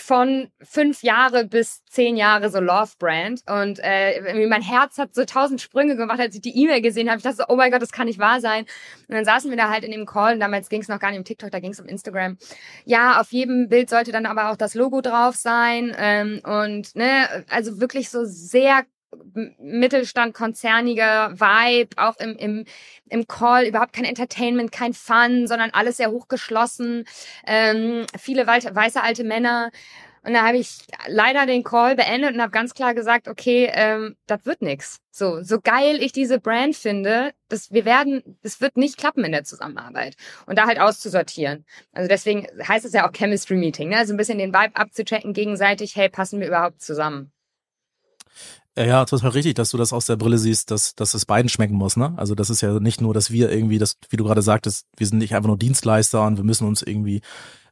von 0.00 0.50
fünf 0.60 1.02
Jahre 1.02 1.44
bis 1.44 1.84
zehn 1.86 2.16
Jahre 2.16 2.50
so 2.50 2.60
Love 2.60 2.92
Brand 2.98 3.42
und 3.46 3.78
äh, 3.82 4.46
mein 4.46 4.62
Herz 4.62 4.98
hat 4.98 5.14
so 5.14 5.24
tausend 5.24 5.60
Sprünge 5.60 5.96
gemacht, 5.96 6.20
als 6.20 6.34
ich 6.34 6.40
die 6.40 6.56
E-Mail 6.56 6.80
gesehen 6.80 7.08
habe. 7.08 7.18
Ich 7.18 7.24
dachte 7.24 7.36
so, 7.38 7.44
oh 7.48 7.56
mein 7.56 7.70
Gott, 7.70 7.82
das 7.82 7.92
kann 7.92 8.06
nicht 8.06 8.18
wahr 8.18 8.40
sein. 8.40 8.64
Und 9.08 9.14
dann 9.14 9.24
saßen 9.24 9.50
wir 9.50 9.56
da 9.56 9.70
halt 9.70 9.84
in 9.84 9.92
dem 9.92 10.06
Call 10.06 10.34
und 10.34 10.40
damals 10.40 10.68
ging 10.68 10.80
es 10.80 10.88
noch 10.88 11.00
gar 11.00 11.10
nicht 11.10 11.18
um 11.18 11.24
TikTok, 11.24 11.50
da 11.50 11.60
ging 11.60 11.72
es 11.72 11.80
um 11.80 11.86
Instagram. 11.86 12.38
Ja, 12.84 13.20
auf 13.20 13.32
jedem 13.32 13.68
Bild 13.68 13.90
sollte 13.90 14.12
dann 14.12 14.26
aber 14.26 14.50
auch 14.50 14.56
das 14.56 14.74
Logo 14.74 15.00
drauf 15.00 15.36
sein 15.36 15.94
ähm, 15.98 16.40
und 16.44 16.94
ne, 16.94 17.44
also 17.48 17.80
wirklich 17.80 18.10
so 18.10 18.24
sehr 18.24 18.84
Mittelstand, 19.58 20.34
konzerniger 20.34 21.32
Vibe, 21.32 21.96
auch 21.96 22.16
im, 22.18 22.36
im, 22.36 22.64
im 23.08 23.26
Call, 23.26 23.66
überhaupt 23.66 23.92
kein 23.92 24.04
Entertainment, 24.04 24.72
kein 24.72 24.92
Fun, 24.92 25.46
sondern 25.46 25.70
alles 25.70 25.96
sehr 25.96 26.10
hochgeschlossen, 26.10 27.04
ähm, 27.46 28.06
viele 28.18 28.46
weiße 28.46 29.02
alte 29.02 29.24
Männer. 29.24 29.70
Und 30.22 30.34
da 30.34 30.46
habe 30.46 30.58
ich 30.58 30.80
leider 31.06 31.46
den 31.46 31.62
Call 31.62 31.96
beendet 31.96 32.34
und 32.34 32.42
habe 32.42 32.50
ganz 32.50 32.74
klar 32.74 32.92
gesagt, 32.92 33.28
okay, 33.28 33.70
ähm, 33.72 34.16
das 34.26 34.44
wird 34.44 34.60
nix. 34.62 34.98
So, 35.10 35.42
so 35.42 35.60
geil 35.60 36.02
ich 36.02 36.12
diese 36.12 36.38
Brand 36.38 36.76
finde, 36.76 37.32
das, 37.48 37.72
wir 37.72 37.84
werden, 37.84 38.38
das 38.42 38.60
wird 38.60 38.76
nicht 38.76 38.98
klappen 38.98 39.24
in 39.24 39.32
der 39.32 39.44
Zusammenarbeit. 39.44 40.16
Und 40.46 40.58
da 40.58 40.66
halt 40.66 40.80
auszusortieren. 40.80 41.64
Also 41.92 42.08
deswegen 42.08 42.46
heißt 42.66 42.84
es 42.84 42.92
ja 42.92 43.08
auch 43.08 43.12
Chemistry 43.12 43.56
Meeting, 43.56 43.88
ne? 43.88 43.96
Also 43.96 44.12
ein 44.12 44.16
bisschen 44.18 44.38
den 44.38 44.52
Vibe 44.52 44.76
abzuchecken 44.76 45.32
gegenseitig, 45.32 45.96
hey, 45.96 46.08
passen 46.08 46.40
wir 46.40 46.48
überhaupt 46.48 46.82
zusammen? 46.82 47.32
Ja, 48.78 49.04
total 49.04 49.30
richtig, 49.30 49.56
dass 49.56 49.70
du 49.70 49.76
das 49.76 49.92
aus 49.92 50.06
der 50.06 50.14
Brille 50.14 50.38
siehst, 50.38 50.70
dass, 50.70 50.94
dass 50.94 51.12
es 51.12 51.26
beiden 51.26 51.48
schmecken 51.48 51.74
muss, 51.74 51.96
ne? 51.96 52.14
Also 52.16 52.36
das 52.36 52.48
ist 52.48 52.60
ja 52.60 52.78
nicht 52.78 53.00
nur, 53.00 53.12
dass 53.12 53.32
wir 53.32 53.50
irgendwie, 53.50 53.78
das, 53.78 53.96
wie 54.08 54.16
du 54.16 54.22
gerade 54.22 54.40
sagtest, 54.40 54.86
wir 54.96 55.06
sind 55.06 55.18
nicht 55.18 55.34
einfach 55.34 55.48
nur 55.48 55.58
Dienstleister 55.58 56.24
und 56.24 56.36
wir 56.36 56.44
müssen 56.44 56.64
uns 56.64 56.82
irgendwie, 56.82 57.20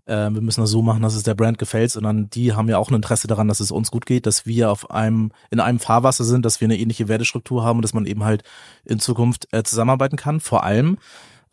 äh, 0.07 0.31
wir 0.31 0.40
müssen 0.40 0.62
das 0.62 0.71
so 0.71 0.83
machen, 0.83 1.03
dass 1.03 1.14
es 1.14 1.23
der 1.23 1.37
Brand 1.37 1.59
gefällt, 1.59 1.92
sondern 1.92 2.29
die 2.31 2.55
haben 2.55 2.69
ja 2.69 2.79
auch 2.79 2.90
ein 2.90 2.97
Interesse 2.97 3.29
daran, 3.29 3.47
dass 3.47 3.61
es 3.61 3.71
uns 3.71 3.92
gut 3.92 4.05
geht, 4.05 4.27
dass 4.27 4.47
wir 4.47 4.69
auf 4.69 4.90
einem, 4.90 5.31
in 5.53 5.61
einem 5.61 5.79
Fahrwasser 5.79 6.25
sind, 6.25 6.45
dass 6.45 6.61
wir 6.61 6.66
eine 6.66 6.79
ähnliche 6.79 7.07
Wertestruktur 7.07 7.62
haben 7.62 7.79
und 7.79 7.83
dass 7.83 7.95
man 7.95 8.07
eben 8.07 8.25
halt 8.25 8.42
in 8.85 8.99
Zukunft 8.99 9.47
äh, 9.53 9.62
zusammenarbeiten 9.62 10.16
kann. 10.16 10.40
Vor 10.40 10.64
allem, 10.64 10.99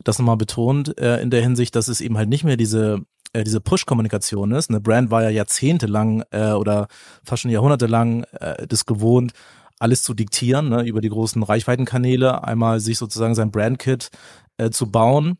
das 0.02 0.18
nochmal 0.18 0.36
betont, 0.36 0.98
äh, 0.98 1.20
in 1.20 1.30
der 1.30 1.42
Hinsicht, 1.42 1.76
dass 1.76 1.86
es 1.86 2.00
eben 2.00 2.16
halt 2.18 2.28
nicht 2.28 2.42
mehr 2.42 2.56
diese 2.56 3.02
äh, 3.34 3.44
diese 3.44 3.60
Push-Kommunikation 3.60 4.52
ist. 4.52 4.70
Eine 4.70 4.80
Brand 4.80 5.10
war 5.10 5.22
ja 5.22 5.28
jahrzehntelang 5.28 6.24
äh, 6.30 6.52
oder 6.52 6.88
fast 7.24 7.42
schon 7.42 7.50
jahrhundertelang 7.50 8.24
äh, 8.40 8.66
das 8.66 8.86
gewohnt, 8.86 9.32
alles 9.78 10.02
zu 10.02 10.14
diktieren, 10.14 10.70
ne, 10.70 10.82
über 10.84 11.00
die 11.00 11.10
großen 11.10 11.42
Reichweitenkanäle, 11.42 12.44
einmal 12.44 12.80
sich 12.80 12.96
sozusagen 12.96 13.34
sein 13.34 13.50
Brandkit 13.50 14.10
äh, 14.56 14.70
zu 14.70 14.90
bauen 14.90 15.38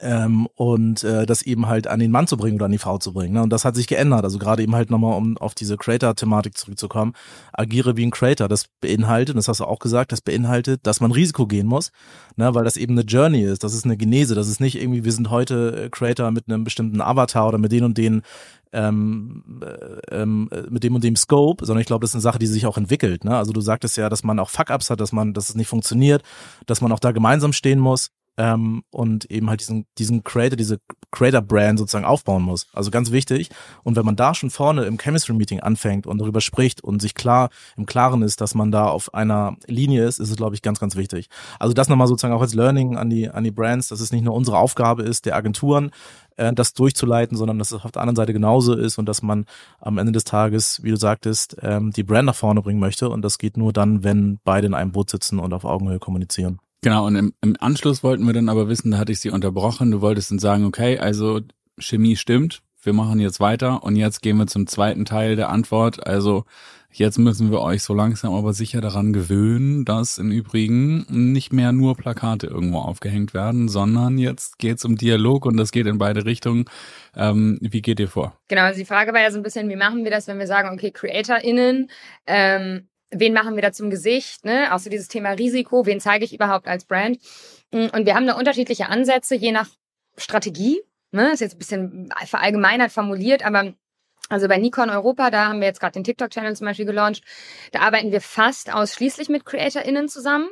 ähm, 0.00 0.48
und 0.54 1.04
äh, 1.04 1.26
das 1.26 1.42
eben 1.42 1.66
halt 1.66 1.86
an 1.86 2.00
den 2.00 2.10
Mann 2.10 2.26
zu 2.26 2.36
bringen 2.36 2.56
oder 2.56 2.66
an 2.66 2.72
die 2.72 2.78
Frau 2.78 2.98
zu 2.98 3.12
bringen. 3.12 3.34
Ne? 3.34 3.42
Und 3.42 3.50
das 3.50 3.64
hat 3.64 3.76
sich 3.76 3.86
geändert. 3.86 4.24
Also 4.24 4.38
gerade 4.38 4.62
eben 4.62 4.74
halt 4.74 4.90
nochmal, 4.90 5.16
um 5.16 5.36
auf 5.38 5.54
diese 5.54 5.76
Creator-Thematik 5.76 6.56
zurückzukommen, 6.56 7.14
agiere 7.52 7.96
wie 7.96 8.06
ein 8.06 8.10
Creator. 8.10 8.48
Das 8.48 8.66
beinhaltet, 8.80 9.36
das 9.36 9.48
hast 9.48 9.60
du 9.60 9.64
auch 9.64 9.78
gesagt, 9.78 10.12
das 10.12 10.20
beinhaltet, 10.20 10.86
dass 10.86 11.00
man 11.00 11.12
Risiko 11.12 11.46
gehen 11.46 11.66
muss, 11.66 11.92
ne? 12.36 12.54
weil 12.54 12.64
das 12.64 12.76
eben 12.76 12.94
eine 12.94 13.06
Journey 13.06 13.42
ist, 13.42 13.64
das 13.64 13.74
ist 13.74 13.84
eine 13.84 13.96
Genese, 13.96 14.34
das 14.34 14.48
ist 14.48 14.60
nicht 14.60 14.80
irgendwie, 14.80 15.04
wir 15.04 15.12
sind 15.12 15.30
heute 15.30 15.84
äh, 15.84 15.88
Creator 15.90 16.30
mit 16.30 16.48
einem 16.48 16.64
bestimmten 16.64 17.00
Avatar 17.00 17.48
oder 17.48 17.58
mit 17.58 17.72
den 17.72 17.84
und 17.84 17.98
den 17.98 18.22
ähm, 18.72 19.60
äh, 19.62 20.22
ähm, 20.22 20.48
mit 20.70 20.82
dem 20.82 20.94
und 20.94 21.04
dem 21.04 21.16
Scope, 21.16 21.64
sondern 21.64 21.82
ich 21.82 21.86
glaube, 21.86 22.02
das 22.02 22.10
ist 22.10 22.16
eine 22.16 22.22
Sache, 22.22 22.38
die 22.38 22.46
sich 22.46 22.66
auch 22.66 22.78
entwickelt. 22.78 23.24
Ne? 23.24 23.36
Also 23.36 23.52
du 23.52 23.60
sagtest 23.60 23.96
ja, 23.96 24.08
dass 24.08 24.24
man 24.24 24.38
auch 24.38 24.48
Fuck-ups 24.48 24.90
hat, 24.90 25.00
dass 25.00 25.12
man, 25.12 25.34
dass 25.34 25.50
es 25.50 25.54
nicht 25.54 25.68
funktioniert, 25.68 26.22
dass 26.66 26.80
man 26.80 26.90
auch 26.92 26.98
da 26.98 27.12
gemeinsam 27.12 27.52
stehen 27.52 27.78
muss 27.78 28.10
ähm, 28.36 28.82
und 28.90 29.30
eben 29.30 29.50
halt 29.50 29.60
diesen, 29.60 29.86
diesen 29.98 30.24
Creator, 30.24 30.56
diese 30.56 30.78
Creator-Brand 31.10 31.78
sozusagen 31.78 32.06
aufbauen 32.06 32.42
muss. 32.42 32.66
Also 32.72 32.90
ganz 32.90 33.10
wichtig. 33.10 33.50
Und 33.84 33.96
wenn 33.96 34.06
man 34.06 34.16
da 34.16 34.34
schon 34.34 34.50
vorne 34.50 34.84
im 34.84 34.98
Chemistry-Meeting 34.98 35.60
anfängt 35.60 36.06
und 36.06 36.18
darüber 36.18 36.40
spricht 36.40 36.82
und 36.82 37.02
sich 37.02 37.14
klar 37.14 37.50
im 37.76 37.84
Klaren 37.84 38.22
ist, 38.22 38.40
dass 38.40 38.54
man 38.54 38.72
da 38.72 38.86
auf 38.86 39.12
einer 39.12 39.56
Linie 39.66 40.06
ist, 40.06 40.18
ist 40.18 40.30
es, 40.30 40.36
glaube 40.36 40.54
ich, 40.54 40.62
ganz, 40.62 40.80
ganz 40.80 40.96
wichtig. 40.96 41.28
Also 41.58 41.74
das 41.74 41.88
nochmal 41.88 42.06
sozusagen 42.06 42.34
auch 42.34 42.40
als 42.40 42.54
Learning 42.54 42.96
an 42.96 43.10
die, 43.10 43.28
an 43.28 43.44
die 43.44 43.50
Brands, 43.50 43.88
dass 43.88 44.00
es 44.00 44.12
nicht 44.12 44.24
nur 44.24 44.34
unsere 44.34 44.58
Aufgabe 44.58 45.02
ist, 45.02 45.26
der 45.26 45.36
Agenturen, 45.36 45.90
äh, 46.36 46.52
das 46.54 46.72
durchzuleiten, 46.72 47.36
sondern 47.36 47.58
dass 47.58 47.72
es 47.72 47.84
auf 47.84 47.92
der 47.92 48.00
anderen 48.00 48.16
Seite 48.16 48.32
genauso 48.32 48.74
ist 48.74 48.98
und 48.98 49.06
dass 49.06 49.22
man 49.22 49.44
am 49.80 49.98
Ende 49.98 50.12
des 50.12 50.24
Tages, 50.24 50.82
wie 50.82 50.90
du 50.90 50.96
sagtest, 50.96 51.56
ähm, 51.60 51.90
die 51.90 52.02
Brand 52.04 52.26
nach 52.26 52.34
vorne 52.34 52.62
bringen 52.62 52.80
möchte. 52.80 53.10
Und 53.10 53.22
das 53.22 53.36
geht 53.36 53.58
nur 53.58 53.74
dann, 53.74 54.02
wenn 54.04 54.38
beide 54.44 54.66
in 54.66 54.74
einem 54.74 54.92
Boot 54.92 55.10
sitzen 55.10 55.38
und 55.38 55.52
auf 55.52 55.64
Augenhöhe 55.66 55.98
kommunizieren. 55.98 56.58
Genau, 56.82 57.06
und 57.06 57.14
im, 57.14 57.32
im 57.40 57.56
Anschluss 57.60 58.02
wollten 58.02 58.26
wir 58.26 58.32
dann 58.32 58.48
aber 58.48 58.68
wissen, 58.68 58.90
da 58.90 58.98
hatte 58.98 59.12
ich 59.12 59.20
sie 59.20 59.30
unterbrochen, 59.30 59.92
du 59.92 60.00
wolltest 60.00 60.32
dann 60.32 60.40
sagen, 60.40 60.64
okay, 60.64 60.98
also 60.98 61.40
Chemie 61.78 62.16
stimmt, 62.16 62.62
wir 62.82 62.92
machen 62.92 63.20
jetzt 63.20 63.38
weiter 63.38 63.84
und 63.84 63.94
jetzt 63.94 64.20
gehen 64.20 64.36
wir 64.36 64.48
zum 64.48 64.66
zweiten 64.66 65.04
Teil 65.04 65.36
der 65.36 65.50
Antwort. 65.50 66.04
Also 66.04 66.44
jetzt 66.90 67.18
müssen 67.18 67.52
wir 67.52 67.60
euch 67.60 67.84
so 67.84 67.94
langsam 67.94 68.34
aber 68.34 68.52
sicher 68.52 68.80
daran 68.80 69.12
gewöhnen, 69.12 69.84
dass 69.84 70.18
im 70.18 70.32
Übrigen 70.32 71.06
nicht 71.08 71.52
mehr 71.52 71.70
nur 71.70 71.96
Plakate 71.96 72.48
irgendwo 72.48 72.78
aufgehängt 72.78 73.32
werden, 73.32 73.68
sondern 73.68 74.18
jetzt 74.18 74.58
geht's 74.58 74.84
um 74.84 74.96
Dialog 74.96 75.46
und 75.46 75.56
das 75.56 75.70
geht 75.70 75.86
in 75.86 75.98
beide 75.98 76.24
Richtungen. 76.24 76.64
Ähm, 77.14 77.58
wie 77.60 77.82
geht 77.82 78.00
ihr 78.00 78.08
vor? 78.08 78.36
Genau, 78.48 78.62
also 78.62 78.80
die 78.80 78.86
Frage 78.86 79.12
war 79.12 79.20
ja 79.20 79.30
so 79.30 79.38
ein 79.38 79.44
bisschen, 79.44 79.68
wie 79.68 79.76
machen 79.76 80.02
wir 80.02 80.10
das, 80.10 80.26
wenn 80.26 80.40
wir 80.40 80.48
sagen, 80.48 80.70
okay, 80.72 80.90
CreatorInnen 80.90 81.88
ähm, 82.26 82.88
wen 83.12 83.32
machen 83.32 83.54
wir 83.54 83.62
da 83.62 83.72
zum 83.72 83.90
Gesicht, 83.90 84.44
ne? 84.44 84.74
Auch 84.74 84.78
so 84.78 84.90
dieses 84.90 85.08
Thema 85.08 85.30
Risiko, 85.30 85.86
wen 85.86 86.00
zeige 86.00 86.24
ich 86.24 86.34
überhaupt 86.34 86.66
als 86.66 86.84
Brand? 86.84 87.18
Mm, 87.70 87.86
und 87.92 88.06
wir 88.06 88.14
haben 88.14 88.26
da 88.26 88.34
unterschiedliche 88.34 88.88
Ansätze, 88.88 89.34
je 89.34 89.52
nach 89.52 89.68
Strategie. 90.16 90.80
Ne? 91.12 91.32
Ist 91.32 91.40
jetzt 91.40 91.54
ein 91.54 91.58
bisschen 91.58 92.14
verallgemeinert 92.24 92.90
formuliert, 92.90 93.44
aber 93.44 93.74
also 94.28 94.48
bei 94.48 94.56
Nikon 94.56 94.88
Europa, 94.88 95.30
da 95.30 95.48
haben 95.48 95.60
wir 95.60 95.66
jetzt 95.66 95.78
gerade 95.78 95.92
den 95.92 96.04
TikTok-Channel 96.04 96.56
zum 96.56 96.66
Beispiel 96.66 96.86
gelauncht. 96.86 97.22
Da 97.72 97.80
arbeiten 97.80 98.12
wir 98.12 98.22
fast 98.22 98.72
ausschließlich 98.72 99.28
mit 99.28 99.44
CreatorInnen 99.44 100.08
zusammen 100.08 100.48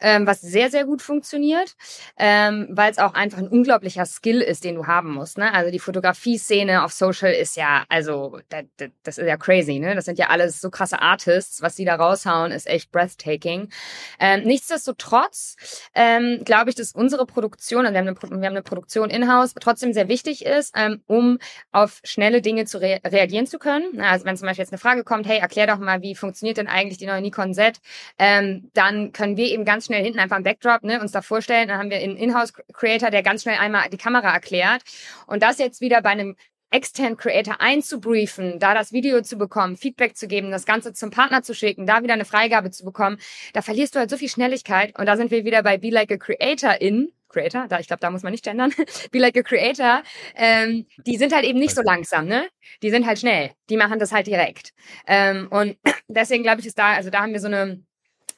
ähm, 0.00 0.26
was 0.26 0.40
sehr, 0.40 0.70
sehr 0.70 0.84
gut 0.84 1.02
funktioniert, 1.02 1.76
ähm, 2.18 2.68
weil 2.70 2.90
es 2.90 2.98
auch 2.98 3.14
einfach 3.14 3.38
ein 3.38 3.48
unglaublicher 3.48 4.06
Skill 4.06 4.40
ist, 4.40 4.64
den 4.64 4.76
du 4.76 4.86
haben 4.86 5.12
musst. 5.12 5.38
Ne? 5.38 5.52
Also 5.52 5.70
die 5.70 5.78
Fotografie-Szene 5.78 6.84
auf 6.84 6.92
Social 6.92 7.32
ist 7.32 7.56
ja, 7.56 7.84
also 7.88 8.38
das, 8.48 8.64
das 9.02 9.18
ist 9.18 9.26
ja 9.26 9.36
crazy. 9.36 9.78
Ne? 9.78 9.94
Das 9.94 10.04
sind 10.04 10.18
ja 10.18 10.28
alles 10.28 10.60
so 10.60 10.70
krasse 10.70 11.00
Artists, 11.00 11.62
was 11.62 11.76
die 11.76 11.84
da 11.84 11.96
raushauen, 11.96 12.52
ist 12.52 12.66
echt 12.66 12.90
breathtaking. 12.90 13.70
Ähm, 14.18 14.42
nichtsdestotrotz 14.44 15.56
ähm, 15.94 16.42
glaube 16.44 16.70
ich, 16.70 16.76
dass 16.76 16.92
unsere 16.92 17.26
Produktion, 17.26 17.86
und 17.86 17.92
wir 17.92 17.98
haben 17.98 18.08
eine, 18.08 18.16
wir 18.20 18.28
haben 18.28 18.44
eine 18.44 18.62
Produktion 18.62 19.10
in-house, 19.10 19.54
trotzdem 19.60 19.92
sehr 19.92 20.08
wichtig 20.08 20.44
ist, 20.44 20.74
ähm, 20.76 21.02
um 21.06 21.38
auf 21.72 22.00
schnelle 22.04 22.40
Dinge 22.40 22.64
zu 22.64 22.80
re 22.80 23.00
reagieren 23.04 23.46
zu 23.46 23.58
können. 23.58 24.00
Also 24.00 24.24
wenn 24.24 24.36
zum 24.36 24.46
Beispiel 24.46 24.62
jetzt 24.62 24.72
eine 24.72 24.78
Frage 24.78 25.04
kommt, 25.04 25.26
hey, 25.26 25.38
erklär 25.38 25.66
doch 25.66 25.78
mal, 25.78 26.02
wie 26.02 26.14
funktioniert 26.14 26.56
denn 26.56 26.68
eigentlich 26.68 26.98
die 26.98 27.06
neue 27.06 27.20
Nikon 27.20 27.54
Z, 27.54 27.80
ähm, 28.18 28.70
dann 28.72 29.12
können 29.12 29.36
wir 29.36 29.46
eben 29.46 29.64
ganz 29.64 29.89
schnell 29.90 30.04
hinten 30.04 30.20
einfach 30.20 30.36
ein 30.36 30.44
Backdrop, 30.44 30.84
ne, 30.84 31.00
uns 31.00 31.12
da 31.12 31.20
vorstellen. 31.20 31.68
Dann 31.68 31.78
haben 31.78 31.90
wir 31.90 31.98
einen 31.98 32.16
Inhouse-Creator, 32.16 33.10
der 33.10 33.22
ganz 33.22 33.42
schnell 33.42 33.58
einmal 33.58 33.88
die 33.90 33.96
Kamera 33.96 34.32
erklärt. 34.32 34.82
Und 35.26 35.42
das 35.42 35.58
jetzt 35.58 35.80
wieder 35.80 36.00
bei 36.00 36.10
einem 36.10 36.36
externen 36.70 37.16
Creator 37.16 37.60
einzubriefen, 37.60 38.60
da 38.60 38.74
das 38.74 38.92
Video 38.92 39.20
zu 39.22 39.36
bekommen, 39.36 39.76
Feedback 39.76 40.16
zu 40.16 40.28
geben, 40.28 40.52
das 40.52 40.66
Ganze 40.66 40.92
zum 40.92 41.10
Partner 41.10 41.42
zu 41.42 41.52
schicken, 41.52 41.84
da 41.84 42.04
wieder 42.04 42.14
eine 42.14 42.24
Freigabe 42.24 42.70
zu 42.70 42.84
bekommen, 42.84 43.18
da 43.52 43.62
verlierst 43.62 43.96
du 43.96 43.98
halt 43.98 44.08
so 44.08 44.16
viel 44.16 44.28
Schnelligkeit. 44.28 44.96
Und 44.96 45.06
da 45.06 45.16
sind 45.16 45.32
wir 45.32 45.44
wieder 45.44 45.64
bei 45.64 45.78
Be 45.78 45.90
Like 45.90 46.12
a 46.12 46.16
Creator 46.16 46.80
in, 46.80 47.12
Creator, 47.28 47.66
da 47.68 47.80
ich 47.80 47.88
glaube, 47.88 48.00
da 48.00 48.10
muss 48.10 48.22
man 48.22 48.30
nicht 48.30 48.44
gendern, 48.44 48.72
Be 49.10 49.18
Like 49.18 49.36
a 49.36 49.42
Creator, 49.42 50.02
ähm, 50.36 50.86
die 51.06 51.16
sind 51.16 51.34
halt 51.34 51.44
eben 51.44 51.58
nicht 51.58 51.74
so 51.74 51.82
langsam, 51.82 52.26
ne? 52.26 52.46
Die 52.84 52.90
sind 52.90 53.04
halt 53.04 53.18
schnell, 53.18 53.50
die 53.68 53.76
machen 53.76 53.98
das 53.98 54.12
halt 54.12 54.28
direkt. 54.28 54.72
Ähm, 55.08 55.48
und 55.50 55.76
deswegen 56.08 56.44
glaube 56.44 56.60
ich, 56.60 56.66
ist 56.66 56.78
da, 56.78 56.92
also 56.92 57.10
da 57.10 57.22
haben 57.22 57.32
wir 57.32 57.40
so 57.40 57.48
eine 57.48 57.82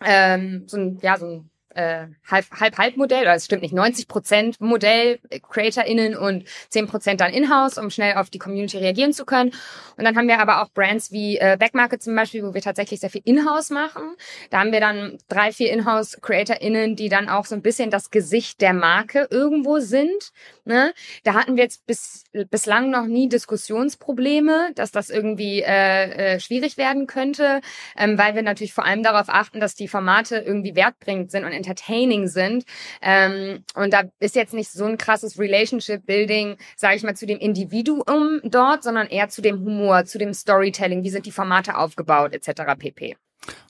ähm, 0.07 0.65
so 0.69 0.77
ein, 0.79 0.99
ja, 1.03 1.17
so 1.19 1.27
ein 1.27 1.51
äh, 1.75 2.07
Halb-Halb-Modell, 2.31 3.23
oder 3.23 3.35
es 3.35 3.45
stimmt 3.45 3.63
nicht, 3.63 3.75
90 3.75 4.09
Prozent 4.09 4.61
Modell, 4.61 5.19
äh, 5.31 5.41
CreatorInnen 5.41 6.17
und 6.17 6.45
10 6.69 6.87
Prozent 6.87 7.21
dann 7.21 7.33
In-house, 7.33 7.79
um 7.79 7.91
schnell 7.91 8.17
auf 8.17 8.31
die 8.31 8.39
Community 8.39 8.79
reagieren 8.79 9.13
zu 9.13 9.25
können. 9.25 9.53
Und 9.97 10.05
dann 10.05 10.17
haben 10.17 10.29
wir 10.29 10.41
aber 10.41 10.63
auch 10.63 10.71
Brands 10.71 11.13
wie 11.13 11.39
äh, 11.39 11.57
Backmarket 11.59 12.03
zum 12.03 12.15
Beispiel, 12.15 12.43
wo 12.43 12.55
wir 12.55 12.63
tatsächlich 12.63 13.01
sehr 13.01 13.11
viel 13.11 13.23
In-house 13.25 13.71
machen. 13.71 14.03
Da 14.51 14.61
haben 14.61 14.73
wir 14.73 14.81
dann 14.81 15.19
drei, 15.29 15.53
vier 15.53 15.73
In-house-CreatorInnen, 15.73 16.97
die 16.97 17.09
dann 17.09 17.29
auch 17.29 17.47
so 17.47 17.55
ein 17.55 17.63
bisschen 17.63 17.91
das 17.91 18.11
Gesicht 18.11 18.61
der 18.61 18.73
Marke 18.73 19.29
irgendwo 19.31 19.79
sind. 19.79 20.33
Ne? 20.65 20.93
Da 21.25 21.35
hatten 21.35 21.57
wir 21.57 21.65
jetzt 21.65 21.87
bis, 21.87 22.25
bislang 22.51 22.91
noch 22.91 23.07
nie 23.07 23.29
Diskussionsprobleme, 23.29 24.73
dass 24.75 24.93
das 24.93 25.11
irgendwie 25.11 25.63
äh, 25.63 26.35
äh, 26.35 26.41
schwierig 26.41 26.77
werden 26.77 27.07
könnte, 27.07 27.61
ähm, 27.97 28.19
weil 28.19 28.35
wir 28.35 28.43
natürlich 28.43 28.73
vor 28.73 28.85
allem 28.85 29.03
darauf 29.03 29.29
achten, 29.29 29.61
dass 29.61 29.75
die 29.75 29.89
Formate 29.89 30.39
irgendwie 30.39 30.75
wertbringend 30.75 31.31
sind 31.31 31.45
und 31.45 31.53
entertaining 31.63 32.29
sind. 32.29 32.65
Ähm, 33.01 33.65
und 33.75 33.93
da 33.93 34.03
ist 34.19 34.35
jetzt 34.35 34.55
nicht 34.55 34.71
so 34.71 34.85
ein 34.85 34.99
krasses 34.99 35.39
Relationship-Building, 35.39 36.57
sage 36.77 36.97
ich 36.97 37.03
mal, 37.03 37.17
zu 37.17 37.27
dem 37.27 37.39
Individuum 37.39 38.41
dort, 38.45 38.83
sondern 38.83 39.07
eher 39.07 39.29
zu 39.29 39.43
dem 39.43 39.65
Humor, 39.65 40.05
zu 40.05 40.19
dem 40.19 40.35
Storytelling, 40.35 41.03
wie 41.03 41.11
sind 41.11 41.27
die 41.27 41.33
Formate 41.33 41.77
aufgebaut, 41.77 42.33
etc. 42.33 42.63
pp. 42.79 43.17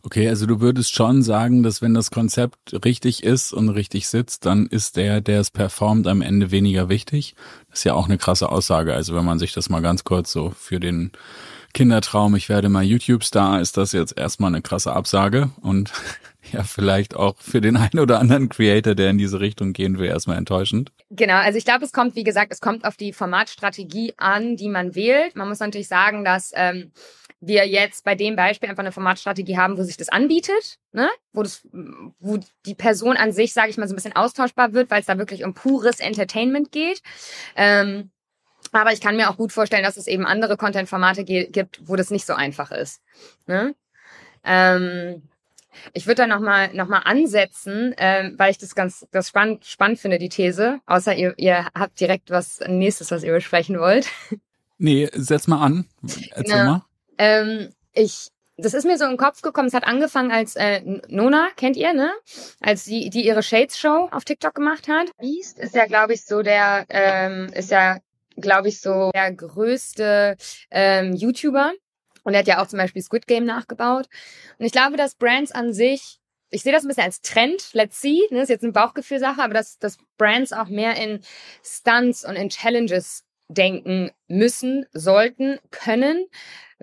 Okay, 0.02 0.28
also 0.28 0.46
du 0.46 0.61
würdest 0.61 0.94
schon 0.94 1.22
sagen, 1.22 1.62
dass 1.62 1.81
wenn 1.81 1.94
das 1.94 2.11
Konzept 2.11 2.85
richtig 2.85 3.22
ist 3.22 3.52
und 3.52 3.70
richtig 3.70 4.09
sitzt, 4.09 4.44
dann 4.44 4.66
ist 4.66 4.96
der, 4.96 5.20
der 5.20 5.40
es 5.40 5.50
performt, 5.50 6.07
am 6.07 6.20
Ende 6.20 6.50
weniger 6.50 6.88
wichtig. 6.88 7.35
Das 7.70 7.81
ist 7.81 7.85
ja 7.85 7.94
auch 7.94 8.07
eine 8.07 8.18
krasse 8.18 8.50
Aussage. 8.50 8.92
Also 8.92 9.14
wenn 9.14 9.24
man 9.24 9.38
sich 9.38 9.52
das 9.52 9.70
mal 9.70 9.81
ganz 9.81 10.05
kurz 10.05 10.31
so 10.31 10.50
für 10.50 10.81
den 10.81 11.12
Kindertraum, 11.74 12.37
ich 12.37 12.48
werde 12.48 12.68
mal 12.68 12.82
YouTube-Star, 12.82 13.61
ist 13.61 13.76
das 13.76 13.92
jetzt 13.92 14.18
erstmal 14.18 14.48
eine 14.48 14.62
krasse 14.62 14.92
Absage 14.92 15.50
und 15.61 15.92
ja, 16.52 16.64
vielleicht 16.64 17.16
auch 17.16 17.37
für 17.38 17.61
den 17.61 17.76
einen 17.76 17.98
oder 17.98 18.20
anderen 18.20 18.48
Creator, 18.48 18.94
der 18.94 19.11
in 19.11 19.18
diese 19.18 19.40
Richtung 19.40 19.72
gehen 19.72 19.98
will, 19.98 20.06
erstmal 20.06 20.37
enttäuschend. 20.37 20.92
Genau, 21.11 21.37
also 21.37 21.56
ich 21.56 21.64
glaube, 21.64 21.85
es 21.85 21.92
kommt, 21.92 22.14
wie 22.16 22.24
gesagt, 22.24 22.52
es 22.52 22.61
kommt 22.61 22.85
auf 22.85 22.96
die 22.96 23.12
Formatstrategie 23.12 24.14
an, 24.16 24.56
die 24.56 24.68
man 24.68 24.94
wählt. 24.94 25.37
Man 25.37 25.48
muss 25.48 25.61
natürlich 25.61 25.88
sagen, 25.88 26.24
dass 26.24 26.52
ähm, 26.54 26.92
wir 27.42 27.66
jetzt 27.66 28.04
bei 28.04 28.14
dem 28.14 28.37
Beispiel 28.37 28.68
einfach 28.68 28.85
eine 28.85 28.92
Formatstrategie 28.92 29.56
haben, 29.56 29.76
wo 29.76 29.82
sich 29.82 29.96
das 29.96 30.08
anbietet, 30.08 30.78
ne? 30.92 31.08
wo, 31.32 31.42
das, 31.42 31.66
wo 32.20 32.38
die 32.64 32.74
Person 32.74 33.16
an 33.16 33.32
sich, 33.32 33.52
sage 33.52 33.70
ich 33.70 33.78
mal, 33.78 33.88
so 33.88 33.94
ein 33.94 33.96
bisschen 33.96 34.14
austauschbar 34.14 34.72
wird, 34.72 34.90
weil 34.90 35.00
es 35.00 35.06
da 35.06 35.18
wirklich 35.18 35.44
um 35.44 35.52
pures 35.52 35.98
Entertainment 35.98 36.70
geht. 36.70 37.02
Ähm, 37.56 38.11
aber 38.80 38.92
ich 38.92 39.00
kann 39.00 39.16
mir 39.16 39.30
auch 39.30 39.37
gut 39.37 39.52
vorstellen, 39.52 39.85
dass 39.85 39.96
es 39.96 40.06
eben 40.06 40.26
andere 40.26 40.56
Content-Formate 40.56 41.24
gibt, 41.24 41.80
wo 41.87 41.96
das 41.96 42.11
nicht 42.11 42.26
so 42.26 42.35
einfach 42.35 42.70
ist. 42.70 43.02
Ne? 43.46 43.74
Ähm, 44.44 45.22
ich 45.92 46.06
würde 46.06 46.22
da 46.22 46.26
nochmal 46.26 46.74
noch 46.74 46.88
mal 46.88 47.00
ansetzen, 47.00 47.94
ähm, 47.96 48.35
weil 48.37 48.50
ich 48.50 48.58
das 48.58 48.74
ganz 48.74 49.06
das 49.11 49.28
spannend, 49.28 49.64
spannend 49.64 49.98
finde, 49.98 50.18
die 50.18 50.28
These. 50.28 50.80
Außer 50.87 51.14
ihr, 51.14 51.35
ihr 51.37 51.66
habt 51.74 51.98
direkt 52.00 52.30
was 52.30 52.61
nächstes, 52.66 53.11
was 53.11 53.22
ihr 53.22 53.32
besprechen 53.32 53.78
wollt. 53.78 54.06
Nee, 54.78 55.08
setz 55.12 55.46
mal 55.46 55.62
an. 55.62 55.87
Erzähl 56.32 56.56
ja. 56.56 56.64
mal. 56.64 56.85
Ähm, 57.16 57.72
ich, 57.92 58.30
das 58.56 58.74
ist 58.74 58.85
mir 58.85 58.98
so 58.98 59.04
im 59.04 59.16
Kopf 59.16 59.40
gekommen. 59.40 59.68
Es 59.68 59.74
hat 59.74 59.85
angefangen 59.85 60.32
als 60.32 60.56
äh, 60.56 60.80
Nona, 61.08 61.48
kennt 61.56 61.76
ihr, 61.76 61.92
ne? 61.94 62.11
Als 62.61 62.85
die, 62.85 63.08
die 63.08 63.24
ihre 63.24 63.42
Shades 63.42 63.78
Show 63.78 64.08
auf 64.11 64.24
TikTok 64.24 64.54
gemacht 64.54 64.88
hat. 64.88 65.11
Beast 65.18 65.58
ist 65.58 65.76
ja, 65.76 65.87
glaube 65.87 66.14
ich, 66.14 66.24
so 66.24 66.42
der, 66.42 66.87
ähm, 66.88 67.52
ist 67.54 67.70
ja, 67.70 67.98
glaube 68.37 68.68
ich, 68.68 68.81
so 68.81 69.11
der 69.14 69.33
größte 69.33 70.37
ähm, 70.71 71.14
YouTuber. 71.14 71.73
Und 72.25 72.35
er 72.35 72.40
hat 72.40 72.47
ja 72.47 72.62
auch 72.62 72.68
zum 72.68 72.79
Beispiel 72.79 73.03
Squid 73.03 73.27
Game 73.27 73.45
nachgebaut. 73.45 74.07
Und 74.59 74.64
ich 74.64 74.73
glaube, 74.73 74.97
dass 74.97 75.16
Brands 75.16 75.53
an 75.53 75.73
sich 75.73 76.21
ich 76.53 76.62
sehe 76.62 76.73
das 76.73 76.85
ein 76.85 76.88
bisschen 76.88 77.05
als 77.05 77.23
Trend, 77.23 77.71
let's 77.73 78.01
see, 78.01 78.21
ne, 78.31 78.42
ist 78.42 78.51
jetzt 78.51 78.62
eine 78.62 78.73
Bauchgefühlsache, 78.73 79.42
aber 79.42 79.55
dass, 79.55 79.79
dass 79.79 79.97
Brands 80.18 80.53
auch 80.53 80.68
mehr 80.68 80.97
in 80.97 81.21
Stunts 81.64 82.25
und 82.25 82.37
in 82.37 82.51
Challenges 82.51 83.25
denken 83.49 84.11
müssen, 84.29 84.87
sollten, 84.92 85.59
können, 85.71 86.27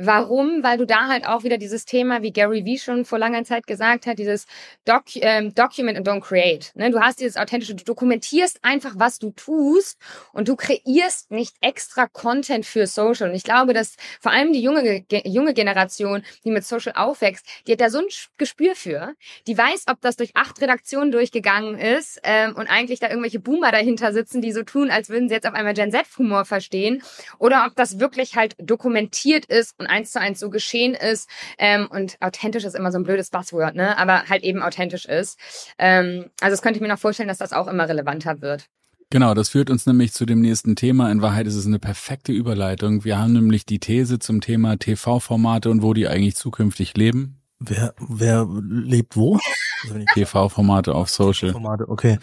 Warum? 0.01 0.63
Weil 0.63 0.77
du 0.77 0.85
da 0.85 1.09
halt 1.09 1.27
auch 1.27 1.43
wieder 1.43 1.57
dieses 1.57 1.83
Thema, 1.83 2.21
wie 2.21 2.31
Gary 2.31 2.63
Vee 2.63 2.77
schon 2.77 3.03
vor 3.03 3.19
langer 3.19 3.43
Zeit 3.43 3.67
gesagt 3.67 4.05
hat, 4.05 4.17
dieses 4.17 4.45
Doc, 4.85 5.03
ähm, 5.15 5.53
Document 5.53 5.97
and 5.97 6.07
don't 6.07 6.21
create. 6.21 6.71
Ne? 6.73 6.89
Du 6.89 7.01
hast 7.01 7.19
dieses 7.19 7.35
authentische, 7.35 7.75
du 7.75 7.83
dokumentierst 7.83 8.59
einfach, 8.61 8.93
was 8.95 9.19
du 9.19 9.31
tust 9.31 9.99
und 10.31 10.47
du 10.47 10.55
kreierst 10.55 11.31
nicht 11.31 11.57
extra 11.59 12.07
Content 12.07 12.65
für 12.65 12.87
Social. 12.87 13.29
Und 13.29 13.35
ich 13.35 13.43
glaube, 13.43 13.73
dass 13.73 13.97
vor 14.21 14.31
allem 14.31 14.53
die 14.53 14.61
junge, 14.61 15.03
junge 15.25 15.53
Generation, 15.53 16.23
die 16.45 16.51
mit 16.51 16.63
Social 16.63 16.93
aufwächst, 16.95 17.45
die 17.67 17.73
hat 17.73 17.81
da 17.81 17.89
so 17.89 17.99
ein 17.99 18.05
Gespür 18.37 18.75
für. 18.75 19.15
Die 19.47 19.57
weiß, 19.57 19.83
ob 19.89 19.99
das 19.99 20.15
durch 20.15 20.31
acht 20.33 20.61
Redaktionen 20.61 21.11
durchgegangen 21.11 21.77
ist 21.77 22.21
ähm, 22.23 22.55
und 22.55 22.67
eigentlich 22.67 23.01
da 23.01 23.09
irgendwelche 23.09 23.41
Boomer 23.41 23.73
dahinter 23.73 24.13
sitzen, 24.13 24.41
die 24.41 24.53
so 24.53 24.63
tun, 24.63 24.91
als 24.91 25.09
würden 25.09 25.27
sie 25.27 25.35
jetzt 25.35 25.45
auf 25.45 25.55
einmal 25.55 25.73
Gen 25.73 25.91
Z-Humor 25.91 26.45
verstehen. 26.45 27.03
Oder 27.37 27.65
ob 27.67 27.75
das 27.75 27.99
wirklich 27.99 28.37
halt 28.37 28.55
dokumentiert 28.59 29.43
ist 29.43 29.77
und 29.77 29.88
eins 29.89 30.11
zu 30.11 30.19
eins 30.19 30.39
so 30.39 30.49
geschehen 30.49 30.93
ist. 30.93 31.29
Ähm, 31.57 31.87
und 31.89 32.17
authentisch 32.21 32.63
ist 32.63 32.75
immer 32.75 32.91
so 32.91 32.99
ein 32.99 33.03
blödes 33.03 33.29
Buzzword, 33.29 33.75
ne? 33.75 33.97
Aber 33.97 34.29
halt 34.29 34.43
eben 34.43 34.61
authentisch 34.61 35.05
ist. 35.05 35.39
Ähm, 35.77 36.29
also 36.41 36.53
das 36.53 36.61
könnte 36.61 36.77
ich 36.77 36.81
mir 36.81 36.87
noch 36.87 36.99
vorstellen, 36.99 37.29
dass 37.29 37.37
das 37.37 37.53
auch 37.53 37.67
immer 37.67 37.87
relevanter 37.87 38.41
wird. 38.41 38.69
Genau, 39.11 39.33
das 39.33 39.49
führt 39.49 39.71
uns 39.71 39.87
nämlich 39.87 40.13
zu 40.13 40.27
dem 40.27 40.39
nächsten 40.39 40.75
Thema. 40.75 41.11
In 41.11 41.23
Wahrheit 41.23 41.47
ist 41.47 41.55
es 41.55 41.65
eine 41.65 41.79
perfekte 41.79 42.31
Überleitung. 42.31 43.03
Wir 43.03 43.17
haben 43.17 43.33
nämlich 43.33 43.65
die 43.65 43.79
These 43.79 44.19
zum 44.19 44.39
Thema 44.39 44.77
TV-Formate 44.77 45.71
und 45.71 45.81
wo 45.81 45.95
die 45.95 46.07
eigentlich 46.07 46.35
zukünftig 46.35 46.95
leben. 46.95 47.41
Wer, 47.59 47.95
wer 47.99 48.47
lebt 48.61 49.17
wo? 49.17 49.39
TV-Formate 50.13 50.93
auf 50.93 51.09
Social. 51.09 51.49
TV-Formate, 51.49 51.89
okay. 51.89 52.19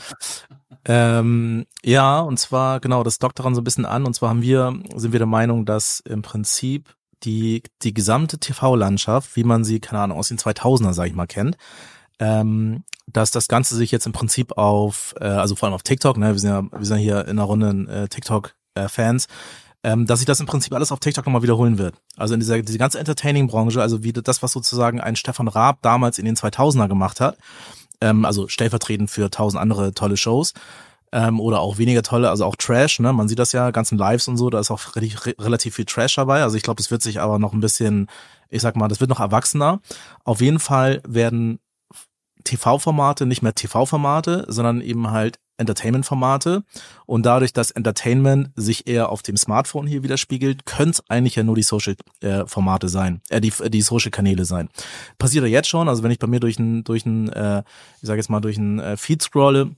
Ähm, 0.84 1.66
ja, 1.82 2.20
und 2.20 2.38
zwar, 2.38 2.78
genau, 2.78 3.02
das 3.02 3.18
dockt 3.18 3.40
daran 3.40 3.56
so 3.56 3.60
ein 3.60 3.64
bisschen 3.64 3.84
an. 3.84 4.04
Und 4.04 4.14
zwar 4.14 4.28
haben 4.28 4.42
wir, 4.42 4.78
sind 4.94 5.10
wir 5.10 5.18
der 5.18 5.26
Meinung, 5.26 5.66
dass 5.66 5.98
im 6.00 6.22
Prinzip 6.22 6.94
die, 7.24 7.62
die 7.82 7.94
gesamte 7.94 8.38
TV-Landschaft, 8.38 9.36
wie 9.36 9.44
man 9.44 9.64
sie, 9.64 9.80
keine 9.80 10.00
Ahnung, 10.02 10.18
aus 10.18 10.28
den 10.28 10.38
2000er, 10.38 10.92
sag 10.92 11.06
ich 11.06 11.14
mal, 11.14 11.26
kennt, 11.26 11.56
ähm, 12.18 12.84
dass 13.06 13.30
das 13.30 13.48
Ganze 13.48 13.76
sich 13.76 13.90
jetzt 13.90 14.06
im 14.06 14.12
Prinzip 14.12 14.56
auf, 14.58 15.14
äh, 15.20 15.24
also 15.24 15.54
vor 15.54 15.66
allem 15.66 15.74
auf 15.74 15.82
TikTok, 15.82 16.16
ne, 16.16 16.32
wir 16.32 16.38
sind 16.38 16.50
ja, 16.50 16.62
wir 16.62 16.84
sind 16.84 16.98
ja 16.98 17.02
hier 17.02 17.28
in 17.28 17.36
der 17.36 17.44
Runde 17.44 17.92
äh, 17.92 18.08
TikTok-Fans, 18.08 19.26
äh, 19.26 19.28
ähm, 19.90 20.06
dass 20.06 20.18
sich 20.18 20.26
das 20.26 20.40
im 20.40 20.46
Prinzip 20.46 20.72
alles 20.72 20.90
auf 20.90 21.00
TikTok 21.00 21.24
nochmal 21.26 21.42
wiederholen 21.42 21.78
wird. 21.78 21.94
Also 22.16 22.34
in 22.34 22.40
dieser 22.40 22.60
diese 22.62 22.78
ganze 22.78 22.98
Entertaining-Branche, 22.98 23.80
also 23.80 24.02
wie 24.02 24.12
das, 24.12 24.42
was 24.42 24.52
sozusagen 24.52 25.00
ein 25.00 25.16
Stefan 25.16 25.48
Raab 25.48 25.78
damals 25.82 26.18
in 26.18 26.24
den 26.24 26.36
2000er 26.36 26.88
gemacht 26.88 27.20
hat, 27.20 27.38
ähm, 28.00 28.24
also 28.24 28.48
stellvertretend 28.48 29.10
für 29.10 29.30
tausend 29.30 29.60
andere 29.60 29.94
tolle 29.94 30.16
Shows, 30.16 30.54
ähm, 31.12 31.40
oder 31.40 31.60
auch 31.60 31.78
weniger 31.78 32.02
tolle, 32.02 32.30
also 32.30 32.44
auch 32.44 32.56
Trash, 32.56 33.00
ne? 33.00 33.12
Man 33.12 33.28
sieht 33.28 33.38
das 33.38 33.52
ja, 33.52 33.70
ganzen 33.70 33.98
Lives 33.98 34.28
und 34.28 34.36
so, 34.36 34.50
da 34.50 34.60
ist 34.60 34.70
auch 34.70 34.96
relativ, 34.96 35.26
relativ 35.38 35.74
viel 35.74 35.84
Trash 35.84 36.14
dabei. 36.16 36.42
Also 36.42 36.56
ich 36.56 36.62
glaube, 36.62 36.80
es 36.80 36.90
wird 36.90 37.02
sich 37.02 37.20
aber 37.20 37.38
noch 37.38 37.52
ein 37.52 37.60
bisschen, 37.60 38.08
ich 38.48 38.62
sag 38.62 38.76
mal, 38.76 38.88
das 38.88 39.00
wird 39.00 39.10
noch 39.10 39.20
erwachsener. 39.20 39.80
Auf 40.24 40.40
jeden 40.40 40.58
Fall 40.58 41.00
werden 41.06 41.58
TV-Formate 42.44 43.26
nicht 43.26 43.42
mehr 43.42 43.54
TV-Formate, 43.54 44.46
sondern 44.48 44.80
eben 44.80 45.10
halt 45.10 45.38
Entertainment-Formate. 45.58 46.64
Und 47.06 47.26
dadurch, 47.26 47.52
dass 47.52 47.70
Entertainment 47.70 48.50
sich 48.56 48.86
eher 48.86 49.10
auf 49.10 49.22
dem 49.22 49.36
Smartphone 49.36 49.86
hier 49.86 50.02
widerspiegelt, 50.02 50.66
können 50.66 50.90
es 50.90 51.02
eigentlich 51.08 51.36
ja 51.36 51.42
nur 51.42 51.56
die 51.56 51.62
Social-Formate 51.62 52.86
äh, 52.86 52.90
sein, 52.90 53.20
äh, 53.30 53.40
die, 53.40 53.52
die 53.68 53.82
Social-Kanäle 53.82 54.44
sein. 54.44 54.68
Passiert 55.18 55.44
ja 55.44 55.50
jetzt 55.50 55.68
schon, 55.68 55.88
also 55.88 56.02
wenn 56.02 56.10
ich 56.10 56.18
bei 56.18 56.26
mir 56.26 56.40
durch 56.40 56.58
ein, 56.58 56.84
durch 56.84 57.06
ein, 57.06 57.30
äh, 57.30 57.62
ich 58.00 58.06
sage 58.06 58.18
jetzt 58.18 58.30
mal, 58.30 58.40
durch 58.40 58.58
ein 58.58 58.78
äh, 58.78 58.96
Feed 58.96 59.22
scrolle, 59.22 59.74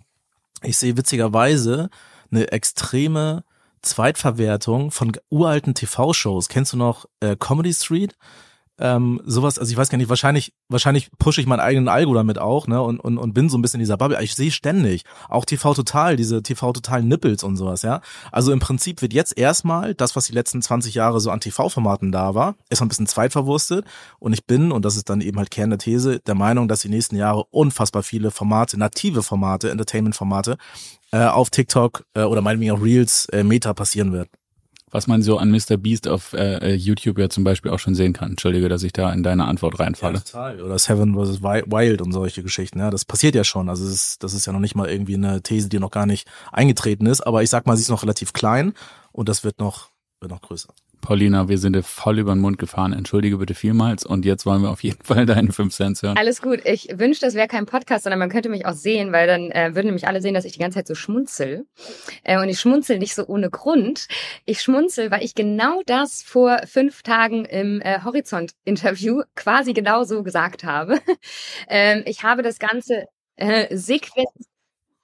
ich 0.63 0.77
sehe 0.77 0.97
witzigerweise 0.97 1.91
eine 2.31 2.51
extreme 2.53 3.45
Zweitverwertung 3.83 4.91
von 4.91 5.13
uralten 5.31 5.75
TV-Shows. 5.75 6.49
Kennst 6.49 6.73
du 6.73 6.77
noch 6.77 7.07
äh, 7.21 7.37
Comedy 7.37 7.73
Street? 7.73 8.17
Ähm, 8.79 9.21
sowas, 9.25 9.59
also 9.59 9.71
ich 9.71 9.77
weiß 9.77 9.89
gar 9.89 9.99
nicht, 9.99 10.09
wahrscheinlich, 10.09 10.53
wahrscheinlich 10.69 11.11
pushe 11.19 11.41
ich 11.41 11.47
meinen 11.47 11.61
eigenen 11.61 11.89
Algo 11.89 12.15
damit 12.15 12.39
auch, 12.39 12.67
ne, 12.67 12.81
und, 12.81 13.01
und, 13.01 13.19
und 13.19 13.35
bin 13.35 13.49
so 13.49 13.59
ein 13.59 13.63
bisschen 13.63 13.81
in 13.81 13.85
dieser 13.85 13.97
Bubble. 13.97 14.23
Ich 14.23 14.35
sehe 14.35 14.51
ständig, 14.51 15.05
auch 15.29 15.45
TV 15.45 15.75
Total, 15.75 16.17
diese 16.17 16.43
TV 16.43 16.73
Total 16.73 17.03
Nippels 17.03 17.43
und 17.43 17.57
sowas, 17.57 17.83
ja. 17.83 18.01
Also 18.33 18.53
im 18.53 18.61
Prinzip 18.61 19.03
wird 19.03 19.13
jetzt 19.13 19.37
erstmal 19.37 19.95
das, 19.95 20.17
was 20.17 20.27
die 20.27 20.33
letzten 20.33 20.63
20 20.63 20.95
Jahre 20.95 21.21
so 21.21 21.31
an 21.31 21.41
TV-Formaten 21.41 22.13
da 22.13 22.35
war, 22.35 22.55
ist 22.71 22.83
ein 22.83 22.89
bisschen 22.89 23.07
zweitverwurstet. 23.07 23.85
Und 24.19 24.33
ich 24.33 24.47
bin, 24.47 24.73
und 24.73 24.85
das 24.85 24.97
ist 24.97 25.11
dann 25.11 25.21
eben 25.21 25.39
halt 25.39 25.51
Kern 25.51 25.71
der 25.71 25.79
These, 25.79 26.21
der 26.21 26.35
Meinung, 26.35 26.69
dass 26.69 26.81
die 26.81 26.89
nächsten 26.89 27.17
Jahre 27.17 27.45
unfassbar 27.51 28.03
viele 28.03 28.31
Formate, 28.31 28.79
native 28.79 29.23
Formate, 29.23 29.71
Entertainment-Formate, 29.71 30.57
äh, 31.13 31.25
auf 31.25 31.51
TikTok 31.51 32.05
äh, 32.15 32.23
oder 32.23 32.43
meinetwegen 32.43 32.73
auch 32.73 32.83
Reels 32.83 33.27
äh, 33.27 33.43
Meta 33.43 33.73
passieren 33.75 34.13
wird 34.13 34.29
was 34.91 35.07
man 35.07 35.23
so 35.23 35.39
an 35.39 35.51
Mr. 35.51 35.77
Beast 35.77 36.09
auf 36.09 36.33
äh, 36.33 36.75
YouTube 36.75 37.19
ja 37.19 37.29
zum 37.29 37.45
Beispiel 37.45 37.71
auch 37.71 37.79
schon 37.79 37.95
sehen 37.95 38.13
kann. 38.13 38.31
Entschuldige, 38.31 38.69
dass 38.69 38.83
ich 38.83 38.93
da 38.93 39.13
in 39.13 39.23
deine 39.23 39.47
Antwort 39.47 39.79
reinfalle. 39.79 40.19
Ja, 40.19 40.21
total. 40.21 40.63
Oder 40.63 40.79
Seven 40.79 41.15
vs. 41.15 41.43
Wild 41.43 42.03
und 42.03 42.13
solche 42.13 42.43
Geschichten. 42.43 42.79
Ja, 42.79 42.91
das 42.91 43.05
passiert 43.05 43.35
ja 43.35 43.45
schon. 43.45 43.69
Also 43.69 43.87
ist, 43.87 44.23
das 44.23 44.35
ist 44.35 44.47
ja 44.47 44.53
noch 44.53 44.61
nicht 44.61 44.75
mal 44.75 44.89
irgendwie 44.89 45.15
eine 45.15 45.43
These, 45.43 45.69
die 45.69 45.79
noch 45.79 45.91
gar 45.91 46.07
nicht 46.07 46.29
eingetreten 46.53 47.07
ist. 47.07 47.21
Aber 47.21 47.43
ich 47.43 47.51
sag 47.51 47.67
mal, 47.67 47.77
sie 47.77 47.83
ist 47.83 47.91
noch 47.91 48.03
relativ 48.03 48.33
klein 48.33 48.73
und 49.13 49.29
das 49.29 49.45
wird 49.45 49.59
noch, 49.59 49.91
wird 50.21 50.31
noch 50.31 50.43
größer. 50.43 50.73
Paulina, 51.01 51.49
wir 51.49 51.59
sind 51.59 51.75
dir 51.75 51.83
voll 51.83 52.19
über 52.19 52.35
den 52.35 52.41
Mund 52.41 52.59
gefahren. 52.59 52.93
Entschuldige 52.93 53.39
bitte 53.39 53.55
vielmals. 53.55 54.05
Und 54.05 54.25
jetzt 54.25 54.45
wollen 54.47 54.63
wir 54.63 54.71
auf 54.71 54.83
jeden 54.83 55.03
Fall 55.05 55.27
deine 55.27 55.53
5 55.53 55.75
Cent 55.75 56.03
hören. 56.03 56.17
Alles 56.17 56.43
gut. 56.43 56.61
Ich 56.65 56.89
wünschte, 56.93 57.27
das 57.27 57.35
wäre 57.35 57.49
kein 57.49 57.67
Podcast, 57.67 58.05
sondern 58.05 58.19
man 58.19 58.29
könnte 58.29 58.49
mich 58.49 58.67
auch 58.67 58.75
sehen, 58.75 59.13
weil 59.13 59.27
dann 59.27 59.51
äh, 59.51 59.75
würden 59.75 59.87
nämlich 59.87 60.07
alle 60.07 60.21
sehen, 60.21 60.35
dass 60.35 60.45
ich 60.45 60.53
die 60.53 60.59
ganze 60.59 60.77
Zeit 60.79 60.87
so 60.87 60.95
schmunzel. 60.95 61.67
Äh, 62.25 62.39
und 62.41 62.49
ich 62.49 62.61
schmunzel 62.61 62.99
nicht 62.99 63.15
so 63.15 63.27
ohne 63.27 63.51
Grund. 63.51 64.09
Ich 64.45 64.61
schmunzel, 64.61 65.11
weil 65.11 65.23
ich 65.23 65.35
genau 65.35 65.83
das 65.87 66.23
vor 66.23 66.61
fünf 66.67 67.03
Tagen 67.03 67.45
im 67.45 67.81
äh, 67.81 68.03
Horizont-Interview 68.05 69.23
quasi 69.35 69.73
genau 69.73 70.05
so 70.05 70.23
gesagt 70.23 70.65
habe. 70.65 70.99
ähm, 71.69 72.03
ich 72.07 72.23
habe 72.23 72.43
das 72.43 72.59
Ganze 72.59 73.07
äh, 73.37 73.75
sequenz... 73.77 74.31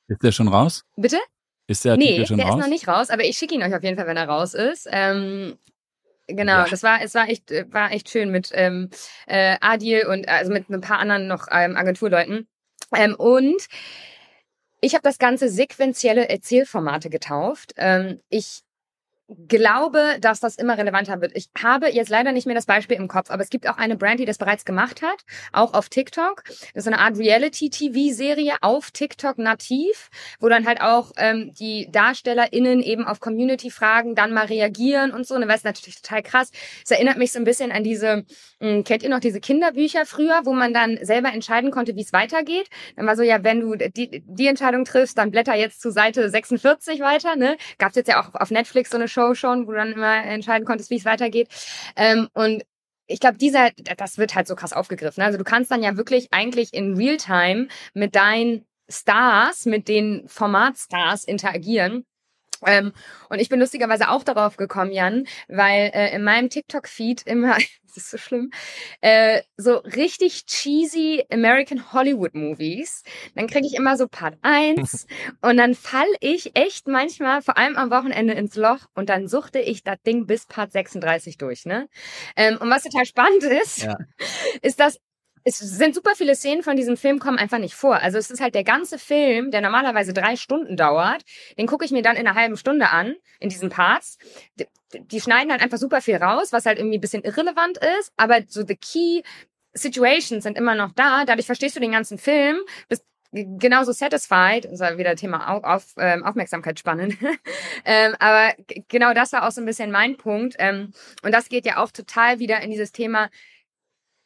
Ist 0.09 0.22
der 0.22 0.33
schon 0.33 0.48
raus? 0.48 0.85
Bitte? 0.96 1.18
Ist 1.66 1.85
der 1.85 1.92
Artikel 1.92 2.18
nee, 2.20 2.26
schon 2.26 2.37
der 2.37 2.46
raus? 2.46 2.57
ist 2.57 2.61
noch 2.61 2.70
nicht 2.70 2.88
raus, 2.88 3.11
aber 3.11 3.24
ich 3.24 3.38
schicke 3.38 3.54
ihn 3.54 3.62
euch 3.62 3.74
auf 3.74 3.83
jeden 3.83 3.96
Fall, 3.96 4.07
wenn 4.07 4.18
er 4.18 4.28
raus 4.28 4.52
ist. 4.52 4.87
Ähm, 4.90 5.57
genau, 6.26 6.58
Ja. 6.58 6.66
das 6.68 6.82
war, 6.82 7.02
es 7.02 7.14
war 7.14 7.28
echt, 7.28 7.50
äh, 7.50 7.66
war 7.70 7.92
echt 7.92 8.10
schön 8.10 8.30
mit 8.30 8.50
ähm, 8.52 8.90
äh, 9.26 9.56
Adil 9.60 10.06
und 10.06 10.28
also 10.28 10.52
mit 10.52 10.68
ein 10.68 10.80
paar 10.80 10.98
anderen 10.98 11.26
noch 11.26 11.46
ähm, 11.50 11.76
Agenturleuten. 11.76 12.48
Ähm, 12.94 13.14
und 13.14 13.66
ich 14.80 14.94
habe 14.94 15.02
das 15.02 15.18
Ganze 15.18 15.48
sequentielle 15.48 16.28
Erzählformate 16.28 17.10
getauft. 17.10 17.72
Ähm, 17.76 18.20
ich 18.28 18.62
glaube, 19.48 20.16
dass 20.20 20.40
das 20.40 20.56
immer 20.56 20.76
relevanter 20.76 21.20
wird. 21.20 21.32
Ich 21.34 21.48
habe 21.62 21.88
jetzt 21.88 22.10
leider 22.10 22.32
nicht 22.32 22.46
mehr 22.46 22.54
das 22.54 22.66
Beispiel 22.66 22.96
im 22.96 23.08
Kopf, 23.08 23.30
aber 23.30 23.42
es 23.42 23.48
gibt 23.48 23.66
auch 23.68 23.78
eine 23.78 23.96
Brand, 23.96 24.20
die 24.20 24.26
das 24.26 24.37
bereits 24.37 24.64
gemacht 24.64 25.00
hat, 25.00 25.24
auch 25.52 25.72
auf 25.72 25.88
TikTok. 25.88 26.44
Das 26.44 26.84
ist 26.84 26.87
eine 26.87 26.98
Art 26.98 27.18
Reality-TV-Serie 27.18 28.56
auf 28.60 28.90
TikTok 28.90 29.38
nativ, 29.38 30.10
wo 30.40 30.48
dann 30.48 30.66
halt 30.66 30.80
auch 30.82 31.12
ähm, 31.16 31.52
die 31.58 31.88
DarstellerInnen 31.90 32.82
eben 32.82 33.06
auf 33.06 33.20
Community-Fragen 33.20 34.14
dann 34.14 34.32
mal 34.32 34.46
reagieren 34.46 35.12
und 35.12 35.26
so. 35.26 35.34
Und 35.34 35.48
das 35.48 35.56
ist 35.56 35.64
natürlich 35.64 36.02
total 36.02 36.22
krass. 36.22 36.50
Es 36.84 36.90
erinnert 36.90 37.16
mich 37.16 37.32
so 37.32 37.38
ein 37.38 37.44
bisschen 37.44 37.72
an 37.72 37.82
diese, 37.82 38.24
mh, 38.60 38.82
kennt 38.82 39.02
ihr 39.02 39.08
noch 39.08 39.20
diese 39.20 39.40
Kinderbücher 39.40 40.04
früher, 40.04 40.42
wo 40.44 40.52
man 40.52 40.74
dann 40.74 40.98
selber 41.00 41.32
entscheiden 41.32 41.70
konnte, 41.70 41.96
wie 41.96 42.02
es 42.02 42.12
weitergeht? 42.12 42.68
Dann 42.96 43.06
war 43.06 43.16
so, 43.16 43.22
ja, 43.22 43.42
wenn 43.42 43.60
du 43.60 43.74
die, 43.76 44.22
die 44.26 44.46
Entscheidung 44.46 44.84
triffst, 44.84 45.16
dann 45.16 45.30
blätter 45.30 45.54
jetzt 45.54 45.80
zu 45.80 45.90
Seite 45.90 46.28
46 46.28 47.00
weiter, 47.00 47.37
ne? 47.37 47.56
Gab's 47.78 47.96
jetzt 47.96 48.08
ja 48.08 48.22
auch 48.22 48.34
auf 48.34 48.50
Netflix 48.50 48.90
so 48.90 48.96
eine 48.96 49.08
Show 49.14 49.35
schon, 49.35 49.66
wo 49.66 49.72
du 49.72 49.79
dann 49.79 49.92
immer 49.92 50.24
entscheiden 50.24 50.66
konntest, 50.66 50.90
wie 50.90 50.96
es 50.96 51.05
weitergeht. 51.05 51.48
Ähm, 51.96 52.29
und 52.35 52.64
ich 53.07 53.20
glaube, 53.20 53.38
dieser, 53.38 53.70
das 53.96 54.18
wird 54.18 54.35
halt 54.35 54.46
so 54.46 54.57
krass 54.57 54.72
aufgegriffen. 54.72 55.22
Also 55.22 55.38
du 55.38 55.44
kannst 55.44 55.70
dann 55.70 55.83
ja 55.83 55.96
wirklich 55.96 56.29
eigentlich 56.33 56.72
in 56.72 56.96
Realtime 56.96 57.68
mit 57.92 58.14
deinen 58.14 58.66
Stars, 58.88 59.66
mit 59.66 59.88
den 59.88 60.27
Formatstars 60.29 61.24
interagieren. 61.24 62.05
Ähm, 62.66 62.92
und 63.29 63.38
ich 63.40 63.48
bin 63.48 63.61
lustigerweise 63.61 64.09
auch 64.11 64.24
darauf 64.24 64.57
gekommen, 64.57 64.92
Jan, 64.92 65.27
weil 65.48 65.90
äh, 65.94 66.14
in 66.14 66.22
meinem 66.22 66.50
TikTok-Feed 66.50 67.22
immer, 67.27 67.57
das 67.87 67.96
ist 67.96 68.11
so 68.11 68.18
schlimm, 68.18 68.50
äh, 69.00 69.42
so 69.57 69.77
richtig 69.77 70.46
cheesy 70.46 71.24
American 71.33 71.92
Hollywood 71.92 72.35
Movies. 72.35 73.03
Dann 73.35 73.46
kriege 73.46 73.66
ich 73.66 73.74
immer 73.74 73.96
so 73.96 74.09
Part 74.09 74.37
1 74.42 75.07
und 75.42 75.57
dann 75.57 75.74
fall 75.74 76.07
ich 76.20 76.57
echt 76.57 76.88
manchmal, 76.88 77.42
vor 77.42 77.57
allem 77.57 77.77
am 77.77 77.90
Wochenende, 77.90 78.35
ins 78.35 78.57
Loch 78.57 78.87
und 78.94 79.09
dann 79.09 79.29
suchte 79.29 79.61
ich 79.61 79.83
das 79.83 80.00
Ding 80.07 80.27
bis 80.27 80.46
Part 80.46 80.72
36 80.72 81.38
durch. 81.38 81.66
Ne? 81.66 81.88
Ähm, 82.37 82.59
und 82.61 82.70
was 82.70 82.83
total 82.83 83.07
spannend 83.07 83.42
ist, 83.44 83.83
Ja. 83.83 83.96
ist, 84.62 84.81
dass 84.81 84.98
es 85.44 85.59
sind 85.59 85.94
super 85.94 86.12
viele 86.16 86.35
Szenen 86.35 86.62
von 86.62 86.76
diesem 86.76 86.96
Film 86.96 87.18
kommen 87.18 87.38
einfach 87.38 87.59
nicht 87.59 87.74
vor. 87.74 87.96
Also 87.96 88.18
es 88.18 88.30
ist 88.30 88.40
halt 88.40 88.54
der 88.54 88.64
ganze 88.64 88.98
Film, 88.98 89.50
der 89.50 89.61
normalerweise 89.61 90.14
drei 90.14 90.37
Stunden 90.37 90.76
dauert, 90.76 91.22
den 91.59 91.66
gucke 91.66 91.85
ich 91.85 91.90
mir 91.90 92.02
dann 92.02 92.16
in 92.16 92.26
einer 92.26 92.35
halben 92.35 92.57
Stunde 92.57 92.90
an, 92.90 93.14
in 93.40 93.50
diesen 93.50 93.68
Parts. 93.68 94.18
Die, 94.59 94.66
die 94.94 95.20
schneiden 95.20 95.52
halt 95.52 95.62
einfach 95.62 95.78
super 95.78 96.00
viel 96.00 96.16
raus, 96.16 96.52
was 96.52 96.64
halt 96.64 96.78
irgendwie 96.78 96.98
ein 96.98 97.02
bisschen 97.02 97.22
irrelevant 97.22 97.78
ist, 98.00 98.12
aber 98.16 98.40
so 98.48 98.64
the 98.66 98.76
key 98.76 99.22
Situations 99.74 100.44
sind 100.44 100.57
immer 100.57 100.74
noch 100.74 100.92
da. 100.92 101.24
Dadurch 101.24 101.46
verstehst 101.46 101.76
du 101.76 101.80
den 101.80 101.92
ganzen 101.92 102.16
Film, 102.16 102.59
bist 102.88 103.04
genauso 103.35 103.92
satisfied, 103.92 104.64
das 104.64 104.80
war 104.80 104.96
wieder 104.96 105.16
Thema 105.16 105.48
auf, 105.52 105.64
auf, 105.64 105.87
ähm, 105.98 106.24
Aufmerksamkeitsspannen. 106.24 107.18
ähm, 107.85 108.14
aber 108.20 108.54
genau 108.88 109.12
das 109.12 109.33
war 109.33 109.46
auch 109.46 109.50
so 109.50 109.61
ein 109.61 109.66
bisschen 109.66 109.90
mein 109.90 110.16
Punkt. 110.16 110.54
Ähm, 110.59 110.92
und 111.22 111.33
das 111.33 111.48
geht 111.48 111.66
ja 111.66 111.83
auch 111.83 111.90
total 111.90 112.38
wieder 112.38 112.61
in 112.61 112.70
dieses 112.70 112.92
Thema 112.92 113.28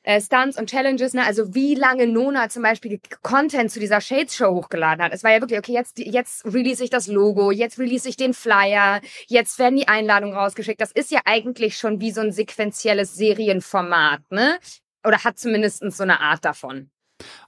äh, 0.08 0.22
Stunts 0.22 0.58
und 0.58 0.70
Challenges, 0.70 1.12
ne? 1.12 1.22
Also 1.26 1.54
wie 1.54 1.74
lange 1.74 2.06
Nona 2.06 2.48
zum 2.48 2.62
Beispiel 2.62 2.98
Content 3.20 3.70
zu 3.70 3.78
dieser 3.78 4.00
Shades 4.00 4.34
Show 4.34 4.54
hochgeladen 4.54 5.04
hat. 5.04 5.12
Es 5.12 5.22
war 5.22 5.32
ja 5.32 5.40
wirklich, 5.42 5.58
okay, 5.58 5.72
jetzt, 5.72 5.98
jetzt 5.98 6.46
release 6.46 6.82
ich 6.82 6.88
das 6.88 7.08
Logo, 7.08 7.50
jetzt 7.50 7.78
release 7.78 8.08
ich 8.08 8.16
den 8.16 8.32
Flyer, 8.32 9.02
jetzt 9.26 9.58
werden 9.58 9.76
die 9.76 9.86
Einladungen 9.86 10.34
rausgeschickt. 10.34 10.80
Das 10.80 10.92
ist 10.92 11.10
ja 11.10 11.20
eigentlich 11.26 11.76
schon 11.76 12.00
wie 12.00 12.10
so 12.10 12.22
ein 12.22 12.32
sequenzielles 12.32 13.16
Serienformat, 13.16 14.22
ne? 14.30 14.58
Oder 15.04 15.24
hat 15.24 15.38
zumindest 15.38 15.82
so 15.92 16.02
eine 16.02 16.20
Art 16.20 16.42
davon. 16.42 16.90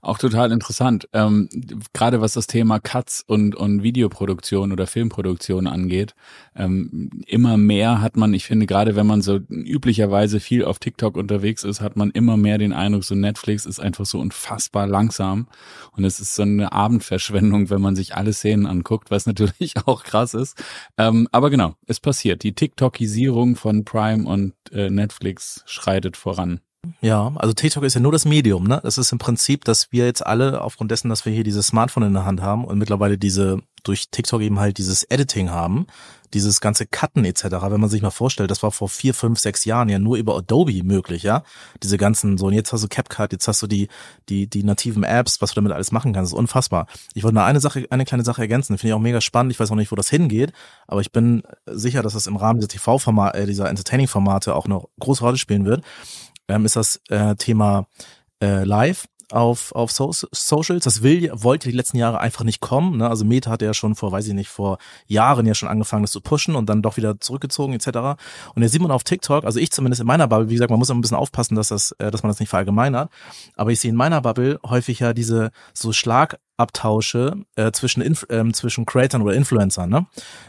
Auch 0.00 0.18
total 0.18 0.52
interessant. 0.52 1.08
Ähm, 1.12 1.48
gerade 1.92 2.20
was 2.20 2.32
das 2.32 2.46
Thema 2.46 2.78
Cuts 2.78 3.24
und, 3.26 3.54
und 3.54 3.82
Videoproduktion 3.82 4.72
oder 4.72 4.86
Filmproduktion 4.86 5.66
angeht. 5.66 6.14
Ähm, 6.56 7.10
immer 7.26 7.56
mehr 7.56 8.00
hat 8.00 8.16
man, 8.16 8.34
ich 8.34 8.44
finde, 8.44 8.66
gerade 8.66 8.96
wenn 8.96 9.06
man 9.06 9.22
so 9.22 9.36
üblicherweise 9.48 10.40
viel 10.40 10.64
auf 10.64 10.78
TikTok 10.78 11.16
unterwegs 11.16 11.64
ist, 11.64 11.80
hat 11.80 11.96
man 11.96 12.10
immer 12.10 12.36
mehr 12.36 12.58
den 12.58 12.72
Eindruck, 12.72 13.04
so 13.04 13.14
Netflix 13.14 13.66
ist 13.66 13.80
einfach 13.80 14.06
so 14.06 14.18
unfassbar 14.18 14.86
langsam. 14.86 15.48
Und 15.92 16.04
es 16.04 16.20
ist 16.20 16.34
so 16.34 16.42
eine 16.42 16.72
Abendverschwendung, 16.72 17.70
wenn 17.70 17.80
man 17.80 17.96
sich 17.96 18.14
alle 18.14 18.32
Szenen 18.32 18.66
anguckt, 18.66 19.10
was 19.10 19.26
natürlich 19.26 19.74
auch 19.86 20.04
krass 20.04 20.34
ist. 20.34 20.62
Ähm, 20.98 21.28
aber 21.32 21.50
genau, 21.50 21.74
es 21.86 22.00
passiert. 22.00 22.42
Die 22.42 22.54
TikTokisierung 22.54 23.56
von 23.56 23.84
Prime 23.84 24.26
und 24.26 24.54
äh, 24.72 24.90
Netflix 24.90 25.62
schreitet 25.66 26.16
voran. 26.16 26.60
Ja, 27.02 27.32
also 27.36 27.52
TikTok 27.52 27.84
ist 27.84 27.94
ja 27.94 28.00
nur 28.00 28.12
das 28.12 28.24
Medium, 28.24 28.64
ne? 28.64 28.80
Das 28.82 28.96
ist 28.96 29.12
im 29.12 29.18
Prinzip, 29.18 29.64
dass 29.64 29.92
wir 29.92 30.06
jetzt 30.06 30.26
alle 30.26 30.62
aufgrund 30.62 30.90
dessen, 30.90 31.10
dass 31.10 31.26
wir 31.26 31.32
hier 31.32 31.44
dieses 31.44 31.66
Smartphone 31.66 32.04
in 32.04 32.14
der 32.14 32.24
Hand 32.24 32.40
haben 32.40 32.64
und 32.64 32.78
mittlerweile 32.78 33.18
diese 33.18 33.58
durch 33.82 34.10
TikTok 34.10 34.40
eben 34.42 34.60
halt 34.60 34.76
dieses 34.78 35.04
Editing 35.04 35.50
haben, 35.50 35.86
dieses 36.34 36.60
ganze 36.60 36.86
Cutten 36.86 37.24
etc. 37.24 37.44
Wenn 37.68 37.80
man 37.80 37.88
sich 37.88 38.02
mal 38.02 38.10
vorstellt, 38.10 38.50
das 38.50 38.62
war 38.62 38.70
vor 38.70 38.88
vier, 38.88 39.14
fünf, 39.14 39.38
sechs 39.38 39.64
Jahren 39.64 39.88
ja 39.88 39.98
nur 39.98 40.16
über 40.16 40.36
Adobe 40.36 40.82
möglich, 40.82 41.22
ja? 41.22 41.42
Diese 41.82 41.98
ganzen 41.98 42.38
so 42.38 42.46
und 42.46 42.54
jetzt 42.54 42.72
hast 42.72 42.84
du 42.84 42.88
CapCut, 42.88 43.32
jetzt 43.32 43.46
hast 43.46 43.60
du 43.60 43.66
die 43.66 43.88
die 44.30 44.46
die 44.46 44.62
nativen 44.62 45.04
Apps, 45.04 45.42
was 45.42 45.50
du 45.50 45.56
damit 45.56 45.72
alles 45.72 45.92
machen 45.92 46.14
kannst, 46.14 46.32
ist 46.32 46.38
unfassbar. 46.38 46.86
Ich 47.12 47.24
wollte 47.24 47.34
nur 47.34 47.44
eine 47.44 47.60
Sache, 47.60 47.86
eine 47.90 48.06
kleine 48.06 48.24
Sache 48.24 48.40
ergänzen, 48.40 48.78
finde 48.78 48.88
ich 48.88 48.94
auch 48.94 49.00
mega 49.00 49.20
spannend. 49.20 49.52
Ich 49.52 49.60
weiß 49.60 49.70
auch 49.70 49.76
nicht, 49.76 49.92
wo 49.92 49.96
das 49.96 50.08
hingeht, 50.08 50.52
aber 50.86 51.02
ich 51.02 51.12
bin 51.12 51.42
sicher, 51.66 52.02
dass 52.02 52.14
das 52.14 52.26
im 52.26 52.36
Rahmen 52.36 52.60
dieser 52.60 52.68
TV-Format, 52.68 53.34
äh, 53.34 53.46
dieser 53.46 53.68
Entertaining-Formate 53.68 54.54
auch 54.54 54.66
noch 54.66 54.88
große 54.98 55.22
Rolle 55.22 55.36
spielen 55.36 55.66
wird 55.66 55.84
ähm, 56.50 56.64
ist 56.64 56.76
das 56.76 57.00
äh, 57.08 57.34
Thema 57.36 57.86
äh, 58.42 58.64
Live 58.64 59.06
auf, 59.32 59.72
auf 59.72 59.90
so 59.90 60.12
Socials. 60.12 60.84
Das 60.84 61.02
will, 61.02 61.30
wollte 61.32 61.68
die 61.68 61.76
letzten 61.76 61.96
Jahre 61.96 62.20
einfach 62.20 62.44
nicht 62.44 62.60
kommen. 62.60 62.98
Ne? 62.98 63.08
Also 63.08 63.24
Meta 63.24 63.50
hatte 63.50 63.64
ja 63.64 63.74
schon 63.74 63.94
vor, 63.94 64.12
weiß 64.12 64.26
ich 64.28 64.34
nicht, 64.34 64.48
vor 64.48 64.78
Jahren 65.06 65.46
ja 65.46 65.54
schon 65.54 65.68
angefangen, 65.68 66.02
das 66.02 66.12
zu 66.12 66.20
pushen 66.20 66.56
und 66.56 66.68
dann 66.68 66.82
doch 66.82 66.96
wieder 66.96 67.20
zurückgezogen 67.20 67.74
etc. 67.74 68.20
Und 68.54 68.62
jetzt 68.62 68.72
sieht 68.72 68.82
man 68.82 68.90
auf 68.90 69.04
TikTok, 69.04 69.44
also 69.44 69.58
ich 69.58 69.70
zumindest 69.70 70.00
in 70.00 70.06
meiner 70.06 70.28
Bubble, 70.28 70.48
wie 70.48 70.54
gesagt, 70.54 70.70
man 70.70 70.78
muss 70.78 70.90
immer 70.90 70.98
ein 70.98 71.02
bisschen 71.02 71.16
aufpassen, 71.16 71.54
dass 71.54 71.68
das, 71.68 71.92
äh, 71.92 72.10
dass 72.10 72.22
man 72.22 72.30
das 72.30 72.40
nicht 72.40 72.48
verallgemeinert. 72.48 73.10
Aber 73.56 73.70
ich 73.70 73.80
sehe 73.80 73.90
in 73.90 73.96
meiner 73.96 74.20
Bubble 74.20 74.58
häufig 74.66 75.00
ja 75.00 75.12
diese 75.12 75.50
so 75.74 75.92
Schlagabtausche 76.60 77.44
äh, 77.56 77.72
zwischen 77.72 78.02
Inf 78.02 78.26
ähm, 78.28 78.52
zwischen 78.52 78.86
Creatern 78.86 79.22
oder 79.22 79.34
Influencern. 79.34 79.88
Ne? 79.88 80.06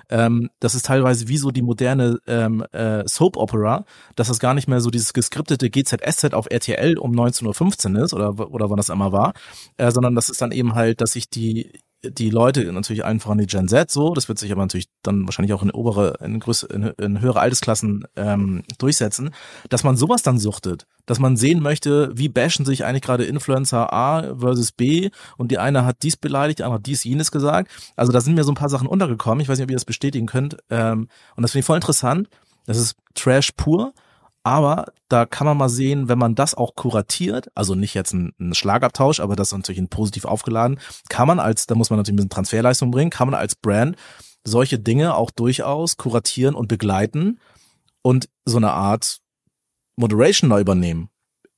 Ähm, 0.10 0.50
das 0.60 0.76
ist 0.76 0.86
teilweise 0.86 1.28
wie 1.28 1.38
so 1.38 1.52
die 1.52 1.62
moderne 1.62 2.20
ähm, 2.28 2.64
äh, 2.72 3.08
Soap 3.08 3.38
Opera, 3.38 3.86
dass 4.16 4.28
das 4.28 4.40
gar 4.40 4.54
nicht 4.54 4.68
mehr 4.68 4.82
so 4.82 4.90
dieses 4.90 5.14
geskriptete 5.14 5.70
GZSZ 5.70 6.34
auf 6.34 6.48
RTL 6.50 6.98
um 6.98 7.14
19.15 7.14 7.96
Uhr 7.96 8.04
ist 8.04 8.14
oder 8.14 8.40
oder 8.40 8.70
wann 8.70 8.78
das 8.78 8.90
immer 8.90 9.12
war, 9.12 9.34
äh, 9.78 9.92
sondern 9.92 10.16
das 10.16 10.30
ist 10.30 10.42
dann 10.42 10.52
eben 10.52 10.76
halt, 10.76 11.02
dass 11.02 11.14
sich 11.14 11.30
die 11.30 11.72
die 12.04 12.30
Leute 12.30 12.72
natürlich 12.72 13.06
einfach 13.06 13.32
an 13.32 13.38
die 13.38 13.46
Gen 13.46 13.68
Z 13.68 13.92
so, 13.92 14.14
das 14.14 14.28
wird 14.28 14.40
sich 14.40 14.52
aber 14.52 14.62
natürlich 14.62 14.90
dann 15.04 15.26
wahrscheinlich 15.26 15.54
auch 15.54 15.62
in 15.62 15.72
obere, 15.72 16.18
in, 16.24 16.40
größere, 16.40 16.74
in, 16.74 16.84
in 16.84 17.22
höhere 17.22 17.40
Altersklassen 17.40 18.06
ähm, 18.16 18.64
durchsetzen, 18.80 19.32
dass 19.70 19.84
man 19.84 19.98
sowas 19.98 20.24
dann 20.24 20.40
suchtet, 20.40 20.88
dass 21.06 21.20
man 21.20 21.38
sehen 21.38 21.62
möchte, 21.62 22.12
wie 22.16 22.30
bashen 22.30 22.66
sich 22.66 22.86
eigentlich 22.86 23.04
gerade 23.04 23.26
Influencer 23.26 23.94
A 23.94 24.36
versus 24.40 24.72
B 24.72 25.12
und 25.38 25.52
die 25.52 25.60
eine 25.60 25.86
hat 25.86 25.98
dies 26.02 26.18
beleidigt, 26.18 26.60
die 26.60 26.64
andere 26.64 26.80
hat 26.80 26.86
dies 26.86 27.04
jenes 27.04 27.32
gesagt. 27.32 27.70
Also 27.96 28.12
da 28.12 28.22
sind 28.22 28.34
mir 28.36 28.44
so 28.44 28.52
ein 28.52 28.56
paar 28.56 28.70
Sachen 28.70 28.88
untergekommen. 28.88 29.42
Ich 29.42 29.50
weiß 29.50 29.60
nicht, 29.60 29.66
ob 29.66 29.72
ihr 29.72 29.78
das 29.78 29.86
bestätigen 29.86 30.26
könnt. 30.26 30.58
Ähm, 30.70 31.08
und 31.36 31.42
das 31.44 31.52
finde 31.52 31.62
ich 31.62 31.66
voll 31.66 31.78
interessant. 31.78 32.30
Das 32.66 32.78
ist 32.78 32.96
Trash 33.14 33.52
pur. 33.52 33.94
Aber 34.44 34.86
da 35.08 35.26
kann 35.26 35.46
man 35.46 35.58
mal 35.58 35.70
sehen, 35.70 36.08
wenn 36.08 36.18
man 36.18 36.34
das 36.34 36.56
auch 36.56 36.76
kuratiert, 36.76 37.50
also 37.54 37.76
nicht 37.76 37.94
jetzt 37.94 38.14
ein, 38.14 38.34
ein 38.40 38.56
Schlagabtausch, 38.56 39.20
aber 39.20 39.36
das 39.36 39.50
ist 39.50 39.58
natürlich 39.58 39.80
ein 39.80 39.90
positiv 39.90 40.26
aufgeladen, 40.26 40.80
kann 41.10 41.28
man 41.28 41.40
als, 41.40 41.68
da 41.68 41.76
muss 41.76 41.92
man 41.92 41.98
natürlich 41.98 42.14
ein 42.14 42.18
bisschen 42.18 42.30
Transferleistung 42.32 42.90
bringen, 42.90 43.12
kann 43.12 43.30
man 43.30 43.40
als 43.40 43.56
Brand 43.56 43.98
solche 44.44 44.80
Dinge 44.80 45.16
auch 45.16 45.30
durchaus 45.30 45.98
kuratieren 45.98 46.56
und 46.56 46.68
begleiten 46.68 47.40
und 48.02 48.30
so 48.46 48.58
eine 48.58 48.72
Art 48.72 49.20
Moderation 49.96 50.50
neu 50.50 50.62
übernehmen. 50.62 51.10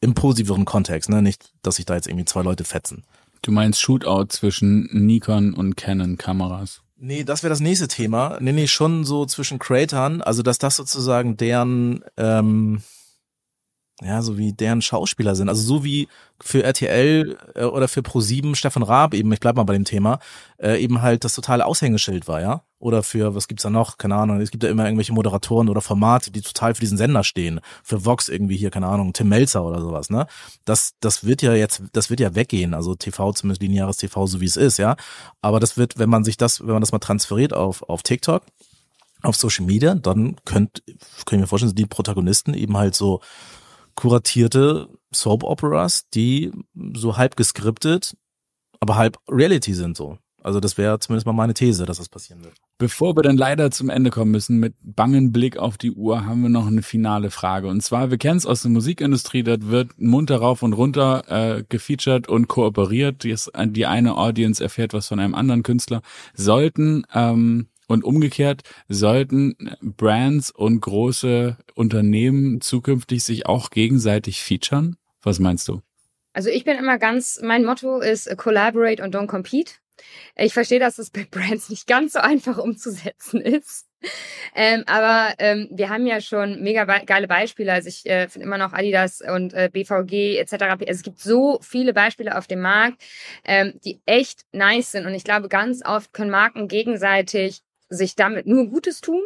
Im 0.02 0.16
positiveren 0.16 0.66
Kontext, 0.66 1.10
ne? 1.10 1.22
Nicht, 1.22 1.54
dass 1.62 1.78
sich 1.78 1.86
da 1.86 1.96
jetzt 1.96 2.08
irgendwie 2.08 2.26
zwei 2.26 2.42
Leute 2.42 2.66
fetzen. 2.66 3.06
Du 3.42 3.52
meinst 3.52 3.80
Shootout 3.80 4.28
zwischen 4.30 4.90
Nikon 4.92 5.54
und 5.54 5.78
Canon 5.78 6.18
Kameras? 6.18 6.83
Nee, 7.06 7.26
das 7.26 7.44
wäre 7.44 7.50
das 7.50 7.60
nächste 7.60 7.90
Thema. 7.90 8.38
Nee, 8.40 8.54
nee, 8.54 8.66
schon 8.66 9.04
so 9.04 9.26
zwischen 9.26 9.60
Creatern, 9.60 10.22
also 10.22 10.42
dass 10.42 10.58
das 10.58 10.78
sozusagen 10.78 11.36
deren, 11.36 12.02
ähm, 12.16 12.82
ja, 14.02 14.22
so 14.22 14.38
wie 14.38 14.54
deren 14.54 14.82
Schauspieler 14.82 15.36
sind. 15.36 15.50
Also 15.50 15.64
so 15.64 15.84
wie 15.84 16.08
für 16.42 16.64
RTL 16.64 17.38
äh, 17.56 17.66
oder 17.66 17.90
für 17.90 18.00
Pro7 18.00 18.56
Stefan 18.56 18.84
Raab 18.84 19.14
eben, 19.16 19.34
ich 19.34 19.42
bleib 19.42 19.58
mal 19.58 19.66
bei 19.66 19.74
dem 19.74 19.84
Thema, 19.84 20.20
äh, 20.58 20.82
eben 20.82 21.02
halt 21.02 21.26
das 21.26 21.36
totale 21.36 21.66
Aushängeschild 21.66 22.30
war, 22.30 22.40
ja? 22.40 22.64
Oder 22.84 23.02
für, 23.02 23.34
was 23.34 23.48
gibt's 23.48 23.64
da 23.64 23.70
noch? 23.70 23.98
Keine 23.98 24.16
Ahnung, 24.16 24.42
es 24.42 24.52
gibt 24.52 24.62
ja 24.62 24.70
immer 24.70 24.84
irgendwelche 24.84 25.14
Moderatoren 25.14 25.70
oder 25.70 25.80
Formate, 25.80 26.32
die 26.32 26.42
total 26.42 26.76
für 26.76 26.82
diesen 26.82 26.98
Sender 26.98 27.24
stehen. 27.24 27.62
Für 27.82 28.04
Vox 28.04 28.28
irgendwie 28.28 28.58
hier, 28.58 28.72
keine 28.72 28.88
Ahnung, 28.88 29.14
Tim 29.14 29.30
Melzer 29.30 29.64
oder 29.64 29.80
sowas, 29.80 30.10
ne? 30.10 30.28
Das, 30.66 30.92
das 31.00 31.24
wird 31.24 31.42
ja 31.42 31.54
jetzt, 31.54 31.82
das 31.94 32.10
wird 32.10 32.20
ja 32.20 32.36
weggehen, 32.36 32.74
also 32.74 32.94
TV, 32.94 33.32
zumindest 33.32 33.62
lineares 33.62 33.96
TV, 33.96 34.28
so 34.28 34.42
wie 34.42 34.46
es 34.46 34.58
ist, 34.58 34.80
ja? 34.80 34.98
Aber 35.42 35.62
das 35.62 35.78
wird, 35.78 35.98
wenn 35.98 36.10
man 36.10 36.26
sich 36.26 36.36
das, 36.36 36.60
wenn 36.60 36.74
man 36.74 36.82
das 36.82 36.92
mal 36.92 37.00
transferiert 37.00 37.54
auf, 37.54 37.84
auf 37.84 38.04
TikTok, 38.04 38.44
auf 39.22 39.38
Social 39.38 39.66
Media, 39.66 39.96
dann 39.96 40.36
könnt, 40.44 40.84
können 41.26 41.42
wir 41.42 41.48
vorstellen, 41.48 41.70
sind 41.70 41.80
die 41.80 41.86
Protagonisten 41.86 42.54
eben 42.54 42.76
halt 42.76 42.96
so 42.96 43.22
kuratierte 43.96 44.90
Soap 45.14 45.44
Operas, 45.46 46.10
die 46.14 46.52
so 46.96 47.16
halb 47.16 47.38
geskriptet, 47.38 48.18
aber 48.82 48.98
halb 48.98 49.20
Reality 49.30 49.74
sind 49.74 49.96
so. 49.96 50.18
Also 50.44 50.60
das 50.60 50.78
wäre 50.78 51.00
zumindest 51.00 51.26
mal 51.26 51.34
meine 51.34 51.54
These, 51.54 51.86
dass 51.86 51.98
das 51.98 52.10
passieren 52.10 52.44
wird. 52.44 52.54
Bevor 52.78 53.16
wir 53.16 53.24
dann 53.24 53.38
leider 53.38 53.72
zum 53.72 53.90
Ende 53.90 54.10
kommen 54.10 54.32
müssen, 54.32 54.60
mit 54.60 54.76
bangen 54.82 55.32
Blick 55.32 55.58
auf 55.58 55.78
die 55.78 55.92
Uhr, 55.92 56.26
haben 56.26 56.42
wir 56.42 56.50
noch 56.50 56.68
eine 56.68 56.82
finale 56.82 57.32
Frage. 57.32 57.68
Und 57.68 57.82
zwar, 57.82 58.12
wir 58.12 58.18
kennen 58.18 58.38
es 58.38 58.46
aus 58.46 58.62
der 58.62 58.72
Musikindustrie, 58.72 59.44
das 59.44 59.60
wird 59.62 60.00
munter 60.00 60.38
rauf 60.38 60.62
und 60.62 60.74
runter 60.74 61.24
äh, 61.28 61.64
gefeatured 61.68 62.28
und 62.28 62.48
kooperiert. 62.50 63.24
Die, 63.24 63.36
die 63.68 63.86
eine 63.86 64.18
Audience 64.18 64.62
erfährt 64.62 64.94
was 64.94 65.08
von 65.08 65.20
einem 65.20 65.34
anderen 65.34 65.64
Künstler. 65.64 66.02
Sollten 66.34 67.06
ähm, 67.14 67.68
und 67.88 68.04
umgekehrt 68.04 68.64
sollten 68.90 69.56
Brands 69.82 70.52
und 70.52 70.82
große 70.82 71.58
Unternehmen 71.76 72.62
zukünftig 72.62 73.24
sich 73.24 73.46
auch 73.46 73.70
gegenseitig 73.70 74.42
featuren? 74.42 74.98
Was 75.22 75.40
meinst 75.40 75.68
du? 75.68 75.82
Also 76.34 76.50
ich 76.50 76.64
bin 76.64 76.78
immer 76.78 76.98
ganz, 76.98 77.40
mein 77.44 77.64
Motto 77.64 78.00
ist 78.00 78.36
collaborate 78.38 79.04
und 79.04 79.16
don't 79.16 79.28
compete. 79.28 79.74
Ich 80.36 80.54
verstehe, 80.54 80.80
dass 80.80 80.98
es 80.98 81.12
bei 81.12 81.26
Brands 81.30 81.70
nicht 81.70 81.88
ganz 81.88 82.14
so 82.14 82.20
einfach 82.20 82.58
umzusetzen 82.58 83.42
ist. 83.42 83.88
Ähm, 84.56 84.84
aber 84.86 85.34
ähm, 85.40 85.70
wir 85.72 85.90
haben 85.90 86.06
ja 86.06 86.20
schon 86.20 86.62
mega 86.62 86.84
geile 86.84 87.28
Beispiele. 87.28 87.72
Also 87.72 87.90
ich 87.90 88.06
äh, 88.06 88.28
finde 88.28 88.48
immer 88.48 88.58
noch 88.58 88.74
Adidas 88.74 89.22
und 89.22 89.54
äh, 89.54 89.70
BVG 89.72 90.38
etc. 90.38 90.54
Also 90.64 90.86
es 90.86 91.04
gibt 91.04 91.20
so 91.20 91.60
viele 91.62 91.94
Beispiele 91.94 92.38
auf 92.38 92.48
dem 92.48 92.62
Markt, 92.62 93.02
ähm, 93.46 93.80
die 93.86 94.02
echt 94.06 94.42
nice 94.52 94.92
sind. 94.92 95.06
Und 95.06 95.14
ich 95.14 95.24
glaube, 95.24 95.48
ganz 95.48 95.86
oft 95.86 96.14
können 96.14 96.32
Marken 96.32 96.68
gegenseitig 96.68 97.62
sich 97.90 98.16
damit 98.16 98.46
nur 98.46 98.68
Gutes 98.68 99.02
tun. 99.02 99.22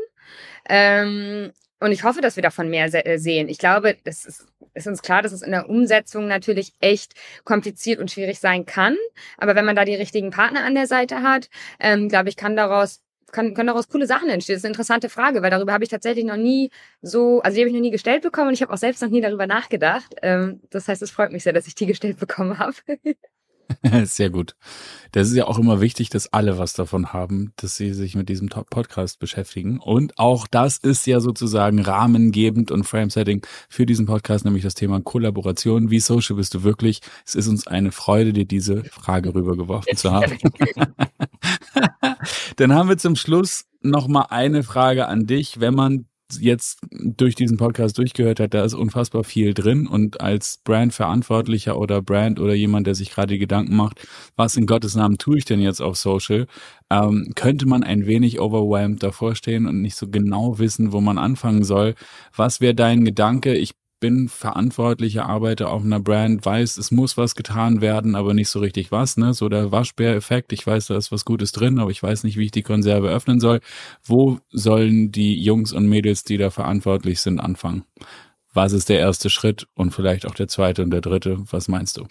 Ähm, 0.69 1.51
und 1.79 1.91
ich 1.91 2.03
hoffe, 2.03 2.21
dass 2.21 2.35
wir 2.35 2.43
davon 2.43 2.69
mehr 2.69 2.89
äh, 3.05 3.17
sehen. 3.17 3.49
Ich 3.49 3.57
glaube, 3.57 3.97
das 4.03 4.25
ist, 4.25 4.47
ist 4.73 4.87
uns 4.87 5.01
klar, 5.01 5.21
dass 5.21 5.31
es 5.31 5.41
in 5.41 5.51
der 5.51 5.69
Umsetzung 5.69 6.27
natürlich 6.27 6.73
echt 6.79 7.13
kompliziert 7.43 7.99
und 7.99 8.11
schwierig 8.11 8.39
sein 8.39 8.65
kann. 8.65 8.95
Aber 9.37 9.55
wenn 9.55 9.65
man 9.65 9.75
da 9.75 9.85
die 9.85 9.95
richtigen 9.95 10.31
Partner 10.31 10.63
an 10.63 10.75
der 10.75 10.87
Seite 10.87 11.21
hat, 11.21 11.49
ähm, 11.79 12.09
glaube 12.09 12.29
ich, 12.29 12.35
kann 12.35 12.55
daraus 12.55 13.01
kann, 13.31 13.53
können 13.53 13.67
daraus 13.67 13.89
coole 13.89 14.07
Sachen 14.07 14.29
entstehen. 14.29 14.55
Das 14.55 14.61
ist 14.61 14.65
eine 14.65 14.71
interessante 14.71 15.09
Frage, 15.09 15.41
weil 15.41 15.51
darüber 15.51 15.73
habe 15.73 15.83
ich 15.83 15.89
tatsächlich 15.89 16.25
noch 16.25 16.37
nie 16.37 16.71
so, 17.01 17.41
also 17.41 17.55
die 17.55 17.61
habe 17.61 17.69
ich 17.69 17.75
noch 17.75 17.81
nie 17.81 17.91
gestellt 17.91 18.23
bekommen 18.23 18.49
und 18.49 18.53
ich 18.53 18.61
habe 18.61 18.73
auch 18.73 18.77
selbst 18.77 19.01
noch 19.01 19.09
nie 19.09 19.21
darüber 19.21 19.47
nachgedacht. 19.47 20.15
Ähm, 20.21 20.61
das 20.69 20.87
heißt, 20.87 21.01
es 21.01 21.11
freut 21.11 21.31
mich 21.31 21.43
sehr, 21.43 21.53
dass 21.53 21.67
ich 21.67 21.75
die 21.75 21.85
gestellt 21.85 22.19
bekommen 22.19 22.57
habe. 22.57 22.75
Sehr 24.03 24.29
gut. 24.29 24.55
Das 25.11 25.27
ist 25.29 25.35
ja 25.35 25.45
auch 25.45 25.57
immer 25.57 25.81
wichtig, 25.81 26.09
dass 26.09 26.31
alle 26.33 26.57
was 26.57 26.73
davon 26.73 27.13
haben, 27.13 27.53
dass 27.55 27.75
sie 27.75 27.93
sich 27.93 28.15
mit 28.15 28.29
diesem 28.29 28.49
Podcast 28.49 29.19
beschäftigen. 29.19 29.79
Und 29.79 30.17
auch 30.19 30.47
das 30.47 30.77
ist 30.77 31.07
ja 31.07 31.19
sozusagen 31.19 31.79
rahmengebend 31.79 32.71
und 32.71 32.83
Framesetting 32.83 33.45
für 33.69 33.85
diesen 33.85 34.05
Podcast, 34.05 34.45
nämlich 34.45 34.63
das 34.63 34.75
Thema 34.75 35.01
Kollaboration. 35.01 35.89
Wie 35.89 35.99
social 35.99 36.35
bist 36.35 36.53
du 36.53 36.63
wirklich? 36.63 37.01
Es 37.25 37.35
ist 37.35 37.47
uns 37.47 37.67
eine 37.67 37.91
Freude, 37.91 38.33
dir 38.33 38.45
diese 38.45 38.83
Frage 38.85 39.33
rübergeworfen 39.33 39.95
zu 39.95 40.11
haben. 40.11 40.37
Dann 42.57 42.73
haben 42.73 42.89
wir 42.89 42.97
zum 42.97 43.15
Schluss 43.15 43.65
noch 43.81 44.07
mal 44.07 44.27
eine 44.29 44.63
Frage 44.63 45.07
an 45.07 45.25
dich. 45.25 45.59
Wenn 45.59 45.75
man 45.75 46.05
jetzt 46.39 46.79
durch 46.91 47.35
diesen 47.35 47.57
Podcast 47.57 47.97
durchgehört 47.97 48.39
hat, 48.39 48.53
da 48.53 48.63
ist 48.63 48.73
unfassbar 48.73 49.23
viel 49.23 49.53
drin 49.53 49.87
und 49.87 50.21
als 50.21 50.59
Brandverantwortlicher 50.63 51.77
oder 51.77 52.01
Brand 52.01 52.39
oder 52.39 52.53
jemand, 52.53 52.87
der 52.87 52.95
sich 52.95 53.11
gerade 53.11 53.37
Gedanken 53.37 53.75
macht, 53.75 54.07
was 54.35 54.57
in 54.57 54.65
Gottes 54.65 54.95
Namen 54.95 55.17
tue 55.17 55.37
ich 55.37 55.45
denn 55.45 55.61
jetzt 55.61 55.81
auf 55.81 55.97
Social, 55.97 56.47
ähm, 56.89 57.31
könnte 57.35 57.67
man 57.67 57.83
ein 57.83 58.05
wenig 58.05 58.39
overwhelmed 58.39 59.03
davor 59.03 59.35
stehen 59.35 59.65
und 59.67 59.81
nicht 59.81 59.95
so 59.95 60.07
genau 60.09 60.59
wissen, 60.59 60.91
wo 60.91 61.01
man 61.01 61.17
anfangen 61.17 61.63
soll. 61.63 61.95
Was 62.35 62.61
wäre 62.61 62.75
dein 62.75 63.05
Gedanke? 63.05 63.55
Ich 63.55 63.73
bin 63.99 64.29
verantwortlicher 64.29 65.25
Arbeiter 65.25 65.69
auf 65.69 65.83
einer 65.83 65.99
Brand, 65.99 66.45
weiß, 66.45 66.77
es 66.77 66.91
muss 66.91 67.17
was 67.17 67.35
getan 67.35 67.81
werden, 67.81 68.15
aber 68.15 68.33
nicht 68.33 68.49
so 68.49 68.59
richtig 68.59 68.91
was, 68.91 69.17
ne? 69.17 69.33
So 69.33 69.49
der 69.49 69.71
Waschbär-Effekt, 69.71 70.53
ich 70.53 70.65
weiß, 70.65 70.87
da 70.87 70.97
ist 70.97 71.11
was 71.11 71.25
Gutes 71.25 71.51
drin, 71.51 71.79
aber 71.79 71.91
ich 71.91 72.01
weiß 72.01 72.23
nicht, 72.23 72.37
wie 72.37 72.45
ich 72.45 72.51
die 72.51 72.63
Konserve 72.63 73.09
öffnen 73.09 73.39
soll. 73.39 73.59
Wo 74.03 74.39
sollen 74.49 75.11
die 75.11 75.41
Jungs 75.41 75.73
und 75.73 75.87
Mädels, 75.87 76.23
die 76.23 76.37
da 76.37 76.49
verantwortlich 76.49 77.21
sind, 77.21 77.39
anfangen? 77.39 77.83
Was 78.53 78.73
ist 78.73 78.89
der 78.89 78.99
erste 78.99 79.29
Schritt 79.29 79.67
und 79.75 79.91
vielleicht 79.91 80.25
auch 80.25 80.35
der 80.35 80.47
zweite 80.47 80.83
und 80.83 80.91
der 80.91 81.01
dritte? 81.01 81.37
Was 81.51 81.67
meinst 81.67 81.97
du? 81.97 82.05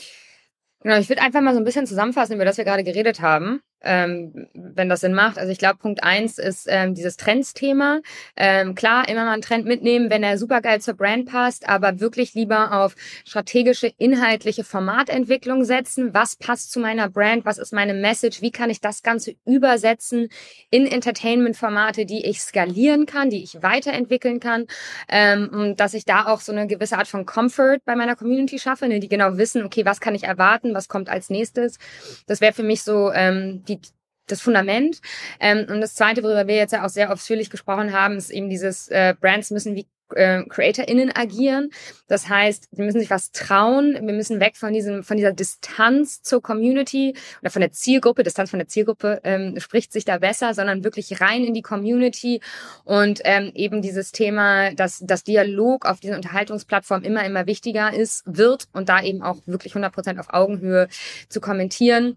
Genau, 0.82 0.98
ich 0.98 1.08
würde 1.08 1.22
einfach 1.22 1.40
mal 1.40 1.54
so 1.54 1.60
ein 1.60 1.64
bisschen 1.64 1.86
zusammenfassen, 1.86 2.34
über 2.34 2.44
das 2.44 2.58
wir 2.58 2.64
gerade 2.64 2.84
geredet 2.84 3.20
haben 3.20 3.60
ähm, 3.82 4.48
wenn 4.54 4.88
das 4.88 5.00
Sinn 5.00 5.14
macht. 5.14 5.38
Also 5.38 5.52
ich 5.52 5.58
glaube, 5.58 5.76
Punkt 5.76 6.02
eins 6.02 6.38
ist 6.38 6.66
ähm, 6.68 6.94
dieses 6.94 7.16
Trendsthema. 7.16 8.00
Ähm, 8.36 8.74
klar, 8.74 9.08
immer 9.08 9.24
mal 9.24 9.32
einen 9.32 9.42
Trend 9.42 9.66
mitnehmen, 9.66 10.10
wenn 10.10 10.22
er 10.22 10.38
supergeil 10.38 10.80
zur 10.80 10.94
Brand 10.94 11.26
passt, 11.26 11.68
aber 11.68 12.00
wirklich 12.00 12.34
lieber 12.34 12.72
auf 12.72 12.94
strategische, 13.24 13.92
inhaltliche 13.98 14.64
Formatentwicklung 14.64 15.64
setzen. 15.64 16.14
Was 16.14 16.36
passt 16.36 16.72
zu 16.72 16.80
meiner 16.80 17.08
Brand? 17.08 17.44
Was 17.44 17.58
ist 17.58 17.72
meine 17.72 17.94
Message? 17.94 18.42
Wie 18.42 18.50
kann 18.50 18.70
ich 18.70 18.80
das 18.80 19.02
Ganze 19.02 19.34
übersetzen 19.44 20.28
in 20.70 20.86
Entertainment-Formate, 20.86 22.06
die 22.06 22.24
ich 22.24 22.40
skalieren 22.40 23.06
kann, 23.06 23.30
die 23.30 23.42
ich 23.42 23.62
weiterentwickeln 23.62 24.40
kann? 24.40 24.66
Ähm, 25.08 25.50
und 25.52 25.80
dass 25.80 25.94
ich 25.94 26.04
da 26.04 26.26
auch 26.26 26.40
so 26.40 26.52
eine 26.52 26.66
gewisse 26.66 26.98
Art 26.98 27.08
von 27.08 27.26
Comfort 27.26 27.78
bei 27.84 27.94
meiner 27.94 28.16
Community 28.16 28.58
schaffe, 28.58 28.88
ne, 28.88 29.00
die 29.00 29.08
genau 29.08 29.36
wissen, 29.36 29.64
okay, 29.64 29.84
was 29.84 30.00
kann 30.00 30.14
ich 30.14 30.24
erwarten, 30.24 30.74
was 30.74 30.88
kommt 30.88 31.08
als 31.08 31.30
nächstes. 31.30 31.78
Das 32.26 32.40
wäre 32.40 32.52
für 32.52 32.62
mich 32.62 32.82
so 32.82 33.12
ähm, 33.12 33.62
die 33.68 33.80
das 34.26 34.40
Fundament. 34.40 35.00
Ähm, 35.40 35.66
und 35.68 35.80
das 35.80 35.94
Zweite, 35.94 36.22
worüber 36.22 36.46
wir 36.46 36.56
jetzt 36.56 36.72
ja 36.72 36.84
auch 36.84 36.88
sehr 36.88 37.12
ausführlich 37.12 37.50
gesprochen 37.50 37.92
haben, 37.92 38.16
ist 38.16 38.30
eben 38.30 38.50
dieses 38.50 38.88
äh, 38.88 39.14
Brands 39.20 39.50
müssen 39.50 39.76
wie 39.76 39.86
äh, 40.14 40.44
CreatorInnen 40.44 41.10
agieren. 41.14 41.70
Das 42.06 42.28
heißt, 42.28 42.68
sie 42.70 42.82
müssen 42.82 43.00
sich 43.00 43.10
was 43.10 43.32
trauen. 43.32 43.94
Wir 43.94 44.14
müssen 44.14 44.38
weg 44.40 44.56
von 44.56 44.72
diesem, 44.72 45.02
von 45.02 45.16
dieser 45.16 45.32
Distanz 45.32 46.22
zur 46.22 46.42
Community 46.42 47.16
oder 47.40 47.50
von 47.50 47.60
der 47.60 47.72
Zielgruppe. 47.72 48.22
Distanz 48.22 48.50
von 48.50 48.58
der 48.58 48.68
Zielgruppe 48.68 49.20
ähm, 49.24 49.58
spricht 49.58 49.92
sich 49.92 50.04
da 50.04 50.18
besser, 50.18 50.54
sondern 50.54 50.84
wirklich 50.84 51.20
rein 51.20 51.44
in 51.44 51.54
die 51.54 51.62
Community 51.62 52.40
und 52.84 53.20
ähm, 53.24 53.50
eben 53.54 53.82
dieses 53.82 54.12
Thema, 54.12 54.72
dass 54.74 55.02
das 55.04 55.24
Dialog 55.24 55.86
auf 55.86 56.00
diesen 56.00 56.16
Unterhaltungsplattformen 56.16 57.04
immer, 57.04 57.24
immer 57.24 57.46
wichtiger 57.46 57.92
ist, 57.92 58.22
wird 58.26 58.68
und 58.72 58.88
da 58.88 59.02
eben 59.02 59.22
auch 59.22 59.38
wirklich 59.46 59.72
100 59.72 59.92
Prozent 59.92 60.20
auf 60.20 60.32
Augenhöhe 60.32 60.88
zu 61.28 61.40
kommentieren. 61.40 62.16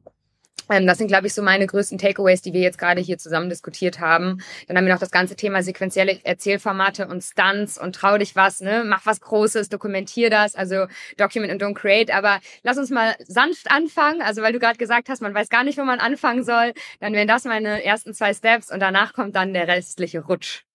Ähm, 0.70 0.88
das 0.88 0.98
sind, 0.98 1.08
glaube 1.08 1.28
ich, 1.28 1.34
so 1.34 1.42
meine 1.42 1.68
größten 1.68 1.98
Takeaways, 1.98 2.42
die 2.42 2.54
wir 2.54 2.62
jetzt 2.62 2.78
gerade 2.78 3.02
hier 3.02 3.18
zusammen 3.18 3.50
diskutiert 3.50 4.00
haben. 4.00 4.42
Dann 4.68 4.78
haben 4.78 4.86
wir 4.86 4.94
noch 4.94 5.00
das 5.00 5.12
ganze 5.12 5.36
Thema 5.36 5.64
sequenzielle 5.64 6.20
Erzählformate 6.24 7.08
und 7.08 7.22
Stunts 7.22 7.78
und 7.80 7.96
trau 7.96 8.18
dich 8.18 8.36
was, 8.36 8.62
ne? 8.62 8.84
Mach 8.86 9.06
was 9.06 9.22
Großes, 9.22 9.70
dokumentier 9.70 10.30
das, 10.30 10.56
also 10.56 10.88
document 11.18 11.52
and 11.52 11.62
don't 11.62 11.76
create. 11.76 12.12
Aber 12.12 12.40
lass 12.64 12.78
uns 12.78 12.90
mal 12.90 13.16
sanft 13.28 13.72
anfangen. 13.72 14.22
Also, 14.22 14.42
weil 14.42 14.54
du 14.54 14.60
gerade 14.60 14.78
gesagt 14.78 15.10
hast, 15.10 15.22
man 15.22 15.34
weiß 15.34 15.50
gar 15.50 15.64
nicht, 15.64 15.78
wo 15.78 15.84
man 15.84 16.00
anfangen 16.00 16.44
soll. 16.44 16.74
Dann 17.00 17.14
wären 17.14 17.28
das 17.28 17.46
meine 17.46 17.84
ersten 17.84 18.14
zwei 18.14 18.34
Steps 18.34 18.72
und 18.72 18.80
danach 18.80 19.14
kommt 19.14 19.36
dann 19.36 19.54
der 19.54 19.68
restliche 19.68 20.22
Rutsch. 20.22 20.69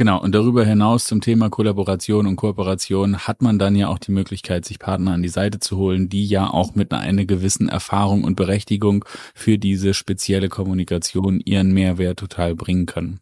Genau, 0.00 0.18
und 0.18 0.34
darüber 0.34 0.64
hinaus 0.64 1.04
zum 1.04 1.20
Thema 1.20 1.50
Kollaboration 1.50 2.26
und 2.26 2.36
Kooperation 2.36 3.18
hat 3.18 3.42
man 3.42 3.58
dann 3.58 3.76
ja 3.76 3.88
auch 3.88 3.98
die 3.98 4.12
Möglichkeit, 4.12 4.64
sich 4.64 4.78
Partner 4.78 5.12
an 5.12 5.22
die 5.22 5.28
Seite 5.28 5.58
zu 5.58 5.76
holen, 5.76 6.08
die 6.08 6.24
ja 6.24 6.48
auch 6.48 6.74
mit 6.74 6.90
einer 6.94 7.26
gewissen 7.26 7.68
Erfahrung 7.68 8.24
und 8.24 8.34
Berechtigung 8.34 9.04
für 9.34 9.58
diese 9.58 9.92
spezielle 9.92 10.48
Kommunikation 10.48 11.40
ihren 11.44 11.72
Mehrwert 11.72 12.18
total 12.18 12.54
bringen 12.54 12.86
können. 12.86 13.20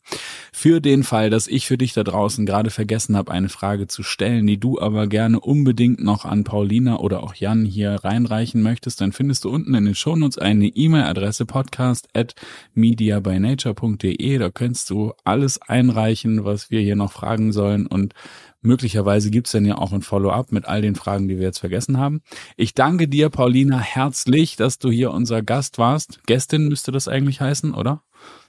Für 0.52 0.80
den 0.80 1.02
Fall, 1.02 1.30
dass 1.30 1.48
ich 1.48 1.66
für 1.66 1.78
dich 1.78 1.94
da 1.94 2.04
draußen 2.04 2.46
gerade 2.46 2.70
vergessen 2.70 3.16
habe, 3.16 3.32
eine 3.32 3.48
Frage 3.48 3.88
zu 3.88 4.04
stellen, 4.04 4.46
die 4.46 4.60
du 4.60 4.80
aber 4.80 5.08
gerne 5.08 5.40
unbedingt 5.40 6.00
noch 6.00 6.24
an 6.24 6.44
Paulina 6.44 7.00
oder 7.00 7.24
auch 7.24 7.34
Jan 7.34 7.64
hier 7.64 8.04
reinreichen 8.04 8.62
möchtest, 8.62 9.00
dann 9.00 9.10
findest 9.10 9.44
du 9.44 9.50
unten 9.50 9.74
in 9.74 9.84
den 9.84 9.96
Shownotes 9.96 10.38
eine 10.38 10.68
E-Mail-Adresse 10.68 11.44
podcast 11.44 12.08
at 12.14 12.36
mediabynature.de. 12.74 14.38
Da 14.38 14.50
kannst 14.50 14.90
du 14.90 15.12
alles 15.24 15.60
einreichen, 15.60 16.27
was 16.44 16.70
wir 16.70 16.80
hier 16.80 16.96
noch 16.96 17.12
fragen 17.12 17.52
sollen 17.52 17.86
und 17.86 18.14
möglicherweise 18.60 19.30
gibt's 19.30 19.52
dann 19.52 19.64
ja 19.64 19.78
auch 19.78 19.92
ein 19.92 20.02
Follow-up 20.02 20.52
mit 20.52 20.66
all 20.66 20.82
den 20.82 20.94
Fragen, 20.94 21.28
die 21.28 21.38
wir 21.38 21.46
jetzt 21.46 21.58
vergessen 21.58 21.98
haben. 21.98 22.20
Ich 22.56 22.74
danke 22.74 23.08
dir, 23.08 23.30
Paulina, 23.30 23.78
herzlich, 23.78 24.56
dass 24.56 24.78
du 24.78 24.90
hier 24.90 25.12
unser 25.12 25.42
Gast 25.42 25.78
warst. 25.78 26.20
Gästin 26.26 26.68
müsste 26.68 26.92
das 26.92 27.08
eigentlich 27.08 27.40
heißen, 27.40 27.74
oder? 27.74 28.02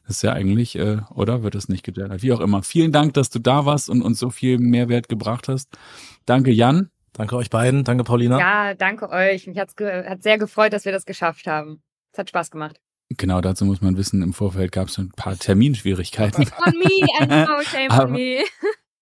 Das 0.07 0.17
ist 0.17 0.21
ja 0.23 0.33
eigentlich, 0.33 0.75
äh, 0.75 0.97
oder 1.13 1.43
wird 1.43 1.55
es 1.55 1.69
nicht 1.69 1.83
gegendert? 1.83 2.23
Wie 2.23 2.33
auch 2.33 2.39
immer. 2.39 2.63
Vielen 2.63 2.91
Dank, 2.91 3.13
dass 3.13 3.29
du 3.29 3.39
da 3.39 3.65
warst 3.65 3.89
und 3.89 4.01
uns 4.01 4.17
so 4.17 4.31
viel 4.31 4.57
Mehrwert 4.57 5.07
gebracht 5.07 5.47
hast. 5.47 5.77
Danke, 6.25 6.51
Jan. 6.51 6.89
Danke 7.13 7.35
euch 7.35 7.49
beiden. 7.49 7.83
Danke, 7.83 8.03
Paulina. 8.03 8.39
Ja, 8.39 8.73
danke 8.73 9.09
euch. 9.09 9.45
Mich 9.45 9.59
hat's 9.59 9.75
ge 9.75 10.07
hat 10.07 10.23
sehr 10.23 10.37
gefreut, 10.37 10.73
dass 10.73 10.85
wir 10.85 10.91
das 10.91 11.05
geschafft 11.05 11.47
haben. 11.47 11.83
Es 12.11 12.17
hat 12.17 12.29
Spaß 12.29 12.49
gemacht. 12.49 12.79
Genau, 13.09 13.41
dazu 13.41 13.65
muss 13.65 13.81
man 13.81 13.97
wissen, 13.97 14.21
im 14.21 14.33
Vorfeld 14.33 14.71
gab 14.71 14.87
es 14.87 14.97
ein 14.99 15.11
paar 15.15 15.37
Terminschwierigkeiten. 15.37 16.45
On 16.65 16.73
me, 16.77 16.85
I 17.19 17.25
know, 17.25 17.61
shame 17.63 17.91
on 17.91 18.11
me. 18.11 18.43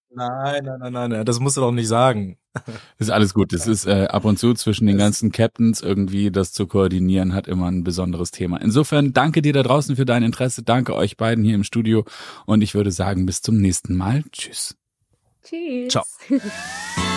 Nein, 0.10 0.64
nein, 0.64 0.80
nein, 0.80 0.94
nein, 0.94 1.10
nein, 1.12 1.26
das 1.26 1.40
musst 1.40 1.58
du 1.58 1.62
doch 1.62 1.72
nicht 1.72 1.88
sagen. 1.88 2.38
ist 2.98 3.12
alles 3.12 3.34
gut. 3.34 3.54
Das 3.54 3.68
ist 3.68 3.86
äh, 3.86 4.08
ab 4.10 4.26
und 4.26 4.40
zu 4.40 4.54
zwischen 4.54 4.88
den 4.88 4.98
ganzen 4.98 5.32
Captains 5.32 5.82
irgendwie 5.82 6.32
das 6.32 6.54
zu 6.54 6.66
koordinieren, 6.66 7.34
hat 7.34 7.48
immer 7.48 7.68
ein 7.68 7.84
besonderes 7.84 8.32
Thema. 8.32 8.58
Insofern 8.62 9.14
danke 9.14 9.42
dir 9.42 9.54
da 9.54 9.64
draußen 9.64 9.96
für 9.96 10.06
dein 10.06 10.24
Interesse. 10.24 10.64
Danke 10.64 10.96
euch 10.96 11.18
beiden 11.18 11.44
hier 11.44 11.56
im 11.56 11.64
Studio. 11.64 12.06
Und 12.46 12.62
ich 12.62 12.74
würde 12.74 12.92
sagen, 12.92 13.26
bis 13.26 13.42
zum 13.42 13.58
nächsten 13.58 13.96
Mal. 13.96 14.24
Tschüss. 14.32 14.76
Tschüss. 15.44 15.90
Ciao. 15.90 16.04